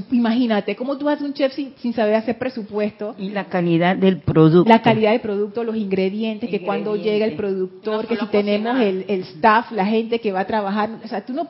Imagínate, 0.09 0.75
¿cómo 0.75 0.97
tú 0.97 1.07
haces 1.07 1.23
un 1.23 1.35
chef 1.35 1.53
sin, 1.53 1.93
saber 1.93 2.15
hacer 2.15 2.35
presupuesto? 2.39 3.13
Y 3.19 3.29
la 3.29 3.45
calidad 3.45 3.95
del 3.95 4.21
producto. 4.21 4.67
La 4.67 4.81
calidad 4.81 5.11
del 5.11 5.21
producto, 5.21 5.63
los 5.63 5.75
ingredientes, 5.75 6.49
que 6.49 6.63
cuando 6.63 6.95
llega 6.95 7.27
el 7.27 7.35
productor, 7.35 8.07
que 8.07 8.17
si 8.17 8.25
tenemos 8.25 8.79
el, 8.79 9.05
el, 9.07 9.21
staff, 9.21 9.71
la 9.71 9.85
gente 9.85 10.19
que 10.19 10.31
va 10.31 10.39
a 10.39 10.47
trabajar. 10.47 10.89
O 11.05 11.07
sea, 11.07 11.23
tú 11.23 11.33
no. 11.33 11.47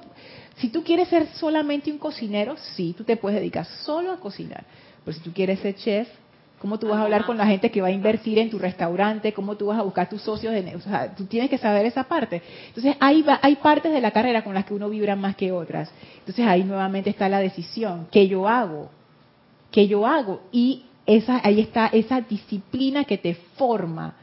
Si 0.58 0.68
tú 0.68 0.84
quieres 0.84 1.08
ser 1.08 1.26
solamente 1.36 1.90
un 1.90 2.00
cocinero, 2.00 2.58
sí, 2.76 2.94
tú 2.98 3.06
te 3.06 3.16
puedes 3.16 3.40
dedicar 3.40 3.64
solo 3.64 4.12
a 4.12 4.20
cocinar. 4.20 4.66
Pero 5.06 5.16
si 5.16 5.24
tú 5.24 5.32
quieres 5.32 5.62
ser 5.62 5.74
chef, 5.76 6.10
¿Cómo 6.60 6.80
tú 6.80 6.88
vas 6.88 6.98
a 6.98 7.04
hablar 7.04 7.26
con 7.26 7.38
la 7.38 7.46
gente 7.46 7.70
que 7.70 7.82
va 7.82 7.88
a 7.88 7.92
invertir 7.92 8.40
en 8.40 8.50
tu 8.50 8.58
restaurante? 8.58 9.32
¿Cómo 9.32 9.56
tú 9.56 9.68
vas 9.68 9.78
a 9.78 9.84
buscar 9.84 10.10
tus 10.10 10.24
socios? 10.24 10.54
De, 10.54 10.76
o 10.76 10.80
sea, 10.80 11.14
tú 11.14 11.26
tienes 11.26 11.52
que 11.52 11.60
saber 11.60 11.86
esa 11.86 12.06
parte. 12.06 12.42
Entonces, 12.70 12.96
hay, 13.00 13.24
hay 13.44 13.56
partes 13.58 13.92
de 13.92 14.02
la 14.02 14.10
carrera 14.10 14.44
con 14.44 14.56
las 14.56 14.66
que 14.66 14.74
uno 14.74 14.90
vibra 14.90 15.16
más 15.16 15.36
que 15.36 15.52
otras. 15.52 15.92
Entonces, 16.18 16.48
ahí 16.48 16.64
nuevamente 16.64 17.12
está 17.12 17.30
la 17.30 17.40
decisión. 17.40 18.08
¿Qué 18.12 18.28
yo 18.28 18.48
hago? 18.48 18.90
¿Qué 19.70 19.88
yo 19.88 20.08
hago? 20.08 20.42
Y 20.52 20.86
esa, 21.06 21.42
ahí 21.44 21.60
está 21.60 21.88
esa 21.88 22.22
disciplina 22.22 23.04
que 23.04 23.20
te 23.20 23.36
forma. 23.56 24.16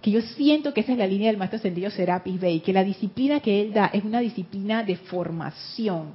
Que 0.00 0.12
yo 0.12 0.20
siento 0.22 0.72
que 0.72 0.82
esa 0.82 0.92
es 0.92 0.98
la 0.98 1.08
línea 1.08 1.26
del 1.26 1.38
maestro 1.38 1.56
ascendido 1.56 1.90
Serapis 1.90 2.40
Bey. 2.40 2.60
Que 2.60 2.72
la 2.72 2.84
disciplina 2.84 3.40
que 3.40 3.62
él 3.62 3.72
da 3.72 3.90
es 3.92 4.04
una 4.04 4.20
disciplina 4.20 4.84
de 4.84 4.94
formación. 4.94 6.14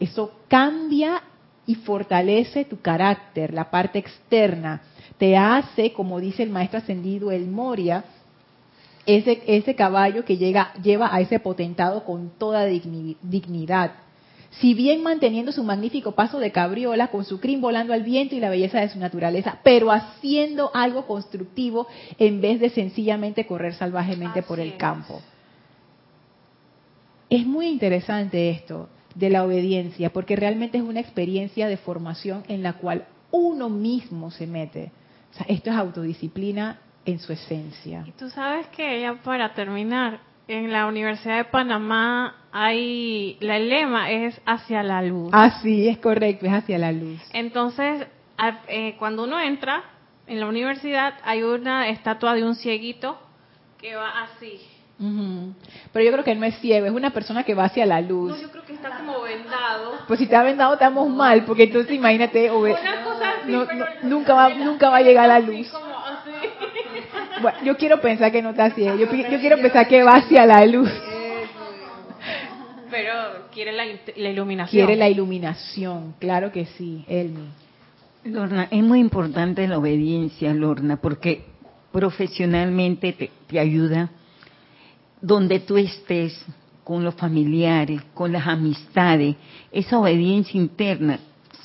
Eso 0.00 0.32
cambia 0.48 1.22
y 1.66 1.74
fortalece 1.74 2.64
tu 2.64 2.80
carácter, 2.80 3.52
la 3.52 3.70
parte 3.70 3.98
externa. 3.98 4.82
Te 5.18 5.36
hace, 5.36 5.92
como 5.92 6.20
dice 6.20 6.42
el 6.42 6.50
maestro 6.50 6.78
ascendido 6.78 7.30
El 7.32 7.48
Moria, 7.48 8.04
ese, 9.04 9.42
ese 9.46 9.74
caballo 9.74 10.24
que 10.24 10.36
llega, 10.36 10.72
lleva 10.82 11.14
a 11.14 11.20
ese 11.20 11.40
potentado 11.40 12.04
con 12.04 12.30
toda 12.38 12.64
dignidad. 12.64 13.92
Si 14.50 14.74
bien 14.74 15.02
manteniendo 15.02 15.52
su 15.52 15.64
magnífico 15.64 16.12
paso 16.12 16.38
de 16.38 16.52
cabriola, 16.52 17.08
con 17.08 17.24
su 17.24 17.40
crin 17.40 17.60
volando 17.60 17.92
al 17.92 18.02
viento 18.02 18.34
y 18.34 18.40
la 18.40 18.48
belleza 18.48 18.80
de 18.80 18.88
su 18.88 18.98
naturaleza, 18.98 19.58
pero 19.62 19.90
haciendo 19.90 20.70
algo 20.72 21.06
constructivo 21.06 21.86
en 22.18 22.40
vez 22.40 22.60
de 22.60 22.70
sencillamente 22.70 23.46
correr 23.46 23.74
salvajemente 23.74 24.42
por 24.42 24.60
el 24.60 24.76
campo. 24.76 25.20
Es 27.28 27.44
muy 27.44 27.66
interesante 27.66 28.50
esto 28.50 28.88
de 29.16 29.30
la 29.30 29.44
obediencia, 29.44 30.10
porque 30.10 30.36
realmente 30.36 30.78
es 30.78 30.84
una 30.84 31.00
experiencia 31.00 31.68
de 31.68 31.78
formación 31.78 32.44
en 32.48 32.62
la 32.62 32.74
cual 32.74 33.06
uno 33.30 33.68
mismo 33.68 34.30
se 34.30 34.46
mete. 34.46 34.92
O 35.32 35.34
sea, 35.36 35.46
esto 35.48 35.70
es 35.70 35.76
autodisciplina 35.76 36.78
en 37.04 37.18
su 37.18 37.32
esencia. 37.32 38.04
Y 38.06 38.12
tú 38.12 38.28
sabes 38.28 38.66
que 38.68 39.00
ya 39.00 39.14
para 39.14 39.54
terminar, 39.54 40.20
en 40.48 40.70
la 40.70 40.86
Universidad 40.86 41.38
de 41.38 41.44
Panamá 41.44 42.36
hay, 42.52 43.36
la 43.40 43.58
lema 43.58 44.10
es 44.10 44.40
hacia 44.44 44.82
la 44.82 45.02
luz. 45.02 45.30
Ah, 45.32 45.58
sí, 45.62 45.88
es 45.88 45.98
correcto, 45.98 46.46
es 46.46 46.52
hacia 46.52 46.78
la 46.78 46.92
luz. 46.92 47.20
Entonces, 47.32 48.06
eh, 48.68 48.94
cuando 48.98 49.24
uno 49.24 49.40
entra 49.40 49.82
en 50.26 50.40
la 50.40 50.46
universidad, 50.46 51.14
hay 51.24 51.42
una 51.42 51.88
estatua 51.88 52.34
de 52.34 52.44
un 52.44 52.54
cieguito 52.54 53.18
que 53.78 53.96
va 53.96 54.22
así 54.22 54.60
pero 54.98 56.04
yo 56.04 56.12
creo 56.12 56.24
que 56.24 56.34
no 56.34 56.46
es 56.46 56.58
ciego, 56.58 56.86
es 56.86 56.92
una 56.92 57.10
persona 57.10 57.44
que 57.44 57.54
va 57.54 57.64
hacia 57.64 57.84
la 57.84 58.00
luz. 58.00 58.30
No, 58.30 58.42
yo 58.42 58.50
creo 58.50 58.64
que 58.64 58.72
está 58.72 58.96
como 58.96 59.20
vendado. 59.22 59.92
Pues 60.08 60.18
si 60.18 60.24
está 60.24 60.42
vendado 60.42 60.72
estamos 60.74 61.08
mal, 61.10 61.44
porque 61.44 61.64
entonces 61.64 61.92
imagínate, 61.92 62.50
nunca 64.02 64.34
va, 64.34 64.48
nunca 64.54 64.88
va 64.88 64.98
a 64.98 65.02
llegar 65.02 65.26
a 65.26 65.38
la 65.38 65.40
luz. 65.40 65.70
Bueno, 67.42 67.58
yo 67.62 67.76
quiero 67.76 68.00
pensar 68.00 68.32
que 68.32 68.40
no 68.40 68.50
está 68.50 68.70
ciego, 68.70 68.96
yo, 68.96 69.08
quiero 69.08 69.58
pensar 69.58 69.86
que 69.86 70.02
va 70.02 70.12
hacia 70.12 70.46
la 70.46 70.64
luz. 70.64 70.90
Pero 72.90 73.12
quiere 73.52 73.72
la, 73.72 73.84
iluminación. 74.30 74.86
Quiere 74.86 74.96
la 74.98 75.10
iluminación, 75.10 76.14
claro 76.18 76.50
que 76.52 76.64
sí, 76.64 77.04
Elmi. 77.08 77.48
Lorna, 78.24 78.68
es 78.70 78.82
muy 78.82 79.00
importante 79.00 79.68
la 79.68 79.76
obediencia, 79.76 80.54
Lorna, 80.54 80.96
porque 80.96 81.44
profesionalmente 81.92 83.12
te, 83.12 83.30
te 83.46 83.60
ayuda 83.60 84.10
donde 85.20 85.60
tú 85.60 85.76
estés, 85.76 86.38
con 86.84 87.02
los 87.02 87.16
familiares, 87.16 88.00
con 88.14 88.30
las 88.30 88.46
amistades, 88.46 89.34
esa 89.72 89.98
obediencia 89.98 90.56
interna 90.56 91.18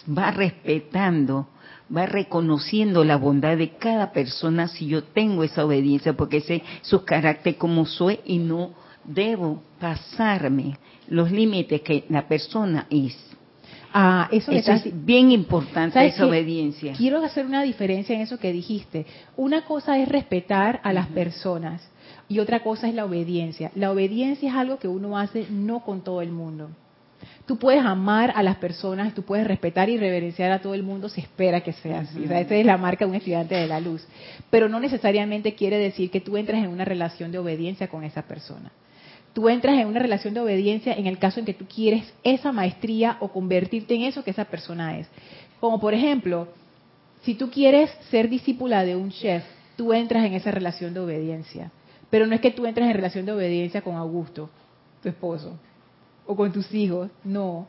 va 0.09 0.31
respetando, 0.31 1.47
va 1.95 2.07
reconociendo 2.07 3.03
la 3.03 3.17
bondad 3.17 3.55
de 3.55 3.77
cada 3.77 4.11
persona 4.13 4.67
si 4.67 4.87
yo 4.87 5.03
tengo 5.03 5.43
esa 5.43 5.63
obediencia, 5.63 6.13
porque 6.13 6.41
sé 6.41 6.63
su 6.81 7.05
carácter 7.05 7.57
como 7.57 7.85
soy 7.85 8.19
y 8.25 8.39
no 8.39 8.71
debo 9.03 9.61
pasarme 9.79 10.79
los 11.07 11.31
límites 11.31 11.81
que 11.81 12.05
la 12.09 12.27
persona 12.27 12.87
es. 12.89 13.15
Ah, 13.93 14.27
eso, 14.31 14.51
eso 14.51 14.71
es 14.71 15.05
bien 15.05 15.31
importante, 15.31 16.03
esa 16.03 16.25
obediencia. 16.25 16.93
Quiero 16.93 17.23
hacer 17.23 17.45
una 17.45 17.61
diferencia 17.61 18.15
en 18.15 18.21
eso 18.21 18.39
que 18.39 18.53
dijiste. 18.53 19.05
Una 19.35 19.65
cosa 19.65 19.99
es 19.99 20.07
respetar 20.09 20.79
a 20.83 20.93
las 20.93 21.07
personas 21.07 21.90
y 22.31 22.39
otra 22.39 22.63
cosa 22.63 22.87
es 22.87 22.95
la 22.95 23.03
obediencia. 23.03 23.71
La 23.75 23.91
obediencia 23.91 24.49
es 24.49 24.55
algo 24.55 24.79
que 24.79 24.87
uno 24.87 25.17
hace 25.17 25.47
no 25.49 25.81
con 25.81 26.01
todo 26.01 26.21
el 26.21 26.31
mundo. 26.31 26.69
Tú 27.45 27.57
puedes 27.57 27.83
amar 27.83 28.31
a 28.33 28.41
las 28.41 28.55
personas, 28.55 29.13
tú 29.13 29.23
puedes 29.23 29.45
respetar 29.45 29.89
y 29.89 29.97
reverenciar 29.97 30.49
a 30.53 30.61
todo 30.61 30.73
el 30.73 30.81
mundo, 30.81 31.09
se 31.09 31.19
espera 31.19 31.59
que 31.59 31.73
sea 31.73 31.99
así. 31.99 32.23
esa 32.23 32.55
es 32.55 32.65
la 32.65 32.77
marca 32.77 33.03
de 33.03 33.11
un 33.11 33.17
estudiante 33.17 33.55
de 33.55 33.67
la 33.67 33.81
luz. 33.81 34.07
Pero 34.49 34.69
no 34.69 34.79
necesariamente 34.79 35.55
quiere 35.55 35.77
decir 35.77 36.09
que 36.09 36.21
tú 36.21 36.37
entres 36.37 36.63
en 36.63 36.69
una 36.69 36.85
relación 36.85 37.33
de 37.33 37.39
obediencia 37.39 37.89
con 37.89 38.05
esa 38.05 38.21
persona 38.21 38.71
tú 39.33 39.47
entras 39.47 39.79
en 39.79 39.87
una 39.87 39.99
relación 39.99 40.33
de 40.33 40.41
obediencia 40.41 40.93
en 40.93 41.07
el 41.07 41.17
caso 41.17 41.39
en 41.39 41.45
que 41.45 41.53
tú 41.53 41.65
quieres 41.65 42.13
esa 42.21 42.51
maestría 42.51 43.15
o 43.21 43.29
convertirte 43.29 43.95
en 43.95 44.01
eso 44.01 44.25
que 44.25 44.31
esa 44.31 44.43
persona 44.43 44.99
es. 44.99 45.07
Como 45.61 45.79
por 45.79 45.93
ejemplo, 45.93 46.49
si 47.21 47.35
tú 47.35 47.49
quieres 47.49 47.89
ser 48.09 48.27
discípula 48.27 48.83
de 48.83 48.97
un 48.97 49.09
chef, 49.09 49.43
tú 49.77 49.93
entras 49.93 50.25
en 50.25 50.33
esa 50.33 50.51
relación 50.51 50.93
de 50.93 50.99
obediencia. 50.99 51.71
Pero 52.11 52.27
no 52.27 52.35
es 52.35 52.41
que 52.41 52.51
tú 52.51 52.67
entres 52.67 52.85
en 52.87 52.93
relación 52.93 53.25
de 53.25 53.31
obediencia 53.31 53.81
con 53.81 53.95
Augusto, 53.95 54.49
tu 55.01 55.09
esposo, 55.09 55.57
o 56.27 56.35
con 56.35 56.51
tus 56.51 56.71
hijos, 56.73 57.09
no. 57.23 57.67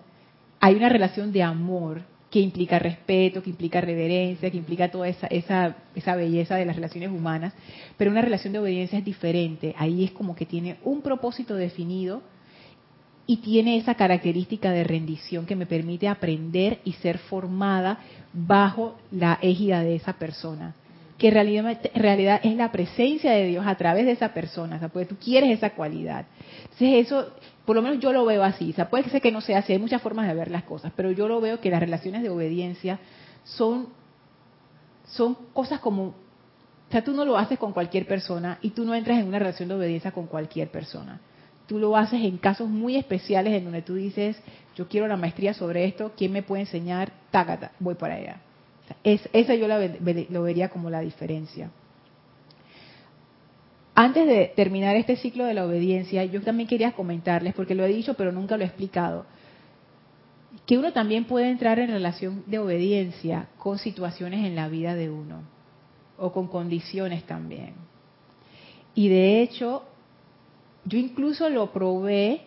Hay 0.60 0.74
una 0.74 0.90
relación 0.90 1.32
de 1.32 1.42
amor 1.42 2.02
que 2.28 2.40
implica 2.40 2.78
respeto, 2.78 3.42
que 3.42 3.50
implica 3.50 3.80
reverencia, 3.80 4.50
que 4.50 4.56
implica 4.56 4.90
toda 4.90 5.06
esa, 5.06 5.26
esa, 5.28 5.76
esa 5.94 6.16
belleza 6.16 6.56
de 6.56 6.64
las 6.64 6.76
relaciones 6.76 7.10
humanas, 7.10 7.54
pero 7.96 8.10
una 8.10 8.22
relación 8.22 8.52
de 8.52 8.58
obediencia 8.58 8.98
es 8.98 9.04
diferente, 9.04 9.74
ahí 9.78 10.04
es 10.04 10.10
como 10.10 10.34
que 10.34 10.46
tiene 10.46 10.78
un 10.82 11.02
propósito 11.02 11.54
definido 11.54 12.22
y 13.26 13.36
tiene 13.38 13.76
esa 13.76 13.94
característica 13.94 14.72
de 14.72 14.82
rendición 14.82 15.46
que 15.46 15.56
me 15.56 15.66
permite 15.66 16.08
aprender 16.08 16.80
y 16.84 16.94
ser 16.94 17.18
formada 17.18 18.00
bajo 18.32 18.96
la 19.12 19.38
égida 19.42 19.82
de 19.82 19.94
esa 19.94 20.14
persona 20.14 20.74
que 21.22 21.28
en 21.28 22.02
realidad, 22.02 22.40
es 22.42 22.56
la 22.56 22.72
presencia 22.72 23.30
de 23.30 23.46
Dios 23.46 23.64
a 23.64 23.76
través 23.76 24.06
de 24.06 24.10
esa 24.10 24.34
persona, 24.34 24.74
o 24.74 24.78
sea, 24.80 24.88
porque 24.88 25.06
tú 25.06 25.16
quieres 25.22 25.50
esa 25.50 25.70
cualidad. 25.70 26.26
Entonces 26.64 27.06
eso, 27.06 27.28
por 27.64 27.76
lo 27.76 27.82
menos 27.82 28.00
yo 28.00 28.12
lo 28.12 28.24
veo 28.24 28.42
así, 28.42 28.70
o 28.70 28.74
sea, 28.74 28.90
puede 28.90 29.08
ser 29.08 29.22
que 29.22 29.30
no 29.30 29.40
sea 29.40 29.58
así, 29.58 29.72
hay 29.72 29.78
muchas 29.78 30.02
formas 30.02 30.26
de 30.26 30.34
ver 30.34 30.50
las 30.50 30.64
cosas, 30.64 30.92
pero 30.96 31.12
yo 31.12 31.28
lo 31.28 31.40
veo 31.40 31.60
que 31.60 31.70
las 31.70 31.78
relaciones 31.78 32.22
de 32.24 32.28
obediencia 32.28 32.98
son, 33.44 33.86
son 35.06 35.36
cosas 35.52 35.78
como, 35.78 36.06
o 36.06 36.14
sea, 36.90 37.04
tú 37.04 37.12
no 37.12 37.24
lo 37.24 37.38
haces 37.38 37.56
con 37.56 37.72
cualquier 37.72 38.04
persona 38.08 38.58
y 38.60 38.70
tú 38.70 38.84
no 38.84 38.92
entras 38.92 39.20
en 39.20 39.28
una 39.28 39.38
relación 39.38 39.68
de 39.68 39.76
obediencia 39.76 40.10
con 40.10 40.26
cualquier 40.26 40.72
persona. 40.72 41.20
Tú 41.68 41.78
lo 41.78 41.96
haces 41.96 42.20
en 42.20 42.36
casos 42.38 42.68
muy 42.68 42.96
especiales 42.96 43.54
en 43.54 43.62
donde 43.62 43.82
tú 43.82 43.94
dices, 43.94 44.36
yo 44.74 44.88
quiero 44.88 45.06
la 45.06 45.16
maestría 45.16 45.54
sobre 45.54 45.84
esto, 45.84 46.10
¿quién 46.16 46.32
me 46.32 46.42
puede 46.42 46.62
enseñar? 46.62 47.12
Tácata, 47.30 47.70
voy 47.78 47.94
para 47.94 48.16
allá. 48.16 48.40
Es, 49.04 49.28
esa 49.32 49.54
yo 49.54 49.66
lo 49.68 50.42
vería 50.42 50.68
como 50.68 50.90
la 50.90 51.00
diferencia. 51.00 51.70
Antes 53.94 54.26
de 54.26 54.52
terminar 54.56 54.96
este 54.96 55.16
ciclo 55.16 55.44
de 55.44 55.54
la 55.54 55.66
obediencia, 55.66 56.24
yo 56.24 56.40
también 56.40 56.68
quería 56.68 56.92
comentarles, 56.92 57.54
porque 57.54 57.74
lo 57.74 57.84
he 57.84 57.88
dicho 57.88 58.14
pero 58.14 58.32
nunca 58.32 58.56
lo 58.56 58.62
he 58.64 58.66
explicado, 58.66 59.26
que 60.66 60.78
uno 60.78 60.92
también 60.92 61.24
puede 61.24 61.50
entrar 61.50 61.78
en 61.78 61.90
relación 61.90 62.44
de 62.46 62.58
obediencia 62.58 63.48
con 63.58 63.78
situaciones 63.78 64.46
en 64.46 64.56
la 64.56 64.68
vida 64.68 64.94
de 64.94 65.10
uno, 65.10 65.42
o 66.16 66.32
con 66.32 66.46
condiciones 66.46 67.24
también. 67.24 67.74
Y 68.94 69.08
de 69.08 69.42
hecho, 69.42 69.84
yo 70.84 70.98
incluso 70.98 71.50
lo 71.50 71.72
probé 71.72 72.42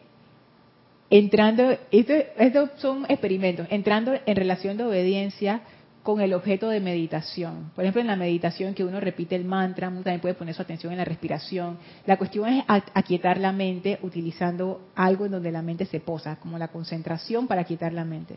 entrando, 1.12 1.78
estos 1.92 2.70
son 2.78 3.06
experimentos, 3.08 3.68
entrando 3.70 4.14
en 4.26 4.36
relación 4.36 4.78
de 4.78 4.86
obediencia 4.86 5.62
con 6.06 6.22
el 6.22 6.36
objeto 6.36 6.70
de 6.70 6.80
meditación. 6.80 7.72
Por 7.74 7.84
ejemplo, 7.84 8.00
en 8.00 8.06
la 8.06 8.16
meditación 8.16 8.76
que 8.76 8.84
uno 8.84 9.00
repite 9.00 9.36
el 9.36 9.44
mantra, 9.44 9.90
uno 9.90 10.04
también 10.04 10.22
puede 10.22 10.36
poner 10.36 10.54
su 10.54 10.62
atención 10.62 10.94
en 10.94 11.00
la 11.00 11.04
respiración. 11.04 11.80
La 12.06 12.18
cuestión 12.18 12.48
es 12.48 12.64
aquietar 12.94 13.40
la 13.40 13.52
mente 13.52 13.98
utilizando 14.04 14.82
algo 14.94 15.26
en 15.26 15.32
donde 15.32 15.52
la 15.52 15.64
mente 15.64 15.88
se 15.88 16.00
posa, 16.00 16.36
como 16.36 16.60
la 16.60 16.68
concentración 16.68 17.48
para 17.48 17.62
aquietar 17.62 17.92
la 17.92 18.06
mente. 18.06 18.36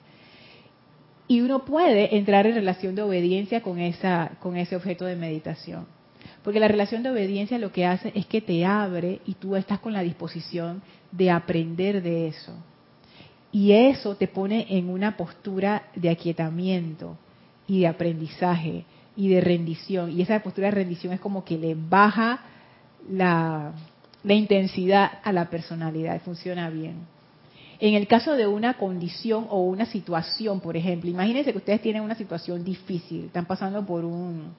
Y 1.27 1.43
uno 1.43 1.67
puede 1.67 2.17
entrar 2.17 2.47
en 2.47 2.55
relación 2.55 2.95
de 2.95 3.03
obediencia 3.03 3.63
con, 3.63 3.79
esa, 3.81 4.31
con 4.41 4.57
ese 4.57 4.75
objeto 4.75 5.05
de 5.05 5.17
meditación. 5.17 5.87
Porque 6.43 6.61
la 6.61 6.69
relación 6.69 7.03
de 7.03 7.11
obediencia 7.11 7.59
lo 7.59 7.71
que 7.71 7.85
hace 7.85 8.13
es 8.15 8.25
que 8.25 8.41
te 8.41 8.65
abre 8.65 9.21
y 9.27 9.35
tú 9.35 9.57
estás 9.57 9.79
con 9.81 9.93
la 9.93 10.01
disposición 10.01 10.81
de 11.13 11.31
aprender 11.31 12.03
de 12.03 12.29
eso. 12.29 12.55
Y 13.53 13.73
eso 13.73 14.17
te 14.17 14.27
pone 14.27 14.65
en 14.71 14.89
una 14.89 15.19
postura 15.19 15.83
de 15.95 16.09
aquietamiento 16.09 17.19
y 17.69 17.81
de 17.81 17.87
aprendizaje 17.87 18.85
y 19.15 19.29
de 19.29 19.41
rendición. 19.41 20.11
Y 20.11 20.23
esa 20.23 20.41
postura 20.41 20.69
de 20.69 20.75
rendición 20.75 21.13
es 21.13 21.21
como 21.21 21.45
que 21.45 21.59
le 21.59 21.77
baja 21.77 22.41
la, 23.11 23.73
intensidad 24.25 25.21
a 25.23 25.33
la 25.33 25.49
personalidad, 25.51 26.21
funciona 26.23 26.69
bien. 26.71 26.97
En 27.79 27.95
el 27.95 28.09
caso 28.09 28.35
de 28.35 28.47
una 28.47 28.75
condición 28.75 29.47
o 29.51 29.63
una 29.63 29.87
situación, 29.87 30.61
por 30.61 30.77
ejemplo, 30.77 31.09
imagínense 31.09 31.53
que 31.53 31.59
ustedes 31.59 31.81
tienen 31.81 32.03
una 32.03 32.17
situación 32.17 32.65
difícil, 32.65 33.27
están 33.27 33.47
pasando 33.47 33.87
por, 33.87 34.05
un, 34.05 34.55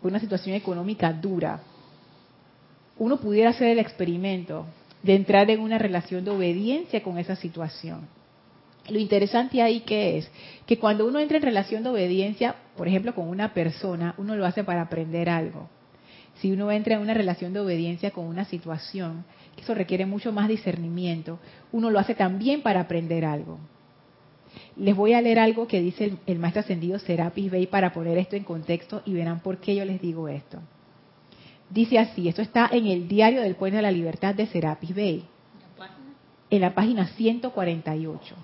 por 0.00 0.10
una 0.10 0.20
situación 0.20 0.56
económica 0.56 1.12
dura. 1.12 1.60
Uno 2.96 3.18
pudiera 3.18 3.50
hacer 3.50 3.68
el 3.68 3.78
experimento 3.78 4.64
de 5.02 5.16
entrar 5.16 5.50
en 5.50 5.60
una 5.60 5.78
relación 5.78 6.24
de 6.24 6.30
obediencia 6.30 7.02
con 7.02 7.18
esa 7.18 7.36
situación 7.36 8.17
lo 8.88 8.98
interesante 8.98 9.62
ahí 9.62 9.80
que 9.80 10.18
es 10.18 10.30
que 10.66 10.78
cuando 10.78 11.06
uno 11.06 11.18
entra 11.18 11.36
en 11.38 11.42
relación 11.42 11.82
de 11.82 11.90
obediencia, 11.90 12.56
por 12.76 12.88
ejemplo, 12.88 13.14
con 13.14 13.28
una 13.28 13.54
persona, 13.54 14.14
uno 14.18 14.36
lo 14.36 14.46
hace 14.46 14.64
para 14.64 14.82
aprender 14.82 15.28
algo. 15.28 15.68
Si 16.40 16.52
uno 16.52 16.70
entra 16.70 16.94
en 16.94 17.00
una 17.00 17.14
relación 17.14 17.52
de 17.52 17.60
obediencia 17.60 18.12
con 18.12 18.26
una 18.26 18.44
situación, 18.44 19.24
eso 19.60 19.74
requiere 19.74 20.06
mucho 20.06 20.32
más 20.32 20.48
discernimiento, 20.48 21.38
uno 21.72 21.90
lo 21.90 21.98
hace 21.98 22.14
también 22.14 22.62
para 22.62 22.80
aprender 22.80 23.24
algo. 23.24 23.58
Les 24.76 24.94
voy 24.94 25.12
a 25.12 25.20
leer 25.20 25.38
algo 25.38 25.66
que 25.66 25.80
dice 25.80 26.16
el, 26.26 26.38
maestro 26.38 26.60
ascendido 26.60 26.98
Serapis 26.98 27.50
Bey 27.50 27.66
para 27.66 27.92
poner 27.92 28.16
esto 28.18 28.36
en 28.36 28.44
contexto 28.44 29.02
y 29.04 29.14
verán 29.14 29.40
por 29.40 29.58
qué 29.58 29.74
yo 29.74 29.84
les 29.84 30.00
digo 30.00 30.28
esto. 30.28 30.60
Dice 31.70 31.98
así, 31.98 32.28
esto 32.28 32.40
está 32.40 32.68
en 32.72 32.86
el 32.86 33.08
diario 33.08 33.42
del 33.42 33.56
Puente 33.56 33.76
de 33.76 33.82
la 33.82 33.90
Libertad 33.90 34.34
de 34.34 34.46
Serapis 34.46 34.94
Bey, 34.94 35.24
en 36.50 36.60
la 36.60 36.74
página 36.74 37.08
148. 37.08 38.34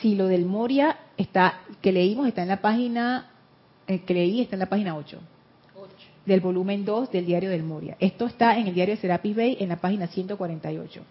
Sí, 0.00 0.14
lo 0.14 0.26
del 0.26 0.44
Moria 0.44 0.96
está, 1.16 1.60
que 1.80 1.92
leímos 1.92 2.28
está 2.28 2.42
en 2.42 2.48
la 2.48 2.60
página, 2.60 3.30
eh, 3.86 4.00
que 4.00 4.14
leí 4.14 4.40
está 4.40 4.56
en 4.56 4.60
la 4.60 4.68
página 4.68 4.96
8. 4.96 5.18
Del 6.26 6.40
volumen 6.40 6.84
2 6.84 7.10
del 7.10 7.26
diario 7.26 7.50
del 7.50 7.62
Moria. 7.62 7.96
Esto 8.00 8.26
está 8.26 8.58
en 8.58 8.66
el 8.66 8.74
diario 8.74 8.94
de 8.94 9.00
Serapis 9.00 9.36
Bay 9.36 9.56
en 9.60 9.70
la 9.70 9.76
página 9.76 10.06
148. 10.06 11.02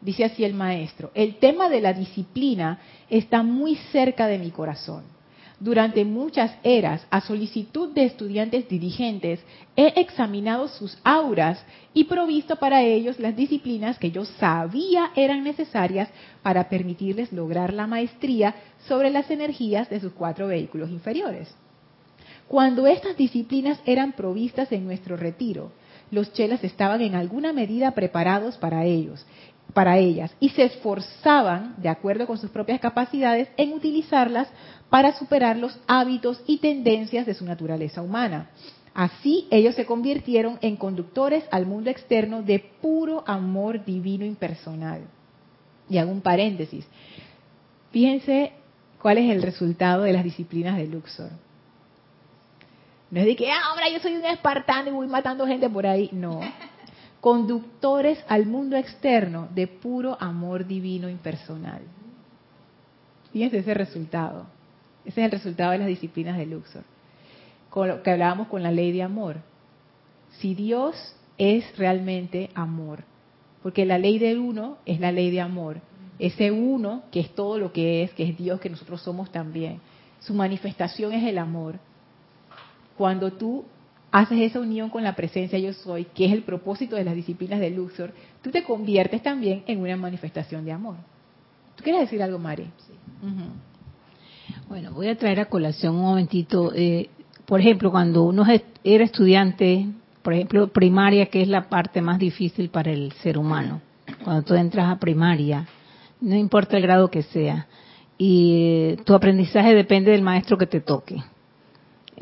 Dice 0.00 0.24
así 0.24 0.44
el 0.44 0.54
maestro, 0.54 1.10
el 1.14 1.36
tema 1.36 1.68
de 1.68 1.80
la 1.80 1.92
disciplina 1.92 2.78
está 3.10 3.42
muy 3.42 3.74
cerca 3.90 4.28
de 4.28 4.38
mi 4.38 4.50
corazón 4.52 5.17
durante 5.60 6.04
muchas 6.04 6.56
eras, 6.62 7.04
a 7.10 7.20
solicitud 7.20 7.92
de 7.92 8.04
estudiantes 8.04 8.68
dirigentes, 8.68 9.40
he 9.74 10.00
examinado 10.00 10.68
sus 10.68 10.96
auras 11.02 11.60
y 11.92 12.04
provisto 12.04 12.56
para 12.56 12.82
ellos 12.82 13.18
las 13.18 13.34
disciplinas 13.34 13.98
que 13.98 14.12
yo 14.12 14.24
sabía 14.24 15.10
eran 15.16 15.42
necesarias 15.42 16.08
para 16.42 16.68
permitirles 16.68 17.32
lograr 17.32 17.72
la 17.72 17.88
maestría 17.88 18.54
sobre 18.86 19.10
las 19.10 19.30
energías 19.30 19.90
de 19.90 19.98
sus 19.98 20.12
cuatro 20.12 20.46
vehículos 20.46 20.90
inferiores. 20.90 21.52
Cuando 22.46 22.86
estas 22.86 23.16
disciplinas 23.16 23.80
eran 23.84 24.12
provistas 24.12 24.70
en 24.70 24.84
nuestro 24.86 25.16
retiro, 25.16 25.72
los 26.10 26.32
chelas 26.32 26.64
estaban 26.64 27.02
en 27.02 27.14
alguna 27.14 27.52
medida 27.52 27.90
preparados 27.90 28.56
para 28.56 28.84
ellos, 28.84 29.26
para 29.74 29.98
ellas, 29.98 30.34
y 30.40 30.48
se 30.50 30.64
esforzaban, 30.64 31.74
de 31.76 31.88
acuerdo 31.88 32.26
con 32.26 32.38
sus 32.38 32.50
propias 32.50 32.80
capacidades, 32.80 33.48
en 33.56 33.72
utilizarlas 33.72 34.48
para 34.90 35.12
superar 35.16 35.56
los 35.56 35.78
hábitos 35.86 36.42
y 36.46 36.58
tendencias 36.58 37.26
de 37.26 37.34
su 37.34 37.44
naturaleza 37.44 38.02
humana. 38.02 38.50
Así 38.94 39.46
ellos 39.50 39.74
se 39.74 39.86
convirtieron 39.86 40.58
en 40.60 40.76
conductores 40.76 41.44
al 41.50 41.66
mundo 41.66 41.90
externo 41.90 42.42
de 42.42 42.58
puro 42.58 43.22
amor 43.26 43.84
divino 43.84 44.24
impersonal. 44.24 45.02
Y 45.88 45.98
hago 45.98 46.10
un 46.10 46.20
paréntesis. 46.20 46.86
Fíjense 47.92 48.52
cuál 49.00 49.18
es 49.18 49.30
el 49.30 49.42
resultado 49.42 50.02
de 50.02 50.12
las 50.12 50.24
disciplinas 50.24 50.76
de 50.76 50.86
Luxor. 50.86 51.30
No 53.10 53.20
es 53.20 53.26
de 53.26 53.36
que, 53.36 53.50
ah, 53.50 53.60
ahora 53.70 53.88
yo 53.88 54.00
soy 54.00 54.16
un 54.16 54.24
espartano 54.24 54.88
y 54.90 54.92
voy 54.92 55.06
matando 55.06 55.46
gente 55.46 55.70
por 55.70 55.86
ahí. 55.86 56.10
No. 56.12 56.40
Conductores 57.20 58.24
al 58.28 58.46
mundo 58.46 58.76
externo 58.76 59.48
de 59.54 59.66
puro 59.66 60.16
amor 60.20 60.66
divino 60.66 61.08
impersonal. 61.08 61.82
Fíjense 63.32 63.58
ese 63.58 63.74
resultado 63.74 64.46
Ese 65.04 65.20
es 65.20 65.24
el 65.26 65.30
resultado 65.30 65.72
de 65.72 65.78
las 65.78 65.88
disciplinas 65.88 66.38
de 66.38 66.46
Luxor. 66.46 66.84
Con 67.70 67.88
lo 67.88 68.02
que 68.02 68.10
hablábamos 68.10 68.48
con 68.48 68.62
la 68.62 68.70
ley 68.70 68.92
de 68.92 69.02
amor. 69.02 69.36
Si 70.38 70.54
Dios 70.54 71.14
es 71.38 71.76
realmente 71.76 72.50
amor, 72.54 73.04
porque 73.62 73.84
la 73.84 73.98
ley 73.98 74.18
del 74.18 74.38
uno 74.38 74.78
es 74.86 75.00
la 75.00 75.12
ley 75.12 75.30
de 75.30 75.40
amor. 75.40 75.80
Ese 76.18 76.50
uno, 76.50 77.02
que 77.12 77.20
es 77.20 77.34
todo 77.34 77.58
lo 77.58 77.72
que 77.72 78.02
es, 78.02 78.12
que 78.12 78.24
es 78.24 78.36
Dios, 78.36 78.60
que 78.60 78.70
nosotros 78.70 79.02
somos 79.02 79.30
también. 79.30 79.80
Su 80.20 80.34
manifestación 80.34 81.12
es 81.12 81.24
el 81.24 81.38
amor. 81.38 81.78
Cuando 82.96 83.32
tú 83.32 83.64
haces 84.10 84.40
esa 84.40 84.60
unión 84.60 84.90
con 84.90 85.02
la 85.02 85.14
presencia 85.14 85.58
yo 85.58 85.72
soy, 85.72 86.04
que 86.04 86.26
es 86.26 86.32
el 86.32 86.42
propósito 86.42 86.96
de 86.96 87.04
las 87.04 87.14
disciplinas 87.14 87.60
de 87.60 87.70
Luxor, 87.70 88.12
tú 88.42 88.50
te 88.50 88.62
conviertes 88.62 89.22
también 89.22 89.62
en 89.66 89.80
una 89.80 89.96
manifestación 89.96 90.64
de 90.64 90.72
amor. 90.72 90.96
¿Tú 91.76 91.84
quieres 91.84 92.02
decir 92.02 92.22
algo, 92.22 92.38
Mari? 92.38 92.64
Sí. 92.86 92.92
Bueno, 94.68 94.92
voy 94.92 95.08
a 95.08 95.16
traer 95.16 95.40
a 95.40 95.44
colación 95.46 95.94
un 95.94 96.02
momentito. 96.02 96.72
Eh, 96.74 97.08
por 97.46 97.60
ejemplo, 97.60 97.90
cuando 97.90 98.24
uno 98.24 98.44
era 98.84 99.04
estudiante, 99.04 99.86
por 100.22 100.34
ejemplo, 100.34 100.68
primaria, 100.68 101.26
que 101.26 101.42
es 101.42 101.48
la 101.48 101.68
parte 101.68 102.00
más 102.00 102.18
difícil 102.18 102.68
para 102.68 102.90
el 102.90 103.12
ser 103.22 103.38
humano, 103.38 103.80
cuando 104.24 104.42
tú 104.42 104.54
entras 104.54 104.90
a 104.90 104.98
primaria, 104.98 105.66
no 106.20 106.34
importa 106.34 106.76
el 106.76 106.82
grado 106.82 107.10
que 107.10 107.22
sea, 107.22 107.66
y 108.18 108.96
tu 109.04 109.14
aprendizaje 109.14 109.74
depende 109.74 110.10
del 110.10 110.22
maestro 110.22 110.58
que 110.58 110.66
te 110.66 110.80
toque. 110.80 111.22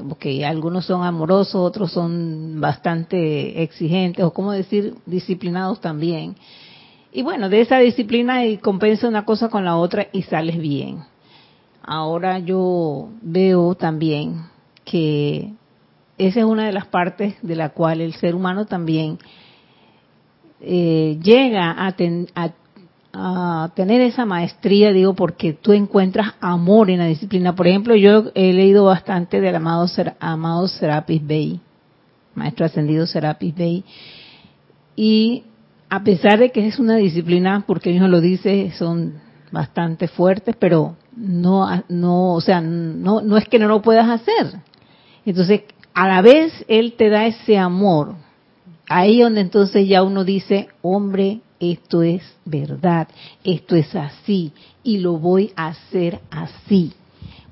Porque 0.09 0.45
algunos 0.45 0.87
son 0.87 1.05
amorosos, 1.05 1.55
otros 1.55 1.93
son 1.93 2.61
bastante 2.61 3.63
exigentes, 3.63 4.25
o 4.25 4.33
como 4.33 4.53
decir, 4.53 4.95
disciplinados 5.07 5.81
también. 5.81 6.37
Y 7.13 7.23
bueno, 7.23 7.49
de 7.49 7.61
esa 7.63 7.79
disciplina 7.79 8.45
y 8.45 8.59
compensa 8.59 9.09
una 9.09 9.25
cosa 9.25 9.49
con 9.49 9.65
la 9.65 9.77
otra 9.77 10.09
y 10.13 10.23
sales 10.23 10.59
bien. 10.59 11.05
Ahora 11.83 12.39
yo 12.41 13.09
veo 13.23 13.75
también 13.75 14.43
que 14.85 15.53
esa 16.19 16.41
es 16.41 16.45
una 16.47 16.67
de 16.67 16.73
las 16.73 16.87
partes 16.87 17.37
de 17.43 17.57
la 17.57 17.71
cual 17.71 18.01
el 18.01 18.15
ser 18.15 18.35
humano 18.35 18.67
también 18.67 19.19
eh, 20.61 21.19
llega 21.23 21.71
a, 21.71 21.95
a, 22.35 22.51
tener 23.75 24.01
esa 24.01 24.25
maestría, 24.25 24.93
digo, 24.93 25.15
porque 25.15 25.53
tú 25.53 25.73
encuentras 25.73 26.35
amor 26.41 26.91
en 26.91 26.99
la 26.99 27.07
disciplina. 27.07 27.55
Por 27.55 27.67
ejemplo, 27.67 27.95
yo 27.97 28.31
he 28.35 28.53
leído 28.53 28.85
bastante 28.85 29.41
del 29.41 29.57
amado, 29.57 29.87
amado 30.21 30.69
Serapis 30.69 31.27
Bey, 31.27 31.61
maestro 32.35 32.67
ascendido 32.67 33.07
Serapis 33.07 33.55
Bey, 33.55 33.85
y 34.97 35.45
a 35.89 36.03
pesar 36.03 36.39
de 36.39 36.51
que 36.51 36.67
es 36.67 36.79
una 36.79 36.97
disciplina, 36.97 37.65
porque 37.67 37.97
él 37.97 38.11
lo 38.11 38.21
dice, 38.21 38.73
son 38.79 39.15
bastante 39.53 40.09
fuertes, 40.09 40.57
pero 40.59 40.97
no, 41.17 41.67
no, 41.89 42.35
o 42.35 42.41
sea, 42.41 42.61
no, 42.61 43.21
no 43.21 43.37
es 43.37 43.49
que 43.49 43.59
no 43.59 43.69
lo 43.69 43.83
puedas 43.83 44.09
hacer. 44.09 44.61
Entonces, 45.25 45.63
a 45.95 46.09
la 46.09 46.21
vez 46.21 46.53
Él 46.69 46.93
te 46.93 47.09
da 47.09 47.27
ese 47.27 47.57
amor. 47.57 48.15
Ahí 48.89 49.21
donde 49.21 49.41
entonces 49.41 49.89
ya 49.89 50.03
uno 50.03 50.25
dice, 50.25 50.69
hombre, 50.83 51.41
esto 51.61 52.03
es 52.03 52.23
verdad, 52.45 53.09
esto 53.45 53.77
es 53.77 53.95
así 53.95 54.53
y 54.83 54.99
lo 54.99 55.19
voy 55.19 55.53
a 55.57 55.69
hacer 55.69 56.21
así. 56.31 56.93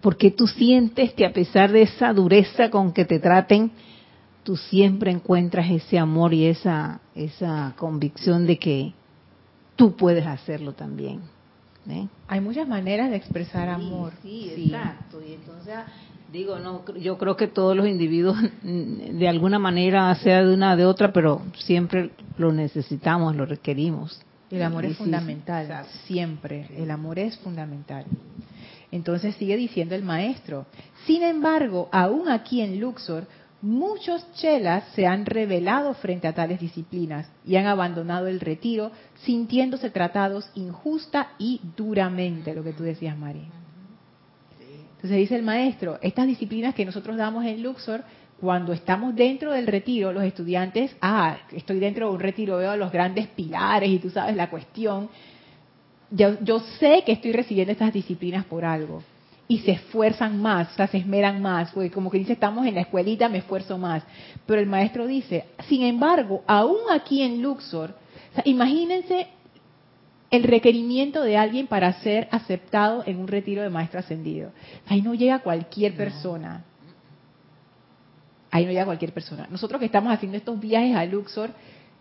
Porque 0.00 0.30
tú 0.30 0.46
sientes 0.46 1.14
que 1.14 1.24
a 1.24 1.32
pesar 1.32 1.72
de 1.72 1.82
esa 1.82 2.12
dureza 2.12 2.70
con 2.70 2.92
que 2.92 3.04
te 3.04 3.18
traten, 3.18 3.70
tú 4.42 4.56
siempre 4.56 5.10
encuentras 5.10 5.70
ese 5.70 5.98
amor 5.98 6.34
y 6.34 6.44
esa, 6.44 7.00
esa 7.14 7.74
convicción 7.76 8.46
de 8.46 8.58
que 8.58 8.92
tú 9.76 9.96
puedes 9.96 10.26
hacerlo 10.26 10.74
también. 10.74 11.20
¿eh? 11.88 12.06
Hay 12.28 12.40
muchas 12.40 12.68
maneras 12.68 13.10
de 13.10 13.16
expresar 13.16 13.68
amor. 13.68 14.12
Sí, 14.22 14.50
exacto. 14.54 15.20
Y 15.26 15.32
entonces 15.32 15.74
Digo, 16.34 16.58
no, 16.58 16.84
yo 16.96 17.16
creo 17.16 17.36
que 17.36 17.46
todos 17.46 17.76
los 17.76 17.86
individuos, 17.86 18.36
de 18.64 19.28
alguna 19.28 19.60
manera, 19.60 20.12
sea 20.16 20.42
de 20.42 20.52
una 20.52 20.74
de 20.74 20.84
otra, 20.84 21.12
pero 21.12 21.42
siempre 21.58 22.10
lo 22.38 22.52
necesitamos, 22.52 23.36
lo 23.36 23.46
requerimos. 23.46 24.20
El 24.50 24.64
amor 24.64 24.84
es 24.84 24.96
fundamental, 24.96 25.86
siempre. 26.06 26.66
El 26.76 26.90
amor 26.90 27.20
es 27.20 27.38
fundamental. 27.38 28.04
Entonces 28.90 29.36
sigue 29.36 29.56
diciendo 29.56 29.94
el 29.94 30.02
maestro. 30.02 30.66
Sin 31.06 31.22
embargo, 31.22 31.88
aún 31.92 32.28
aquí 32.28 32.62
en 32.62 32.80
Luxor, 32.80 33.28
muchos 33.62 34.26
chelas 34.32 34.82
se 34.96 35.06
han 35.06 35.26
revelado 35.26 35.94
frente 35.94 36.26
a 36.26 36.34
tales 36.34 36.58
disciplinas 36.58 37.30
y 37.46 37.54
han 37.54 37.66
abandonado 37.66 38.26
el 38.26 38.40
retiro, 38.40 38.90
sintiéndose 39.22 39.88
tratados 39.88 40.50
injusta 40.56 41.30
y 41.38 41.60
duramente, 41.76 42.56
lo 42.56 42.64
que 42.64 42.72
tú 42.72 42.82
decías, 42.82 43.16
María. 43.16 43.63
Entonces 45.04 45.20
dice 45.20 45.36
el 45.36 45.42
maestro, 45.42 45.98
estas 46.00 46.26
disciplinas 46.26 46.74
que 46.74 46.86
nosotros 46.86 47.18
damos 47.18 47.44
en 47.44 47.62
Luxor, 47.62 48.02
cuando 48.40 48.72
estamos 48.72 49.14
dentro 49.14 49.52
del 49.52 49.66
retiro, 49.66 50.14
los 50.14 50.24
estudiantes, 50.24 50.96
ah, 51.02 51.36
estoy 51.52 51.78
dentro 51.78 52.08
de 52.08 52.14
un 52.14 52.20
retiro, 52.20 52.56
veo 52.56 52.74
los 52.78 52.90
grandes 52.90 53.26
pilares 53.26 53.90
y 53.90 53.98
tú 53.98 54.08
sabes 54.08 54.34
la 54.34 54.48
cuestión. 54.48 55.10
Yo, 56.10 56.40
yo 56.40 56.58
sé 56.80 57.02
que 57.04 57.12
estoy 57.12 57.32
recibiendo 57.32 57.70
estas 57.70 57.92
disciplinas 57.92 58.46
por 58.46 58.64
algo. 58.64 59.02
Y 59.46 59.58
se 59.58 59.72
esfuerzan 59.72 60.40
más, 60.40 60.72
o 60.72 60.74
sea, 60.76 60.86
se 60.86 60.96
esmeran 60.96 61.42
más, 61.42 61.70
porque 61.72 61.90
como 61.90 62.10
que 62.10 62.16
dice, 62.16 62.32
estamos 62.32 62.66
en 62.66 62.76
la 62.76 62.80
escuelita, 62.80 63.28
me 63.28 63.36
esfuerzo 63.36 63.76
más. 63.76 64.02
Pero 64.46 64.58
el 64.58 64.66
maestro 64.66 65.06
dice, 65.06 65.44
sin 65.68 65.82
embargo, 65.82 66.42
aún 66.46 66.78
aquí 66.90 67.20
en 67.20 67.42
Luxor, 67.42 67.94
imagínense 68.46 69.26
el 70.34 70.42
requerimiento 70.42 71.22
de 71.22 71.36
alguien 71.36 71.66
para 71.66 71.92
ser 72.00 72.28
aceptado 72.30 73.04
en 73.06 73.18
un 73.18 73.28
retiro 73.28 73.62
de 73.62 73.70
maestro 73.70 74.00
ascendido. 74.00 74.50
Ahí 74.86 75.00
no 75.00 75.14
llega 75.14 75.38
cualquier 75.38 75.96
persona. 75.96 76.64
Ahí 78.50 78.64
no 78.66 78.72
llega 78.72 78.84
cualquier 78.84 79.12
persona. 79.12 79.46
Nosotros 79.50 79.78
que 79.78 79.86
estamos 79.86 80.12
haciendo 80.12 80.36
estos 80.36 80.58
viajes 80.60 80.96
a 80.96 81.04
Luxor, 81.04 81.50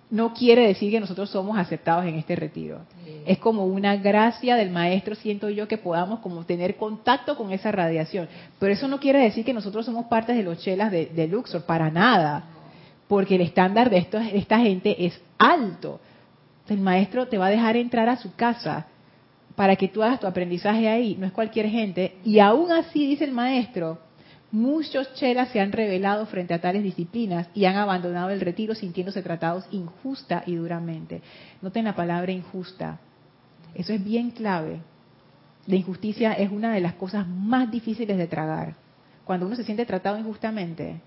no 0.10 0.34
quiere 0.34 0.68
decir 0.68 0.92
que 0.92 1.00
nosotros 1.00 1.30
somos 1.30 1.58
aceptados 1.58 2.06
en 2.06 2.16
este 2.16 2.36
retiro. 2.36 2.82
Es 3.26 3.40
como 3.40 3.66
una 3.66 3.96
gracia 3.98 4.56
del 4.56 4.70
maestro, 4.70 5.16
siento 5.16 5.50
yo, 5.50 5.68
que 5.68 5.78
podamos 5.78 6.20
como 6.20 6.44
tener 6.44 6.76
contacto 6.76 7.36
con 7.36 7.52
esa 7.52 7.72
radiación. 7.72 8.28
Pero 8.60 8.74
eso 8.74 8.88
no 8.88 9.00
quiere 9.00 9.20
decir 9.20 9.46
que 9.46 9.54
nosotros 9.54 9.86
somos 9.86 10.06
parte 10.06 10.34
de 10.34 10.44
los 10.44 10.60
chelas 10.60 10.92
de, 10.92 11.28
Luxor, 11.28 11.64
para 11.64 11.90
nada. 11.90 12.46
Porque 13.08 13.36
el 13.36 13.42
estándar 13.42 13.90
de 13.90 14.08
esta 14.34 14.60
gente 14.60 15.06
es 15.06 15.20
alto 15.38 16.00
el 16.70 16.80
maestro 16.80 17.28
te 17.28 17.38
va 17.38 17.48
a 17.48 17.52
dejar 17.52 17.76
entrar 17.76 18.10
a 18.10 18.18
su 18.18 18.34
casa 18.36 18.88
para 19.56 19.76
que 19.76 19.88
tú 19.88 20.02
hagas 20.02 20.20
tu 20.20 20.28
aprendizaje 20.28 20.90
ahí, 20.90 21.16
no 21.20 21.26
es 21.26 21.32
cualquier 21.32 21.68
gente. 21.68 22.18
Y 22.24 22.40
aún 22.40 22.72
así, 22.72 23.06
dice 23.08 23.26
el 23.26 23.32
maestro, 23.32 24.00
muchos 24.52 25.14
chelas 25.16 25.50
se 25.50 25.60
han 25.60 25.72
revelado 25.72 26.26
frente 26.26 26.54
a 26.54 26.62
tales 26.62 26.84
disciplinas 26.84 27.48
y 27.54 27.66
han 27.66 27.76
abandonado 27.76 28.30
el 28.30 28.42
retiro 28.42 28.74
sintiéndose 28.76 29.22
tratados 29.22 29.66
injusta 29.72 30.44
y 30.46 30.56
duramente. 30.56 31.22
Noten 31.62 31.86
la 31.86 31.96
palabra 31.96 32.32
injusta. 32.32 33.00
Eso 33.76 33.94
es 33.94 34.04
bien 34.04 34.32
clave. 34.32 34.80
La 35.66 35.76
injusticia 35.76 36.34
es 36.34 36.52
una 36.52 36.74
de 36.74 36.82
las 36.82 36.94
cosas 36.94 37.28
más 37.28 37.70
difíciles 37.72 38.18
de 38.18 38.28
tragar. 38.28 38.76
Cuando 39.24 39.46
uno 39.46 39.56
se 39.56 39.64
siente 39.64 39.86
tratado 39.86 40.18
injustamente, 40.18 41.00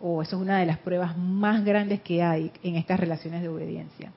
o 0.00 0.20
eso 0.20 0.36
es 0.36 0.42
una 0.42 0.58
de 0.58 0.66
las 0.66 0.78
pruebas 0.78 1.16
más 1.16 1.64
grandes 1.64 2.02
que 2.02 2.22
hay 2.22 2.52
en 2.62 2.76
estas 2.76 3.00
relaciones 3.00 3.40
de 3.40 3.48
obediencia. 3.48 4.12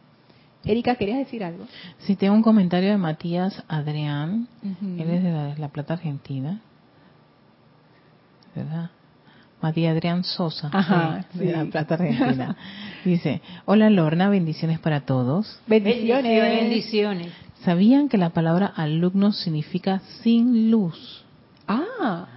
Erika, 0.66 0.96
¿querías 0.96 1.20
decir 1.20 1.44
algo? 1.44 1.66
Sí, 2.00 2.16
tengo 2.16 2.34
un 2.34 2.44
comentario 2.44 2.90
de 2.90 2.98
Matías 2.98 3.64
Adrián. 3.68 4.48
Él 4.64 5.10
es 5.10 5.24
de 5.24 5.56
la, 5.58 5.70
Plata 5.70 5.94
Argentina. 5.94 6.62
¿Verdad? 8.56 8.90
Matías 9.62 9.94
Adrián 9.94 10.24
Sosa, 10.24 10.70
Ajá, 10.72 11.26
de 11.34 11.52
la 11.52 11.66
Plata 11.66 11.96
Argentina. 11.96 12.56
Dice, 13.06 13.42
hola 13.66 13.90
Lorna, 13.90 14.30
bendiciones 14.30 14.80
para 14.80 15.02
todos. 15.02 15.62
Bendiciones. 15.68 16.42
Bendiciones. 16.42 17.28
¿Sabían 17.64 18.08
que 18.08 18.18
la 18.18 18.30
palabra 18.30 18.68
alumno 18.68 19.32
significa 19.34 20.02
sin 20.22 20.72
luz? 20.72 21.26
Ah, 21.68 22.28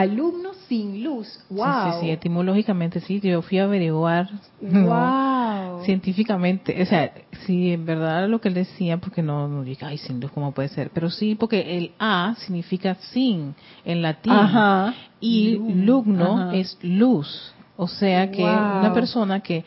alumno 0.00 0.50
sin 0.68 1.02
luz. 1.02 1.40
Wow. 1.50 1.64
Sí, 1.66 1.90
sí, 1.92 2.00
sí, 2.00 2.10
etimológicamente 2.10 3.00
sí. 3.00 3.20
Yo 3.20 3.42
fui 3.42 3.58
a 3.58 3.64
averiguar. 3.64 4.28
Wow. 4.60 5.84
científicamente, 5.84 6.82
o 6.82 6.86
sea, 6.86 7.12
sí, 7.46 7.72
en 7.72 7.86
verdad 7.86 8.28
lo 8.28 8.40
que 8.40 8.48
él 8.48 8.54
decía, 8.54 8.98
porque 8.98 9.22
no, 9.22 9.48
no 9.48 9.62
diga, 9.62 9.88
ay, 9.88 9.98
sin 9.98 10.20
luz, 10.20 10.30
¿cómo 10.32 10.52
puede 10.52 10.68
ser? 10.68 10.90
Pero 10.90 11.10
sí, 11.10 11.34
porque 11.34 11.78
el 11.78 11.92
A 11.98 12.34
significa 12.38 12.96
sin 13.12 13.54
en 13.84 14.02
latín. 14.02 14.32
Ajá. 14.32 14.94
Y 15.20 15.58
lugno 15.58 16.52
es 16.52 16.76
luz. 16.82 17.54
O 17.76 17.86
sea 17.86 18.30
que 18.30 18.42
una 18.42 18.92
persona 18.92 19.40
que, 19.40 19.64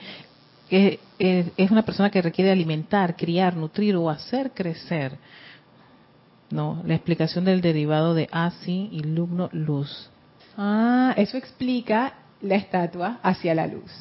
que 0.69 0.99
es 1.17 1.71
una 1.71 1.83
persona 1.83 2.09
que 2.09 2.21
requiere 2.21 2.51
alimentar, 2.51 3.15
criar, 3.15 3.55
nutrir 3.55 3.95
o 3.95 4.09
hacer 4.09 4.51
crecer. 4.51 5.17
No, 6.49 6.81
la 6.85 6.95
explicación 6.95 7.45
del 7.45 7.61
derivado 7.61 8.13
de 8.13 8.27
asi 8.31 8.89
y 8.91 8.99
lugno 9.03 9.49
luz. 9.53 10.10
Ah, 10.63 11.15
eso 11.17 11.37
explica 11.37 12.13
la 12.39 12.53
estatua 12.53 13.17
hacia 13.23 13.55
la 13.55 13.65
luz. 13.65 13.91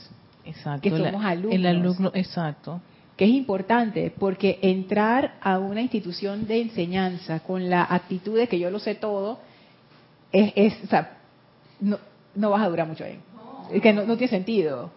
Exacto. 0.44 0.82
Que 0.82 0.90
somos 0.90 1.24
alumnos. 1.24 1.54
El 1.54 1.64
alumno, 1.64 2.10
exacto. 2.12 2.82
Que 3.16 3.24
es 3.24 3.30
importante 3.30 4.12
porque 4.18 4.58
entrar 4.60 5.36
a 5.40 5.58
una 5.58 5.80
institución 5.80 6.46
de 6.46 6.60
enseñanza 6.60 7.40
con 7.40 7.70
la 7.70 7.84
actitud 7.84 8.36
de 8.36 8.46
que 8.46 8.58
yo 8.58 8.70
lo 8.70 8.78
sé 8.78 8.94
todo 8.94 9.38
es, 10.32 10.52
es 10.54 10.84
o 10.84 10.86
sea, 10.86 11.16
no, 11.80 11.98
no 12.34 12.50
vas 12.50 12.62
a 12.62 12.68
durar 12.68 12.86
mucho 12.86 13.04
ahí. 13.04 13.18
Es 13.72 13.80
que 13.80 13.94
no, 13.94 14.04
no 14.04 14.18
tiene 14.18 14.30
sentido. 14.30 14.90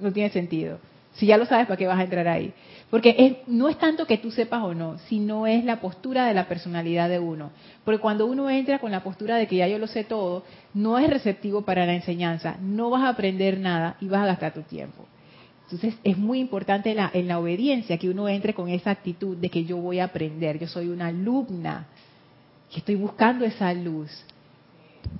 No 0.00 0.10
tiene 0.10 0.30
sentido. 0.30 0.78
Si 1.12 1.26
ya 1.26 1.36
lo 1.36 1.44
sabes, 1.44 1.66
¿para 1.66 1.76
qué 1.76 1.86
vas 1.86 1.98
a 1.98 2.02
entrar 2.02 2.26
ahí? 2.28 2.54
Porque 2.90 3.16
es, 3.18 3.48
no 3.48 3.68
es 3.68 3.78
tanto 3.78 4.06
que 4.06 4.18
tú 4.18 4.30
sepas 4.30 4.62
o 4.62 4.74
no, 4.74 4.98
sino 5.08 5.46
es 5.46 5.64
la 5.64 5.80
postura 5.80 6.26
de 6.26 6.34
la 6.34 6.46
personalidad 6.46 7.08
de 7.08 7.18
uno. 7.18 7.50
Porque 7.84 8.00
cuando 8.00 8.26
uno 8.26 8.48
entra 8.50 8.78
con 8.78 8.92
la 8.92 9.02
postura 9.02 9.36
de 9.36 9.46
que 9.46 9.56
ya 9.56 9.66
yo 9.66 9.78
lo 9.78 9.86
sé 9.86 10.04
todo, 10.04 10.44
no 10.74 10.98
es 10.98 11.10
receptivo 11.10 11.62
para 11.62 11.86
la 11.86 11.94
enseñanza, 11.94 12.56
no 12.60 12.90
vas 12.90 13.02
a 13.02 13.08
aprender 13.08 13.58
nada 13.58 13.96
y 14.00 14.06
vas 14.06 14.22
a 14.22 14.26
gastar 14.26 14.54
tu 14.54 14.62
tiempo. 14.62 15.06
Entonces 15.64 15.94
es 16.04 16.18
muy 16.18 16.38
importante 16.38 16.90
en 16.90 16.98
la, 16.98 17.10
en 17.12 17.26
la 17.26 17.38
obediencia 17.38 17.98
que 17.98 18.08
uno 18.08 18.28
entre 18.28 18.54
con 18.54 18.68
esa 18.68 18.90
actitud 18.90 19.36
de 19.36 19.48
que 19.48 19.64
yo 19.64 19.78
voy 19.78 19.98
a 19.98 20.04
aprender, 20.04 20.58
yo 20.58 20.68
soy 20.68 20.88
una 20.88 21.06
alumna, 21.06 21.86
que 22.70 22.78
estoy 22.78 22.96
buscando 22.96 23.44
esa 23.44 23.72
luz. 23.72 24.10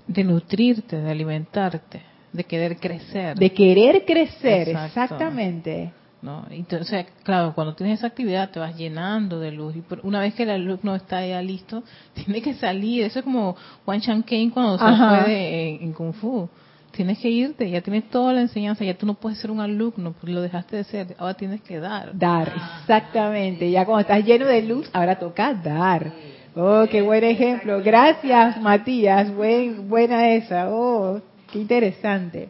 De 0.06 0.22
nutrirte, 0.22 0.96
de 0.96 1.10
alimentarte, 1.10 2.02
de 2.32 2.44
querer 2.44 2.76
crecer. 2.76 3.38
De 3.38 3.52
querer 3.52 4.04
crecer, 4.04 4.68
Exacto. 4.68 4.86
exactamente. 4.86 5.92
¿No? 6.24 6.46
Entonces, 6.50 7.06
claro, 7.22 7.52
cuando 7.54 7.74
tienes 7.74 7.98
esa 7.98 8.08
actividad 8.08 8.50
te 8.50 8.58
vas 8.58 8.74
llenando 8.76 9.38
de 9.38 9.52
luz 9.52 9.76
y 9.76 9.82
una 10.02 10.20
vez 10.20 10.34
que 10.34 10.42
el 10.44 10.50
alumno 10.50 10.96
está 10.96 11.24
ya 11.24 11.40
listo, 11.42 11.84
tiene 12.14 12.40
que 12.42 12.54
salir. 12.54 13.04
Eso 13.04 13.18
es 13.20 13.24
como 13.24 13.54
Juan 13.84 14.00
Chan 14.00 14.22
Kane 14.22 14.50
cuando 14.50 14.78
se 14.78 14.84
Ajá. 14.84 15.08
fue 15.24 15.30
de- 15.30 15.68
en, 15.76 15.82
en 15.82 15.92
Kung 15.92 16.14
Fu. 16.14 16.48
Tienes 16.92 17.18
que 17.18 17.28
irte, 17.28 17.68
ya 17.68 17.80
tienes 17.80 18.08
toda 18.08 18.32
la 18.32 18.40
enseñanza, 18.40 18.84
ya 18.84 18.94
tú 18.96 19.04
no 19.04 19.14
puedes 19.14 19.38
ser 19.38 19.50
un 19.50 19.58
alumno, 19.60 20.12
porque 20.12 20.30
lo 20.32 20.40
dejaste 20.40 20.76
de 20.76 20.84
ser, 20.84 21.16
ahora 21.18 21.34
tienes 21.34 21.60
que 21.60 21.80
dar. 21.80 22.16
Dar, 22.16 22.52
exactamente. 22.80 23.68
Ya 23.70 23.84
cuando 23.84 24.02
estás 24.02 24.24
lleno 24.24 24.46
de 24.46 24.62
luz, 24.62 24.88
ahora 24.92 25.18
toca 25.18 25.52
dar. 25.54 26.12
Oh, 26.54 26.84
qué 26.88 27.02
buen 27.02 27.24
ejemplo. 27.24 27.82
Gracias, 27.82 28.60
Matías. 28.60 29.34
Buen, 29.34 29.88
buena 29.88 30.30
esa. 30.34 30.70
Oh, 30.70 31.20
qué 31.52 31.58
interesante. 31.58 32.48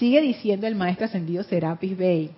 Sigue 0.00 0.20
diciendo 0.20 0.66
el 0.66 0.74
maestro 0.74 1.06
ascendido 1.06 1.44
Serapis 1.44 1.96
Bey. 1.96 2.30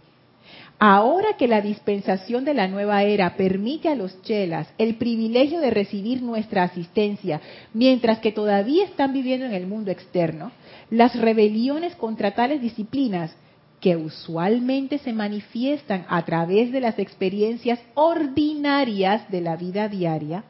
Ahora 0.85 1.37
que 1.39 1.47
la 1.47 1.61
dispensación 1.61 2.45
de 2.45 2.55
la 2.55 2.67
nueva 2.67 3.05
era 3.05 3.37
permite 3.37 3.89
a 3.89 3.95
los 3.95 4.21
chelas 4.23 4.67
el 4.79 4.97
privilegio 4.97 5.61
de 5.61 5.71
recibir 5.71 6.21
nuestra 6.23 6.65
asistencia, 6.65 7.41
mientras 7.73 8.19
que 8.19 8.33
todavía 8.33 8.87
están 8.87 9.13
viviendo 9.13 9.47
en 9.47 9.53
el 9.53 9.69
mundo 9.69 9.93
externo, 9.93 10.51
las 10.91 11.15
rebeliones 11.15 11.95
contra 11.95 12.35
tales 12.35 12.61
disciplinas, 12.61 13.33
que 13.81 13.95
usualmente 13.95 14.99
se 14.99 15.13
manifiestan 15.13 16.05
a 16.09 16.25
través 16.25 16.73
de 16.73 16.81
las 16.81 16.99
experiencias 16.99 17.79
ordinarias 17.95 19.31
de 19.31 19.41
la 19.41 19.55
vida 19.55 19.89
diaria, 19.89 20.43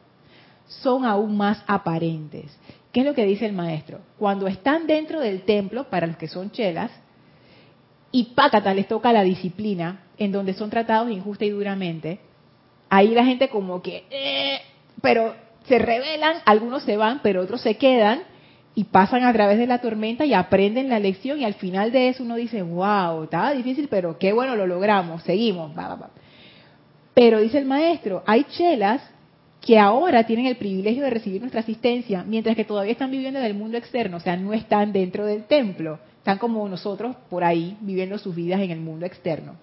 son 0.66 1.04
aún 1.04 1.36
más 1.36 1.62
aparentes. 1.66 2.58
¿Qué 2.90 3.00
es 3.00 3.06
lo 3.06 3.12
que 3.12 3.26
dice 3.26 3.44
el 3.44 3.52
maestro? 3.52 3.98
Cuando 4.18 4.46
están 4.46 4.86
dentro 4.86 5.20
del 5.20 5.42
templo, 5.42 5.90
para 5.90 6.06
los 6.06 6.16
que 6.16 6.28
son 6.28 6.50
chelas, 6.52 6.90
y 8.12 8.24
pácata 8.34 8.74
les 8.74 8.86
toca 8.86 9.12
la 9.12 9.24
disciplina, 9.24 10.04
en 10.24 10.32
donde 10.32 10.54
son 10.54 10.70
tratados 10.70 11.10
injusta 11.10 11.44
y 11.44 11.50
duramente, 11.50 12.18
ahí 12.88 13.08
la 13.08 13.24
gente 13.24 13.48
como 13.48 13.82
que, 13.82 14.04
eh, 14.10 14.60
pero 15.00 15.34
se 15.66 15.78
rebelan, 15.78 16.36
algunos 16.44 16.82
se 16.82 16.96
van, 16.96 17.20
pero 17.22 17.42
otros 17.42 17.60
se 17.60 17.76
quedan 17.76 18.22
y 18.74 18.84
pasan 18.84 19.24
a 19.24 19.32
través 19.32 19.58
de 19.58 19.66
la 19.66 19.80
tormenta 19.80 20.24
y 20.24 20.34
aprenden 20.34 20.88
la 20.88 20.98
lección 20.98 21.40
y 21.40 21.44
al 21.44 21.54
final 21.54 21.92
de 21.92 22.08
eso 22.08 22.22
uno 22.22 22.36
dice, 22.36 22.62
wow, 22.62 23.24
estaba 23.24 23.52
difícil, 23.52 23.88
pero 23.88 24.18
qué 24.18 24.32
bueno 24.32 24.56
lo 24.56 24.66
logramos, 24.66 25.22
seguimos. 25.22 25.76
va, 25.76 25.88
va, 25.88 25.94
va". 25.96 26.10
Pero 27.14 27.40
dice 27.40 27.58
el 27.58 27.66
maestro, 27.66 28.22
hay 28.26 28.44
chelas 28.44 29.02
que 29.60 29.78
ahora 29.78 30.24
tienen 30.24 30.46
el 30.46 30.56
privilegio 30.56 31.04
de 31.04 31.10
recibir 31.10 31.40
nuestra 31.40 31.60
asistencia, 31.60 32.24
mientras 32.26 32.56
que 32.56 32.64
todavía 32.64 32.92
están 32.92 33.10
viviendo 33.10 33.38
en 33.38 33.44
el 33.44 33.54
mundo 33.54 33.78
externo, 33.78 34.16
o 34.16 34.20
sea, 34.20 34.36
no 34.36 34.52
están 34.52 34.92
dentro 34.92 35.24
del 35.24 35.44
templo, 35.44 36.00
están 36.18 36.38
como 36.38 36.68
nosotros 36.68 37.14
por 37.30 37.44
ahí 37.44 37.76
viviendo 37.80 38.18
sus 38.18 38.34
vidas 38.34 38.60
en 38.60 38.70
el 38.72 38.80
mundo 38.80 39.06
externo. 39.06 39.54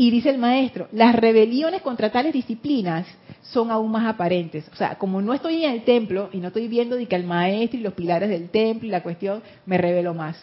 Y 0.00 0.12
dice 0.12 0.30
el 0.30 0.38
maestro, 0.38 0.86
las 0.92 1.12
rebeliones 1.12 1.82
contra 1.82 2.12
tales 2.12 2.32
disciplinas 2.32 3.04
son 3.42 3.72
aún 3.72 3.90
más 3.90 4.06
aparentes. 4.06 4.68
O 4.72 4.76
sea, 4.76 4.94
como 4.94 5.20
no 5.20 5.34
estoy 5.34 5.64
en 5.64 5.72
el 5.72 5.82
templo 5.82 6.30
y 6.32 6.38
no 6.38 6.48
estoy 6.48 6.68
viendo 6.68 6.94
de 6.94 7.06
que 7.06 7.16
el 7.16 7.24
maestro 7.24 7.80
y 7.80 7.82
los 7.82 7.94
pilares 7.94 8.28
del 8.28 8.48
templo 8.48 8.86
y 8.86 8.92
la 8.92 9.02
cuestión, 9.02 9.42
me 9.66 9.76
revelo 9.76 10.14
más. 10.14 10.40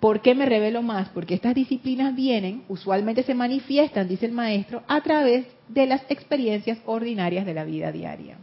¿Por 0.00 0.22
qué 0.22 0.34
me 0.34 0.46
revelo 0.46 0.80
más? 0.80 1.10
Porque 1.10 1.34
estas 1.34 1.54
disciplinas 1.54 2.16
vienen, 2.16 2.64
usualmente 2.68 3.22
se 3.22 3.34
manifiestan, 3.34 4.08
dice 4.08 4.24
el 4.24 4.32
maestro, 4.32 4.82
a 4.88 5.02
través 5.02 5.46
de 5.68 5.86
las 5.86 6.02
experiencias 6.10 6.78
ordinarias 6.86 7.44
de 7.44 7.54
la 7.54 7.64
vida 7.64 7.92
diaria. 7.92 8.38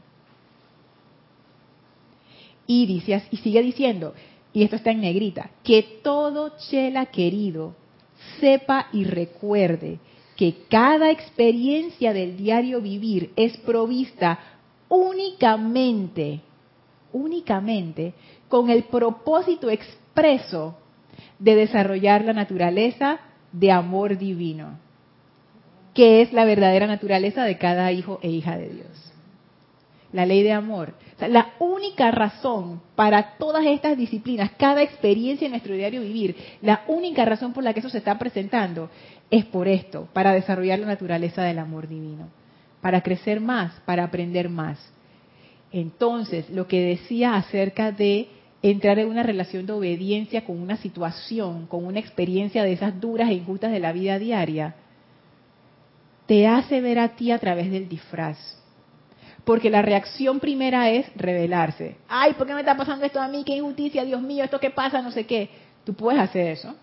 Y, 2.67 2.85
dice, 2.85 3.23
y 3.31 3.37
sigue 3.37 3.63
diciendo, 3.63 4.13
y 4.53 4.63
esto 4.63 4.75
está 4.75 4.91
en 4.91 5.01
negrita, 5.01 5.49
que 5.63 5.81
todo 6.03 6.57
chela 6.69 7.07
querido 7.07 7.75
sepa 8.39 8.87
y 8.93 9.03
recuerde 9.03 9.99
que 10.41 10.55
cada 10.71 11.11
experiencia 11.11 12.13
del 12.13 12.35
diario 12.35 12.81
vivir 12.81 13.31
es 13.35 13.55
provista 13.57 14.39
únicamente, 14.89 16.41
únicamente 17.13 18.15
con 18.49 18.71
el 18.71 18.85
propósito 18.85 19.69
expreso 19.69 20.79
de 21.37 21.53
desarrollar 21.53 22.25
la 22.25 22.33
naturaleza 22.33 23.19
de 23.51 23.71
amor 23.71 24.17
divino, 24.17 24.79
que 25.93 26.23
es 26.23 26.33
la 26.33 26.43
verdadera 26.43 26.87
naturaleza 26.87 27.43
de 27.43 27.59
cada 27.59 27.91
hijo 27.91 28.17
e 28.23 28.31
hija 28.31 28.57
de 28.57 28.69
Dios. 28.69 29.10
La 30.13 30.25
ley 30.25 30.43
de 30.43 30.51
amor. 30.51 30.93
La 31.19 31.53
única 31.59 32.11
razón 32.11 32.81
para 32.95 33.37
todas 33.37 33.65
estas 33.65 33.97
disciplinas, 33.97 34.51
cada 34.57 34.81
experiencia 34.81 35.45
en 35.45 35.51
nuestro 35.51 35.73
diario 35.73 36.01
vivir, 36.01 36.35
la 36.61 36.83
única 36.87 37.23
razón 37.25 37.53
por 37.53 37.63
la 37.63 37.73
que 37.73 37.79
eso 37.79 37.89
se 37.89 37.99
está 37.99 38.17
presentando 38.17 38.89
es 39.29 39.45
por 39.45 39.67
esto, 39.67 40.07
para 40.13 40.33
desarrollar 40.33 40.79
la 40.79 40.87
naturaleza 40.87 41.43
del 41.43 41.59
amor 41.59 41.87
divino, 41.87 42.29
para 42.81 43.01
crecer 43.01 43.39
más, 43.39 43.79
para 43.85 44.03
aprender 44.03 44.49
más. 44.49 44.77
Entonces, 45.71 46.49
lo 46.49 46.67
que 46.67 46.81
decía 46.81 47.35
acerca 47.35 47.91
de 47.91 48.27
entrar 48.61 48.99
en 48.99 49.07
una 49.07 49.23
relación 49.23 49.65
de 49.65 49.73
obediencia 49.73 50.43
con 50.45 50.59
una 50.59 50.77
situación, 50.77 51.65
con 51.67 51.85
una 51.85 51.99
experiencia 51.99 52.63
de 52.63 52.73
esas 52.73 52.99
duras 52.99 53.29
e 53.29 53.33
injustas 53.33 53.71
de 53.71 53.79
la 53.79 53.91
vida 53.91 54.19
diaria, 54.19 54.75
te 56.27 56.47
hace 56.47 56.81
ver 56.81 56.99
a 56.99 57.09
ti 57.15 57.31
a 57.31 57.39
través 57.39 57.71
del 57.71 57.89
disfraz. 57.89 58.60
Porque 59.43 59.69
la 59.69 59.81
reacción 59.81 60.39
primera 60.39 60.89
es 60.89 61.11
rebelarse. 61.15 61.97
Ay, 62.07 62.33
¿por 62.33 62.45
qué 62.45 62.53
me 62.53 62.59
está 62.59 62.77
pasando 62.77 63.05
esto 63.05 63.19
a 63.19 63.27
mí? 63.27 63.43
¡Qué 63.43 63.55
injusticia! 63.55 64.03
Dios 64.03 64.21
mío, 64.21 64.43
¿esto 64.43 64.59
qué 64.59 64.69
pasa? 64.69 65.01
No 65.01 65.11
sé 65.11 65.25
qué. 65.25 65.49
Tú 65.83 65.93
puedes 65.93 66.21
hacer 66.21 66.47
eso. 66.47 66.75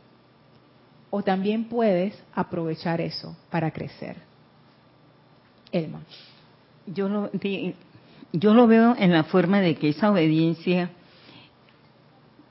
O 1.11 1.23
también 1.23 1.65
puedes 1.65 2.21
aprovechar 2.35 3.01
eso 3.01 3.37
para 3.51 3.71
crecer. 3.71 4.17
Elma. 5.73 6.03
Yo 6.87 7.09
lo, 7.09 7.31
yo 8.33 8.55
lo 8.55 8.67
veo 8.67 8.95
en 8.99 9.13
la 9.13 9.25
forma 9.25 9.61
de 9.61 9.77
que 9.77 9.91
esa 9.91 10.11
obediencia, 10.11 10.91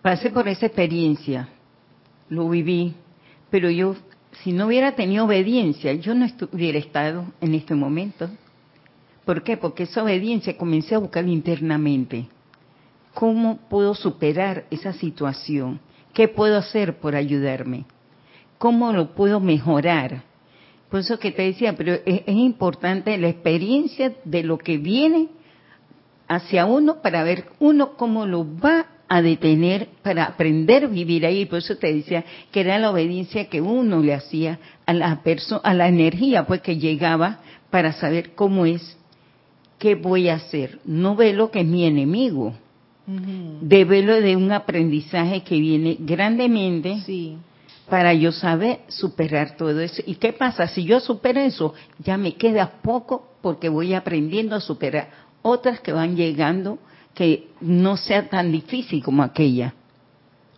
pasé 0.01 0.29
por 0.29 0.47
esa 0.47 0.67
experiencia, 0.67 1.49
lo 2.29 2.49
viví, 2.49 2.95
pero 3.49 3.69
yo, 3.69 3.95
si 4.43 4.51
no 4.51 4.67
hubiera 4.67 4.93
tenido 4.93 5.25
obediencia, 5.25 5.93
yo 5.93 6.13
no 6.13 6.27
hubiera 6.51 6.77
estado 6.77 7.25
en 7.41 7.53
este 7.53 7.75
momento. 7.75 8.29
¿Por 9.27 9.43
qué? 9.43 9.57
Porque 9.57 9.83
esa 9.83 10.03
obediencia 10.03 10.55
comencé 10.55 10.95
a 10.95 10.99
buscar 10.99 11.27
internamente. 11.27 12.27
¿Cómo 13.13 13.57
puedo 13.69 13.93
superar 13.93 14.63
esa 14.71 14.93
situación? 14.93 15.81
¿Qué 16.13 16.29
puedo 16.29 16.55
hacer 16.57 16.99
por 16.99 17.13
ayudarme? 17.13 17.83
¿Cómo 18.57 18.93
lo 18.93 19.15
puedo 19.15 19.41
mejorar? 19.41 20.23
Por 20.89 21.01
eso 21.01 21.19
que 21.19 21.33
te 21.33 21.41
decía, 21.41 21.75
pero 21.75 21.95
es, 22.05 22.21
importante 22.25 23.17
la 23.17 23.27
experiencia 23.27 24.13
de 24.23 24.43
lo 24.43 24.57
que 24.57 24.77
viene 24.77 25.27
hacia 26.29 26.65
uno 26.65 27.01
para 27.01 27.21
ver 27.23 27.49
uno 27.59 27.97
cómo 27.97 28.25
lo 28.25 28.47
va 28.57 28.85
a 29.09 29.21
detener 29.21 29.89
para 30.03 30.23
aprender 30.23 30.85
a 30.85 30.87
vivir 30.87 31.25
ahí. 31.25 31.45
Por 31.47 31.59
eso 31.59 31.75
te 31.75 31.93
decía 31.93 32.23
que 32.53 32.61
era 32.61 32.79
la 32.79 32.91
obediencia 32.91 33.49
que 33.49 33.59
uno 33.59 33.99
le 33.99 34.13
hacía 34.13 34.57
a 34.85 34.93
la 34.93 35.21
a 35.63 35.73
la 35.73 35.87
energía 35.89 36.47
pues 36.47 36.61
que 36.61 36.77
llegaba 36.77 37.41
para 37.69 37.91
saber 37.91 38.33
cómo 38.33 38.65
es, 38.65 38.97
qué 39.77 39.95
voy 39.95 40.29
a 40.29 40.35
hacer. 40.35 40.79
No 40.85 41.15
ve 41.15 41.33
lo 41.33 41.51
que 41.51 41.61
es 41.61 41.65
mi 41.67 41.85
enemigo, 41.85 42.53
de 43.61 43.85
verlo 43.85 44.19
de 44.19 44.35
un 44.35 44.51
aprendizaje 44.51 45.41
que 45.43 45.59
viene 45.59 45.95
grandemente 45.99 46.97
Sí. 47.05 47.37
para 47.89 48.13
yo 48.13 48.33
saber 48.33 48.79
superar 48.89 49.55
todo 49.55 49.79
eso. 49.79 50.03
¿Y 50.05 50.15
qué 50.15 50.33
pasa? 50.33 50.67
Si 50.67 50.83
yo 50.83 50.99
supero 50.99 51.39
eso, 51.39 51.73
ya 51.99 52.17
me 52.17 52.33
queda 52.35 52.81
poco 52.81 53.29
porque 53.41 53.69
voy 53.69 53.93
aprendiendo 53.93 54.55
a 54.57 54.59
superar 54.59 55.09
otras 55.41 55.79
que 55.79 55.93
van 55.93 56.17
llegando 56.17 56.79
que 57.13 57.47
no 57.61 57.95
sea 57.95 58.27
tan 58.29 58.51
difícil 58.51 59.01
como 59.01 59.23
aquella. 59.23 59.73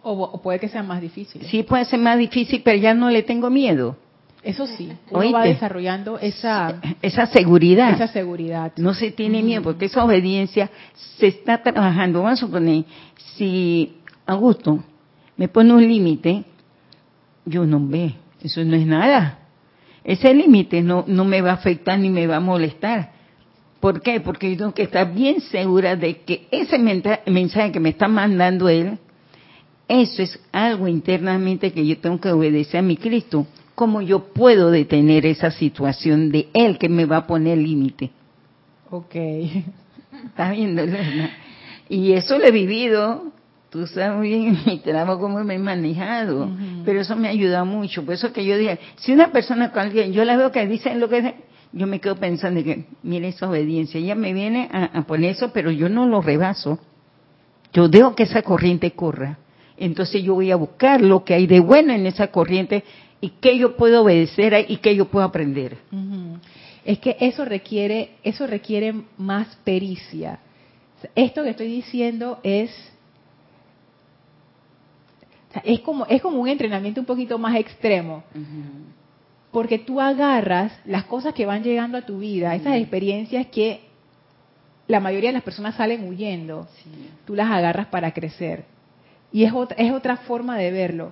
O, 0.02 0.14
o 0.14 0.42
puede 0.42 0.60
que 0.60 0.70
sea 0.70 0.82
más 0.82 1.02
difícil. 1.02 1.44
Sí 1.44 1.62
puede 1.64 1.86
ser 1.86 2.00
más 2.00 2.18
difícil, 2.18 2.62
pero 2.64 2.78
ya 2.80 2.94
no 2.96 3.10
le 3.12 3.22
tengo 3.22 3.50
miedo. 3.52 3.96
Eso 4.42 4.68
sí, 4.68 4.90
uno 5.12 5.32
va 5.34 5.44
desarrollando 5.44 6.18
esa, 6.18 6.80
esa 7.02 7.26
seguridad. 7.26 7.94
Esa 7.94 8.08
seguridad. 8.08 8.72
No 8.78 8.94
se 8.94 9.12
tiene 9.12 9.44
miedo, 9.44 9.64
porque 9.64 9.86
esa 9.86 10.04
obediencia 10.04 10.70
se 11.18 11.28
está 11.28 11.62
trabajando. 11.62 12.24
Vamos 12.24 12.42
a 12.42 12.46
suponer, 12.46 12.86
si 13.36 13.98
Augusto 14.26 14.82
me 15.36 15.50
pone 15.50 15.74
un 15.74 15.86
límite, 15.86 16.46
yo 17.46 17.66
no 17.66 17.86
ve, 17.86 18.16
eso 18.42 18.64
no 18.64 18.78
es 18.78 18.86
nada. 18.86 19.40
Ese 20.06 20.34
límite 20.34 20.82
no, 20.82 21.04
no 21.06 21.26
me 21.26 21.42
va 21.42 21.52
a 21.52 21.56
afectar 21.56 22.00
ni 22.00 22.10
me 22.10 22.26
va 22.26 22.38
a 22.38 22.42
molestar. 22.42 23.12
¿Por 23.82 24.02
qué? 24.02 24.22
Porque 24.22 24.52
yo 24.52 24.58
tengo 24.58 24.74
que 24.74 24.84
estar 24.84 25.14
bien 25.14 25.42
segura 25.42 25.98
de 25.98 26.22
que 26.22 26.48
ese 26.52 26.78
mensaje 26.80 27.72
que 27.74 27.80
me 27.80 27.90
está 27.90 28.08
mandando 28.08 28.70
él, 28.70 28.98
eso 29.90 30.22
es 30.22 30.40
algo 30.54 30.88
internamente 30.88 31.74
que 31.74 31.86
yo 31.86 31.98
tengo 31.98 32.20
que 32.22 32.32
obedecer 32.32 32.80
a 32.80 32.84
mi 32.84 32.96
Cristo 32.96 33.46
¿cómo 33.80 34.02
yo 34.02 34.34
puedo 34.34 34.72
detener 34.72 35.26
esa 35.26 35.52
situación 35.52 36.34
de 36.34 36.50
él 36.54 36.78
que 36.78 36.90
me 36.90 37.06
va 37.06 37.16
a 37.16 37.28
poner 37.28 37.58
límite? 37.58 38.12
Ok. 38.92 39.16
¿Estás 39.16 40.52
viendo, 40.52 40.84
Y 41.88 42.12
eso 42.12 42.38
lo 42.38 42.44
he 42.44 42.52
vivido, 42.52 43.32
tú 43.70 43.88
sabes 43.88 44.18
muy 44.18 44.28
bien 44.28 44.58
mi 44.66 44.80
trabajo, 44.80 45.22
cómo 45.22 45.42
me 45.46 45.56
he 45.56 45.60
manejado, 45.60 46.50
pero 46.84 47.00
eso 47.00 47.16
me 47.16 47.30
ha 47.30 47.32
ayudado 47.32 47.66
mucho. 47.66 48.04
Por 48.04 48.16
eso 48.16 48.34
que 48.34 48.44
yo 48.44 48.58
dije, 48.58 48.80
si 48.98 49.14
una 49.14 49.32
persona 49.32 49.72
con 49.72 49.84
alguien, 49.84 50.12
yo 50.12 50.26
la 50.26 50.36
veo 50.36 50.52
que 50.52 50.68
dice 50.68 50.94
lo 50.96 51.08
que 51.08 51.36
yo 51.72 51.88
me 51.88 52.02
quedo 52.02 52.18
pensando 52.18 52.62
que, 52.62 52.84
mire 53.02 53.30
esa 53.30 53.50
obediencia, 53.50 53.98
ella 53.98 54.16
me 54.16 54.34
viene 54.34 54.68
a, 54.74 55.00
a 55.00 55.04
poner 55.04 55.32
eso, 55.32 55.54
pero 55.54 55.72
yo 55.72 55.88
no 55.88 56.06
lo 56.06 56.22
rebaso. 56.22 56.80
Yo 57.72 57.88
dejo 57.88 58.14
que 58.14 58.24
esa 58.24 58.42
corriente 58.42 58.92
corra. 58.92 59.38
Entonces 59.78 60.22
yo 60.22 60.34
voy 60.34 60.52
a 60.52 60.58
buscar 60.58 61.00
lo 61.00 61.24
que 61.24 61.34
hay 61.34 61.48
de 61.48 61.62
bueno 61.62 61.94
en 61.94 62.06
esa 62.06 62.28
corriente 62.28 62.84
y 63.22 63.30
qué 63.42 63.58
yo 63.58 63.76
puedo 63.76 64.04
obedecer 64.04 64.66
y 64.68 64.78
qué 64.78 64.96
yo 64.96 65.06
puedo 65.06 65.26
aprender. 65.26 65.78
Es 66.86 67.00
que 67.00 67.18
eso 67.20 67.46
requiere, 67.46 68.12
eso 68.24 68.48
requiere 68.48 68.94
más 69.18 69.56
pericia. 69.64 70.40
Esto 71.16 71.44
que 71.44 71.50
estoy 71.50 71.68
diciendo 71.68 72.40
es, 72.44 72.72
es 75.64 75.80
como, 75.82 76.06
es 76.06 76.22
como 76.22 76.40
un 76.40 76.48
entrenamiento 76.48 77.02
un 77.02 77.06
poquito 77.06 77.38
más 77.38 77.56
extremo. 77.58 78.24
Porque 79.52 79.80
tú 79.80 80.00
agarras 80.00 80.80
las 80.86 81.06
cosas 81.06 81.34
que 81.34 81.46
van 81.46 81.64
llegando 81.64 81.98
a 81.98 82.06
tu 82.06 82.20
vida, 82.20 82.56
esas 82.56 82.76
experiencias 82.76 83.48
que 83.48 83.82
la 84.88 85.00
mayoría 85.00 85.30
de 85.30 85.34
las 85.34 85.44
personas 85.44 85.76
salen 85.76 86.08
huyendo, 86.08 86.68
tú 87.26 87.36
las 87.36 87.52
agarras 87.52 87.88
para 87.88 88.14
crecer. 88.14 88.66
Y 89.32 89.44
es 89.44 89.54
otra, 89.54 89.78
es 89.78 89.92
otra 89.92 90.18
forma 90.18 90.58
de 90.58 90.72
verlo 90.72 91.12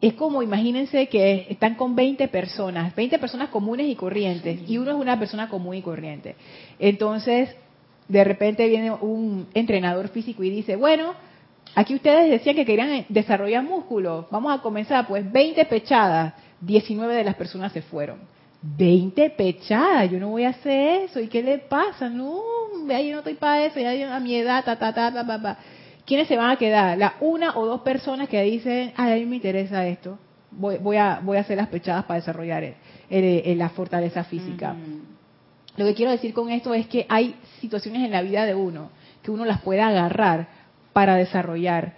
es 0.00 0.12
como, 0.14 0.42
imagínense 0.42 1.08
que 1.08 1.46
están 1.48 1.74
con 1.74 1.96
20 1.96 2.28
personas, 2.28 2.94
20 2.94 3.18
personas 3.18 3.48
comunes 3.48 3.88
y 3.88 3.94
corrientes, 3.94 4.60
y 4.68 4.78
uno 4.78 4.90
es 4.90 4.96
una 4.96 5.18
persona 5.18 5.48
común 5.48 5.74
y 5.74 5.82
corriente. 5.82 6.36
Entonces, 6.78 7.54
de 8.08 8.24
repente 8.24 8.68
viene 8.68 8.92
un 8.92 9.48
entrenador 9.54 10.08
físico 10.08 10.44
y 10.44 10.50
dice, 10.50 10.76
bueno, 10.76 11.14
aquí 11.74 11.94
ustedes 11.94 12.30
decían 12.30 12.56
que 12.56 12.66
querían 12.66 13.06
desarrollar 13.08 13.64
músculo, 13.64 14.26
vamos 14.30 14.56
a 14.56 14.62
comenzar, 14.62 15.06
pues 15.06 15.30
20 15.30 15.64
pechadas, 15.64 16.34
19 16.60 17.14
de 17.14 17.24
las 17.24 17.34
personas 17.34 17.72
se 17.72 17.82
fueron. 17.82 18.18
20 18.62 19.30
pechadas, 19.30 20.10
yo 20.10 20.18
no 20.18 20.28
voy 20.28 20.44
a 20.44 20.50
hacer 20.50 21.04
eso, 21.04 21.20
¿y 21.20 21.28
qué 21.28 21.42
le 21.42 21.58
pasa? 21.58 22.08
No, 22.08 22.42
yo 22.86 23.12
no 23.12 23.18
estoy 23.18 23.34
para 23.34 23.64
eso, 23.64 23.80
ya 23.80 24.14
a 24.14 24.20
mi 24.20 24.34
edad, 24.34 24.64
ta, 24.64 24.78
ta, 24.78 24.92
ta, 24.92 25.12
ta, 25.12 25.26
ta, 25.26 25.42
ta. 25.42 25.58
¿Quiénes 26.06 26.28
se 26.28 26.36
van 26.36 26.50
a 26.50 26.56
quedar? 26.56 26.96
La 26.96 27.14
una 27.20 27.56
o 27.58 27.66
dos 27.66 27.82
personas 27.82 28.28
que 28.28 28.40
dicen, 28.42 28.92
a 28.96 29.08
mí 29.08 29.26
me 29.26 29.36
interesa 29.36 29.86
esto, 29.86 30.18
voy, 30.50 30.78
voy, 30.78 30.96
a, 30.96 31.20
voy 31.22 31.36
a 31.36 31.40
hacer 31.40 31.56
las 31.56 31.68
pechadas 31.68 32.04
para 32.04 32.20
desarrollar 32.20 32.74
la 33.10 33.68
fortaleza 33.70 34.24
física. 34.24 34.74
Lo 35.76 35.84
que 35.84 35.94
quiero 35.94 36.10
decir 36.10 36.32
con 36.32 36.50
esto 36.50 36.72
es 36.72 36.86
que 36.86 37.04
hay 37.08 37.34
situaciones 37.60 38.02
en 38.02 38.12
la 38.12 38.22
vida 38.22 38.46
de 38.46 38.54
uno 38.54 38.90
que 39.22 39.30
uno 39.30 39.44
las 39.44 39.60
puede 39.60 39.82
agarrar 39.82 40.48
para 40.92 41.16
desarrollar 41.16 41.94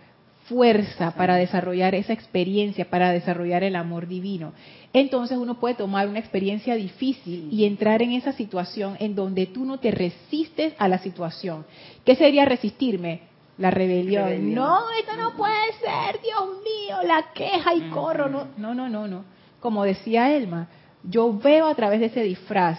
fuerza, 0.46 1.12
para 1.12 1.36
desarrollar 1.36 1.94
esa 1.94 2.14
experiencia, 2.14 2.88
para 2.88 3.12
desarrollar 3.12 3.62
el 3.62 3.76
amor 3.76 4.08
divino. 4.08 4.54
Entonces 4.94 5.36
uno 5.36 5.60
puede 5.60 5.74
tomar 5.74 6.08
una 6.08 6.18
experiencia 6.18 6.74
difícil 6.74 7.48
y 7.52 7.66
entrar 7.66 8.02
en 8.02 8.12
esa 8.12 8.32
situación 8.32 8.96
en 8.98 9.14
donde 9.14 9.46
tú 9.46 9.66
no 9.66 9.78
te 9.78 9.90
resistes 9.90 10.72
a 10.78 10.88
la 10.88 10.98
situación. 10.98 11.66
¿Qué 12.04 12.16
sería 12.16 12.46
resistirme? 12.46 13.27
La 13.58 13.70
rebelión. 13.70 14.54
No, 14.54 14.90
esto 14.98 15.16
no 15.16 15.36
puede 15.36 15.72
ser, 15.80 16.20
Dios 16.22 16.48
mío, 16.62 16.96
la 17.04 17.32
queja 17.34 17.74
y 17.74 17.90
corro. 17.90 18.28
No, 18.28 18.46
no, 18.56 18.74
no, 18.74 18.88
no, 18.88 19.08
no. 19.08 19.24
Como 19.60 19.84
decía 19.84 20.34
Elma, 20.34 20.68
yo 21.02 21.36
veo 21.36 21.66
a 21.66 21.74
través 21.74 22.00
de 22.00 22.06
ese 22.06 22.22
disfraz 22.22 22.78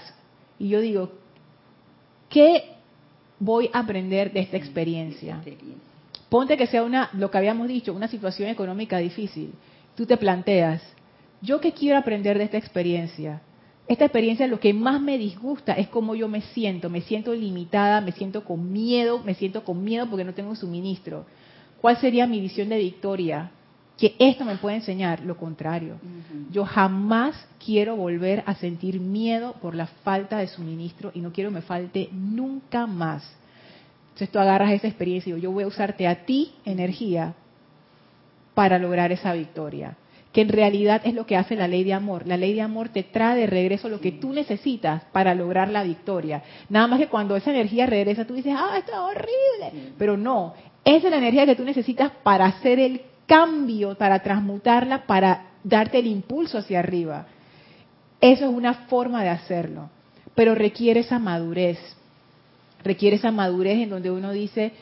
y 0.57 0.69
yo 0.69 0.79
digo, 0.79 1.11
¿qué 2.29 2.75
voy 3.39 3.69
a 3.73 3.79
aprender 3.79 4.31
de 4.31 4.39
esta 4.39 4.57
experiencia? 4.57 5.41
Ponte 6.29 6.57
que 6.57 6.67
sea 6.67 6.83
una, 6.83 7.09
lo 7.13 7.29
que 7.29 7.37
habíamos 7.37 7.67
dicho, 7.67 7.93
una 7.93 8.07
situación 8.07 8.49
económica 8.49 8.97
difícil. 8.97 9.53
Tú 9.95 10.05
te 10.05 10.15
planteas, 10.15 10.81
¿yo 11.41 11.59
qué 11.59 11.73
quiero 11.73 11.97
aprender 11.97 12.37
de 12.37 12.45
esta 12.45 12.57
experiencia? 12.57 13.41
Esta 13.89 14.05
experiencia 14.05 14.45
lo 14.45 14.59
que 14.59 14.71
más 14.71 15.01
me 15.01 15.17
disgusta 15.17 15.73
es 15.73 15.87
cómo 15.87 16.13
yo 16.13 16.27
me 16.27 16.41
siento. 16.41 16.91
Me 16.91 17.01
siento 17.01 17.33
limitada, 17.33 18.01
me 18.01 18.11
siento 18.11 18.43
con 18.45 18.71
miedo, 18.71 19.23
me 19.25 19.33
siento 19.33 19.63
con 19.63 19.83
miedo 19.83 20.07
porque 20.07 20.23
no 20.23 20.35
tengo 20.35 20.55
suministro. 20.55 21.25
¿Cuál 21.81 21.97
sería 21.97 22.27
mi 22.27 22.39
visión 22.39 22.69
de 22.69 22.77
victoria? 22.77 23.49
Que 23.97 24.15
esto 24.19 24.45
me 24.45 24.57
puede 24.57 24.75
enseñar 24.75 25.21
lo 25.21 25.37
contrario. 25.37 25.95
Yo 26.51 26.65
jamás 26.65 27.47
quiero 27.65 27.95
volver 27.95 28.43
a 28.45 28.53
sentir 28.53 28.99
miedo 28.99 29.55
por 29.59 29.73
la 29.73 29.87
falta 29.87 30.37
de 30.37 30.47
suministro 30.47 31.11
y 31.15 31.21
no 31.21 31.31
quiero 31.31 31.49
que 31.49 31.55
me 31.55 31.61
falte 31.63 32.09
nunca 32.11 32.85
más. 32.85 33.23
Entonces 34.09 34.29
tú 34.29 34.37
agarras 34.37 34.71
esa 34.71 34.87
experiencia 34.87 35.31
y 35.31 35.33
digo, 35.33 35.43
yo 35.43 35.51
voy 35.51 35.63
a 35.63 35.67
usarte 35.67 36.07
a 36.07 36.25
ti 36.25 36.53
energía 36.63 37.33
para 38.53 38.77
lograr 38.77 39.11
esa 39.11 39.33
victoria 39.33 39.97
que 40.31 40.41
en 40.41 40.49
realidad 40.49 41.01
es 41.05 41.13
lo 41.13 41.25
que 41.25 41.35
hace 41.35 41.55
la 41.55 41.67
ley 41.67 41.83
de 41.83 41.93
amor. 41.93 42.27
La 42.27 42.37
ley 42.37 42.53
de 42.53 42.61
amor 42.61 42.89
te 42.89 43.03
trae 43.03 43.39
de 43.39 43.47
regreso 43.47 43.89
lo 43.89 43.99
que 43.99 44.11
tú 44.11 44.31
necesitas 44.31 45.03
para 45.11 45.33
lograr 45.33 45.69
la 45.69 45.83
victoria. 45.83 46.43
Nada 46.69 46.87
más 46.87 46.99
que 46.99 47.07
cuando 47.07 47.35
esa 47.35 47.49
energía 47.49 47.87
regresa, 47.87 48.25
tú 48.25 48.35
dices, 48.35 48.53
ah, 48.55 48.75
esto 48.77 48.91
es 48.91 48.97
horrible. 48.97 49.93
Pero 49.97 50.17
no, 50.17 50.53
esa 50.85 51.07
es 51.07 51.11
la 51.11 51.17
energía 51.17 51.45
que 51.45 51.55
tú 51.55 51.63
necesitas 51.63 52.11
para 52.23 52.45
hacer 52.45 52.79
el 52.79 53.01
cambio, 53.25 53.95
para 53.95 54.21
transmutarla, 54.21 55.05
para 55.05 55.47
darte 55.63 55.99
el 55.99 56.07
impulso 56.07 56.59
hacia 56.59 56.79
arriba. 56.79 57.25
Eso 58.21 58.45
es 58.45 58.51
una 58.51 58.73
forma 58.87 59.23
de 59.23 59.29
hacerlo, 59.29 59.89
pero 60.35 60.55
requiere 60.55 61.01
esa 61.01 61.19
madurez. 61.19 61.79
Requiere 62.83 63.17
esa 63.17 63.31
madurez 63.31 63.79
en 63.79 63.89
donde 63.89 64.11
uno 64.11 64.31
dice, 64.31 64.73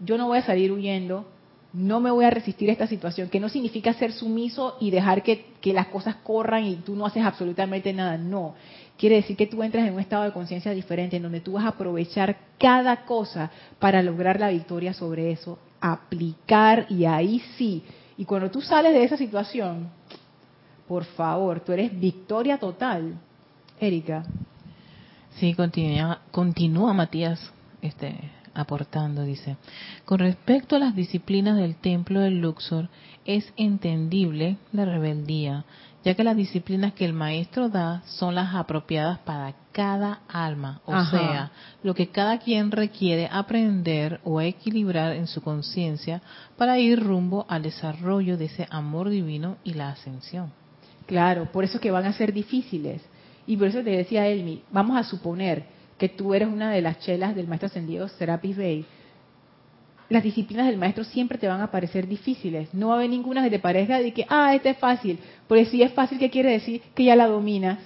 yo 0.00 0.16
no 0.16 0.26
voy 0.26 0.38
a 0.38 0.42
salir 0.42 0.72
huyendo, 0.72 1.26
no 1.72 2.00
me 2.00 2.10
voy 2.10 2.24
a 2.24 2.30
resistir 2.30 2.68
a 2.68 2.72
esta 2.72 2.86
situación, 2.86 3.28
que 3.28 3.40
no 3.40 3.48
significa 3.48 3.94
ser 3.94 4.12
sumiso 4.12 4.76
y 4.80 4.90
dejar 4.90 5.22
que, 5.22 5.46
las 5.72 5.86
cosas 5.88 6.16
corran 6.16 6.64
y 6.64 6.76
tú 6.76 6.94
no 6.94 7.06
haces 7.06 7.24
absolutamente 7.24 7.92
nada, 7.92 8.18
no. 8.18 8.54
Quiere 8.98 9.16
decir 9.16 9.36
que 9.36 9.46
tú 9.46 9.62
entras 9.62 9.86
en 9.86 9.94
un 9.94 10.00
estado 10.00 10.24
de 10.24 10.32
conciencia 10.32 10.72
diferente, 10.72 11.16
en 11.16 11.22
donde 11.22 11.40
tú 11.40 11.52
vas 11.52 11.64
a 11.64 11.68
aprovechar 11.68 12.36
cada 12.58 13.04
cosa 13.04 13.50
para 13.78 14.02
lograr 14.02 14.38
la 14.38 14.50
victoria 14.50 14.92
sobre 14.92 15.32
eso, 15.32 15.58
aplicar 15.80 16.86
y 16.90 17.06
ahí 17.06 17.40
sí. 17.56 17.82
Y 18.18 18.24
cuando 18.26 18.50
tú 18.50 18.60
sales 18.60 18.92
de 18.92 19.04
esa 19.04 19.16
situación, 19.16 19.88
por 20.86 21.04
favor, 21.04 21.60
tú 21.60 21.72
eres 21.72 21.98
victoria 21.98 22.58
total. 22.58 23.14
Erika. 23.80 24.24
Sí, 25.36 25.54
continúa, 25.54 26.20
continúa 26.30 26.92
Matías. 26.92 27.50
Este, 27.80 28.14
aportando, 28.54 29.22
dice, 29.22 29.56
con 30.04 30.18
respecto 30.18 30.76
a 30.76 30.78
las 30.78 30.94
disciplinas 30.94 31.56
del 31.56 31.76
templo 31.76 32.20
del 32.20 32.40
Luxor, 32.40 32.88
es 33.24 33.52
entendible 33.56 34.56
la 34.72 34.84
rebeldía, 34.84 35.64
ya 36.04 36.14
que 36.14 36.24
las 36.24 36.36
disciplinas 36.36 36.94
que 36.94 37.04
el 37.04 37.12
maestro 37.12 37.68
da 37.68 38.02
son 38.06 38.34
las 38.34 38.54
apropiadas 38.54 39.18
para 39.20 39.54
cada 39.72 40.20
alma, 40.28 40.80
o 40.84 41.04
sea, 41.04 41.52
lo 41.82 41.94
que 41.94 42.08
cada 42.08 42.38
quien 42.38 42.70
requiere 42.70 43.28
aprender 43.30 44.20
o 44.24 44.40
equilibrar 44.40 45.12
en 45.12 45.26
su 45.26 45.40
conciencia 45.40 46.20
para 46.56 46.78
ir 46.78 47.02
rumbo 47.02 47.46
al 47.48 47.62
desarrollo 47.62 48.36
de 48.36 48.46
ese 48.46 48.66
amor 48.70 49.08
divino 49.08 49.56
y 49.64 49.74
la 49.74 49.90
ascensión. 49.90 50.52
Claro, 51.06 51.50
por 51.52 51.64
eso 51.64 51.80
que 51.80 51.90
van 51.90 52.06
a 52.06 52.12
ser 52.12 52.32
difíciles. 52.32 53.02
Y 53.46 53.56
por 53.56 53.68
eso 53.68 53.82
te 53.82 53.90
decía 53.90 54.26
Elmi, 54.26 54.62
vamos 54.70 54.96
a 54.96 55.04
suponer 55.04 55.64
que 56.02 56.08
tú 56.08 56.34
eres 56.34 56.48
una 56.48 56.72
de 56.72 56.82
las 56.82 56.98
chelas 56.98 57.36
del 57.36 57.46
maestro 57.46 57.68
ascendido 57.68 58.08
Serapis 58.08 58.56
Bey, 58.56 58.84
las 60.08 60.24
disciplinas 60.24 60.66
del 60.66 60.76
maestro 60.76 61.04
siempre 61.04 61.38
te 61.38 61.46
van 61.46 61.60
a 61.60 61.70
parecer 61.70 62.08
difíciles. 62.08 62.74
No 62.74 62.88
va 62.88 62.94
a 62.94 62.96
haber 62.96 63.10
ninguna 63.10 63.40
que 63.44 63.50
te 63.50 63.60
parezca 63.60 64.00
de 64.00 64.12
que, 64.12 64.26
ah, 64.28 64.52
esta 64.52 64.70
es 64.70 64.78
fácil. 64.78 65.20
Porque 65.46 65.66
si 65.66 65.80
es 65.80 65.92
fácil, 65.92 66.18
¿qué 66.18 66.28
quiere 66.28 66.50
decir? 66.50 66.82
Que 66.96 67.04
ya 67.04 67.14
la 67.14 67.28
dominas. 67.28 67.78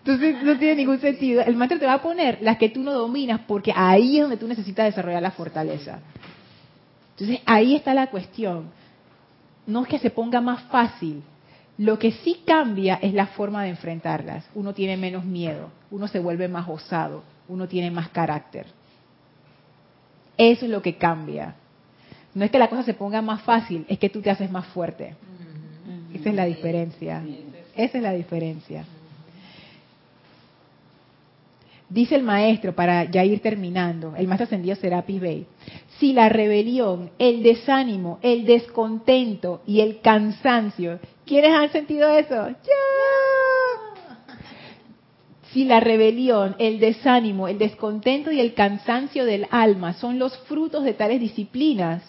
Entonces 0.00 0.42
no 0.42 0.58
tiene 0.58 0.74
ningún 0.74 1.00
sentido. 1.00 1.42
El 1.42 1.56
maestro 1.56 1.78
te 1.78 1.86
va 1.86 1.94
a 1.94 2.02
poner 2.02 2.36
las 2.42 2.58
que 2.58 2.68
tú 2.68 2.82
no 2.82 2.92
dominas 2.92 3.40
porque 3.48 3.72
ahí 3.74 4.18
es 4.18 4.22
donde 4.24 4.36
tú 4.36 4.46
necesitas 4.46 4.84
desarrollar 4.84 5.22
la 5.22 5.30
fortaleza. 5.30 6.00
Entonces 7.12 7.40
ahí 7.46 7.74
está 7.74 7.94
la 7.94 8.08
cuestión. 8.08 8.66
No 9.66 9.84
es 9.84 9.88
que 9.88 9.98
se 9.98 10.10
ponga 10.10 10.42
más 10.42 10.64
fácil, 10.64 11.22
Lo 11.78 11.98
que 11.98 12.12
sí 12.12 12.42
cambia 12.46 12.98
es 13.00 13.14
la 13.14 13.28
forma 13.28 13.62
de 13.62 13.70
enfrentarlas. 13.70 14.44
Uno 14.54 14.74
tiene 14.74 14.96
menos 14.96 15.24
miedo, 15.24 15.70
uno 15.90 16.06
se 16.06 16.18
vuelve 16.18 16.48
más 16.48 16.68
osado, 16.68 17.22
uno 17.48 17.66
tiene 17.66 17.90
más 17.90 18.08
carácter. 18.10 18.66
Eso 20.36 20.64
es 20.64 20.70
lo 20.70 20.82
que 20.82 20.96
cambia. 20.96 21.54
No 22.34 22.44
es 22.44 22.50
que 22.50 22.58
la 22.58 22.68
cosa 22.68 22.82
se 22.82 22.94
ponga 22.94 23.20
más 23.22 23.42
fácil, 23.42 23.84
es 23.88 23.98
que 23.98 24.08
tú 24.08 24.20
te 24.20 24.30
haces 24.30 24.50
más 24.50 24.66
fuerte. 24.66 25.14
Esa 26.14 26.28
es 26.30 26.34
la 26.34 26.44
diferencia. 26.44 27.22
Esa 27.74 27.98
es 27.98 28.02
la 28.02 28.12
diferencia. 28.12 28.84
Dice 31.88 32.14
el 32.14 32.22
maestro, 32.22 32.74
para 32.74 33.04
ya 33.04 33.22
ir 33.22 33.40
terminando, 33.40 34.14
el 34.16 34.26
maestro 34.26 34.44
ascendido 34.44 34.76
Serapis 34.76 35.20
Bey, 35.20 35.46
si 35.98 36.14
la 36.14 36.30
rebelión, 36.30 37.10
el 37.18 37.42
desánimo, 37.42 38.18
el 38.22 38.46
descontento 38.46 39.60
y 39.66 39.80
el 39.80 40.00
cansancio, 40.00 41.00
¿quiénes 41.26 41.52
han 41.52 41.70
sentido 41.70 42.08
eso? 42.08 42.48
¡Ya! 42.48 44.02
Si 45.52 45.64
la 45.64 45.80
rebelión, 45.80 46.56
el 46.58 46.80
desánimo, 46.80 47.46
el 47.46 47.58
descontento 47.58 48.32
y 48.32 48.40
el 48.40 48.54
cansancio 48.54 49.26
del 49.26 49.46
alma 49.50 49.92
son 49.92 50.18
los 50.18 50.36
frutos 50.44 50.82
de 50.82 50.94
tales 50.94 51.20
disciplinas, 51.20 52.02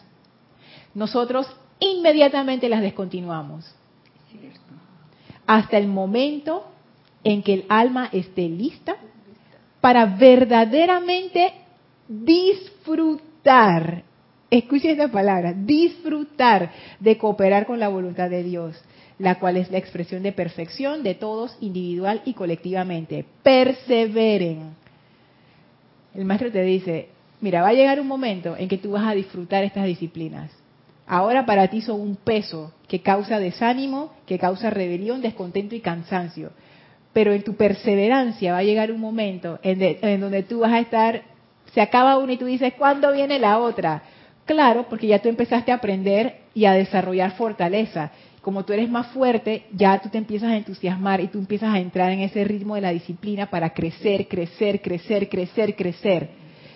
nosotros 0.94 1.48
inmediatamente 1.80 2.70
las 2.70 2.82
descontinuamos. 2.82 3.76
Hasta 5.46 5.78
el 5.78 5.88
momento 5.88 6.66
en 7.26 7.44
que 7.44 7.54
el 7.54 7.66
alma 7.68 8.10
esté 8.14 8.48
lista 8.48 8.96
para 9.82 10.06
verdaderamente 10.06 11.54
disfrutar, 12.08 14.04
escuchen 14.50 14.92
esta 14.92 15.12
palabra, 15.12 15.54
disfrutar 15.54 16.72
de 17.02 17.18
cooperar 17.18 17.66
con 17.66 17.80
la 17.80 17.90
voluntad 17.90 18.30
de 18.30 18.44
Dios, 18.44 18.82
la 19.24 19.40
cual 19.40 19.58
es 19.58 19.72
la 19.72 19.80
expresión 19.80 20.22
de 20.22 20.32
perfección 20.32 21.02
de 21.02 21.16
todos 21.16 21.58
individual 21.62 22.22
y 22.26 22.34
colectivamente. 22.34 23.26
Perseveren. 23.42 24.76
El 26.14 26.26
maestro 26.26 26.52
te 26.52 26.62
dice, 26.62 27.08
mira, 27.42 27.64
va 27.64 27.70
a 27.70 27.74
llegar 27.74 28.00
un 28.00 28.08
momento 28.08 28.56
en 28.56 28.68
que 28.68 28.78
tú 28.78 28.92
vas 28.92 29.08
a 29.08 29.16
disfrutar 29.16 29.64
estas 29.64 29.86
disciplinas. 29.86 30.52
Ahora 31.08 31.46
para 31.46 31.68
ti 31.70 31.82
son 31.82 32.00
un 32.00 32.16
peso 32.16 32.72
que 32.88 33.02
causa 33.02 33.40
desánimo, 33.40 34.14
que 34.28 34.38
causa 34.38 34.70
rebelión, 34.70 35.22
descontento 35.22 35.74
y 35.74 35.80
cansancio 35.80 36.52
pero 37.14 37.32
en 37.32 37.44
tu 37.44 37.56
perseverancia 37.56 38.54
va 38.54 38.58
a 38.58 38.64
llegar 38.64 38.92
un 38.92 39.00
momento 39.00 39.60
en, 39.62 40.20
donde 40.20 40.44
tú 40.44 40.60
vas 40.60 40.74
a 40.74 40.80
estar, 40.80 41.22
se 41.74 41.80
acaba 41.80 42.18
una 42.18 42.34
y 42.34 42.38
tú 42.38 42.46
dices, 42.46 42.74
¿cuándo 42.74 43.14
viene 43.14 43.40
la 43.40 43.60
otra? 43.60 44.02
Claro, 44.46 44.88
porque 44.90 45.08
ya 45.08 45.20
tú 45.20 45.30
empezaste 45.30 45.72
a 45.72 45.76
aprender 45.76 46.42
y 46.56 46.66
a 46.66 46.74
desarrollar 46.74 47.32
fortaleza. 47.38 48.12
Como 48.44 48.66
tú 48.66 48.74
eres 48.74 48.90
más 48.90 49.08
fuerte, 49.08 49.68
ya 49.72 50.02
tú 50.02 50.10
te 50.10 50.18
empiezas 50.18 50.50
a 50.50 50.58
entusiasmar 50.58 51.22
y 51.22 51.30
tú 51.30 51.40
empiezas 51.40 51.74
a 51.74 51.80
entrar 51.80 52.12
en 52.12 52.20
ese 52.20 52.44
ritmo 52.44 52.76
de 52.76 52.82
la 52.82 52.90
disciplina 52.90 53.50
para 53.50 53.70
crecer, 53.70 54.28
crecer, 54.28 54.82
crecer, 54.82 55.30
crecer, 55.30 55.74
crecer. 55.78 56.30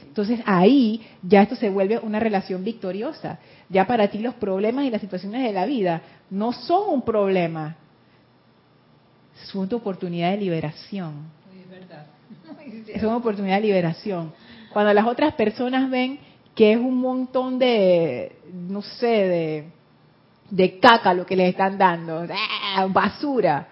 Entonces 0.08 0.40
ahí 0.46 1.06
ya 1.22 1.42
esto 1.42 1.58
se 1.58 1.70
vuelve 1.70 2.00
una 2.00 2.22
relación 2.22 2.64
victoriosa. 2.64 3.40
Ya 3.68 3.86
para 3.86 4.08
ti 4.08 4.20
los 4.20 4.36
problemas 4.36 4.86
y 4.86 4.90
las 4.90 5.02
situaciones 5.02 5.44
de 5.44 5.52
la 5.52 5.66
vida 5.66 6.02
no 6.30 6.54
son 6.54 6.90
un 6.90 7.02
problema, 7.02 7.76
es 9.44 9.54
una 9.54 9.76
oportunidad 9.76 10.32
de 10.32 10.38
liberación. 10.38 11.36
Es 12.88 13.04
una 13.04 13.18
oportunidad 13.18 13.56
de 13.58 13.68
liberación. 13.68 14.32
Cuando 14.72 14.94
las 14.94 15.06
otras 15.06 15.34
personas 15.34 15.90
ven 15.90 16.18
que 16.56 16.72
es 16.72 16.78
un 16.78 16.96
montón 16.96 17.60
de, 17.60 18.38
no 18.54 18.82
sé, 18.82 19.08
de, 19.08 19.77
de 20.50 20.80
caca 20.80 21.14
lo 21.14 21.26
que 21.26 21.36
les 21.36 21.50
están 21.50 21.78
dando, 21.78 22.26
¡ah! 22.30 22.88
basura, 22.90 23.68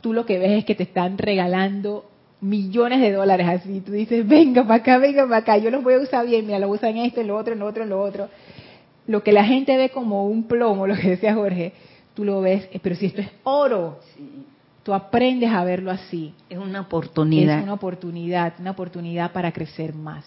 tú 0.00 0.12
lo 0.12 0.26
que 0.26 0.38
ves 0.38 0.58
es 0.58 0.64
que 0.64 0.74
te 0.74 0.82
están 0.82 1.16
regalando 1.16 2.10
millones 2.44 3.00
de 3.00 3.12
dólares 3.12 3.46
así. 3.48 3.80
Tú 3.80 3.92
dices, 3.92 4.26
venga 4.26 4.62
para 4.62 4.74
acá, 4.76 4.98
venga 4.98 5.22
para 5.24 5.38
acá, 5.38 5.56
yo 5.56 5.70
los 5.70 5.82
voy 5.82 5.94
a 5.94 6.00
usar 6.00 6.26
bien, 6.26 6.46
mira, 6.46 6.58
lo 6.58 6.68
usan 6.68 6.90
en 6.90 7.06
esto, 7.06 7.20
en 7.20 7.28
lo 7.28 7.36
otro, 7.36 7.54
en 7.54 7.60
lo 7.60 7.66
otro, 7.66 7.82
en 7.84 7.88
lo 7.88 8.00
otro. 8.00 8.28
Lo 9.06 9.22
que 9.22 9.32
la 9.32 9.44
gente 9.44 9.76
ve 9.76 9.90
como 9.90 10.26
un 10.26 10.44
plomo, 10.44 10.86
lo 10.86 10.94
que 10.94 11.10
decía 11.10 11.34
Jorge, 11.34 11.72
tú 12.14 12.24
lo 12.24 12.40
ves, 12.40 12.68
eh, 12.72 12.80
pero 12.82 12.94
si 12.94 13.06
esto 13.06 13.22
es 13.22 13.30
oro, 13.44 13.98
tú 14.82 14.92
aprendes 14.92 15.50
a 15.50 15.64
verlo 15.64 15.90
así. 15.90 16.34
Es 16.48 16.58
una 16.58 16.82
oportunidad. 16.82 17.58
Es 17.58 17.64
una 17.64 17.74
oportunidad, 17.74 18.54
una 18.60 18.72
oportunidad 18.72 19.32
para 19.32 19.52
crecer 19.52 19.94
más. 19.94 20.24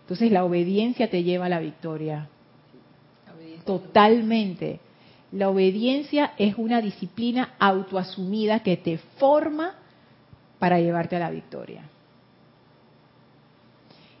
Entonces 0.00 0.30
la 0.32 0.44
obediencia 0.44 1.08
te 1.08 1.22
lleva 1.22 1.46
a 1.46 1.48
la 1.48 1.60
victoria. 1.60 2.28
Totalmente. 3.64 4.80
La 5.32 5.48
obediencia 5.48 6.32
es 6.36 6.56
una 6.58 6.80
disciplina 6.80 7.54
autoasumida 7.58 8.60
que 8.60 8.76
te 8.76 8.98
forma 9.18 9.74
para 10.58 10.78
llevarte 10.78 11.16
a 11.16 11.20
la 11.20 11.30
victoria. 11.30 11.82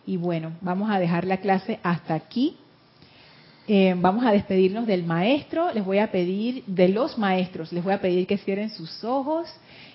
Y 0.06 0.16
bueno, 0.16 0.52
vamos 0.60 0.90
a 0.90 0.98
dejar 0.98 1.24
la 1.24 1.36
clase 1.36 1.78
hasta 1.82 2.14
aquí. 2.14 2.56
Eh, 3.68 3.94
vamos 3.96 4.24
a 4.24 4.32
despedirnos 4.32 4.86
del 4.86 5.04
maestro. 5.04 5.72
Les 5.72 5.84
voy 5.84 5.98
a 5.98 6.10
pedir, 6.10 6.64
de 6.66 6.88
los 6.88 7.18
maestros, 7.18 7.72
les 7.72 7.84
voy 7.84 7.92
a 7.92 8.00
pedir 8.00 8.26
que 8.26 8.38
cierren 8.38 8.70
sus 8.70 9.04
ojos 9.04 9.48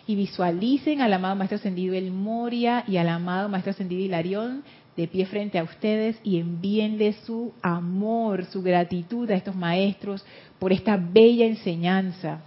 y 0.06 0.16
visualicen 0.16 1.02
al 1.02 1.12
amado 1.12 1.36
Maestro 1.36 1.58
Ascendido 1.58 1.94
El 1.94 2.12
Moria 2.12 2.86
y 2.88 2.96
al 2.96 3.10
amado 3.10 3.50
Maestro 3.50 3.72
Ascendido 3.72 4.02
Hilarión 4.02 4.64
de 4.98 5.08
pie 5.08 5.26
frente 5.28 5.60
a 5.60 5.64
ustedes 5.64 6.18
y 6.24 6.40
envíenle 6.40 7.14
su 7.26 7.54
amor, 7.62 8.46
su 8.46 8.62
gratitud 8.62 9.30
a 9.32 9.36
estos 9.36 9.56
maestros 9.56 10.26
por 10.60 10.74
esta 10.74 10.98
bella 10.98 11.46
enseñanza. 11.46 12.42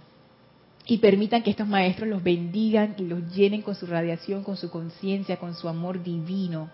Y 0.85 0.97
permitan 0.97 1.41
que 1.41 1.51
estos 1.51 1.67
maestros 1.67 2.09
los 2.09 2.21
bendigan 2.21 2.95
y 2.97 3.03
los 3.03 3.33
llenen 3.33 3.61
con 3.61 3.75
su 3.75 3.85
radiación, 3.85 4.43
con 4.43 4.57
su 4.57 4.69
conciencia, 4.69 5.37
con 5.37 5.55
su 5.55 5.69
amor 5.69 6.03
divino 6.03 6.69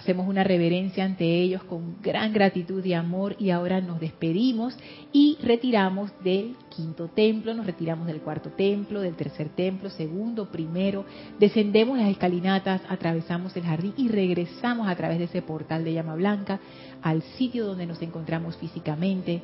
Hacemos 0.00 0.26
una 0.26 0.44
reverencia 0.44 1.04
ante 1.04 1.26
ellos 1.26 1.62
con 1.64 2.00
gran 2.00 2.32
gratitud 2.32 2.82
y 2.82 2.94
amor 2.94 3.36
y 3.38 3.50
ahora 3.50 3.82
nos 3.82 4.00
despedimos 4.00 4.74
y 5.12 5.36
retiramos 5.42 6.10
del 6.24 6.56
quinto 6.74 7.08
templo, 7.08 7.52
nos 7.52 7.66
retiramos 7.66 8.06
del 8.06 8.22
cuarto 8.22 8.48
templo, 8.48 9.02
del 9.02 9.14
tercer 9.14 9.50
templo, 9.50 9.90
segundo, 9.90 10.50
primero, 10.50 11.04
descendemos 11.38 11.98
las 11.98 12.08
escalinatas, 12.08 12.80
atravesamos 12.88 13.54
el 13.58 13.64
jardín 13.64 13.92
y 13.98 14.08
regresamos 14.08 14.88
a 14.88 14.96
través 14.96 15.18
de 15.18 15.24
ese 15.24 15.42
portal 15.42 15.84
de 15.84 15.92
llama 15.92 16.14
blanca 16.14 16.60
al 17.02 17.20
sitio 17.36 17.66
donde 17.66 17.84
nos 17.84 18.00
encontramos 18.00 18.56
físicamente 18.56 19.42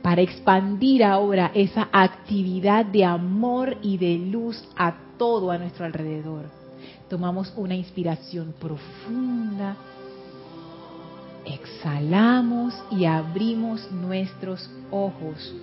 para 0.00 0.22
expandir 0.22 1.04
ahora 1.04 1.50
esa 1.52 1.90
actividad 1.92 2.86
de 2.86 3.04
amor 3.04 3.76
y 3.82 3.98
de 3.98 4.16
luz 4.16 4.56
a 4.74 4.96
todo 5.18 5.50
a 5.50 5.58
nuestro 5.58 5.84
alrededor 5.84 6.65
Tomamos 7.08 7.52
una 7.56 7.74
inspiración 7.74 8.52
profunda, 8.60 9.76
exhalamos 11.44 12.74
y 12.90 13.04
abrimos 13.04 13.90
nuestros 13.92 14.68
ojos. 14.90 15.54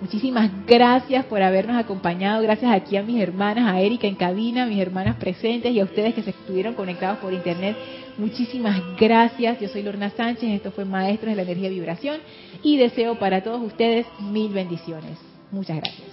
Muchísimas 0.00 0.50
gracias 0.66 1.24
por 1.24 1.42
habernos 1.42 1.76
acompañado. 1.76 2.42
Gracias 2.42 2.70
aquí 2.70 2.96
a 2.96 3.02
mis 3.02 3.20
hermanas, 3.20 3.72
a 3.72 3.80
Erika 3.80 4.06
en 4.06 4.14
cabina, 4.14 4.64
a 4.64 4.66
mis 4.66 4.78
hermanas 4.78 5.16
presentes 5.16 5.72
y 5.72 5.80
a 5.80 5.84
ustedes 5.84 6.14
que 6.14 6.22
se 6.22 6.30
estuvieron 6.30 6.74
conectados 6.74 7.18
por 7.18 7.32
internet. 7.32 7.76
Muchísimas 8.16 8.80
gracias. 8.98 9.60
Yo 9.60 9.68
soy 9.68 9.82
Lorna 9.82 10.10
Sánchez. 10.10 10.50
Esto 10.50 10.70
fue 10.70 10.84
Maestros 10.84 11.30
de 11.30 11.36
la 11.36 11.42
Energía 11.42 11.68
y 11.68 11.74
Vibración. 11.74 12.18
Y 12.62 12.76
deseo 12.76 13.18
para 13.18 13.42
todos 13.42 13.60
ustedes 13.62 14.06
mil 14.20 14.52
bendiciones. 14.52 15.18
Muchas 15.50 15.78
gracias. 15.78 16.06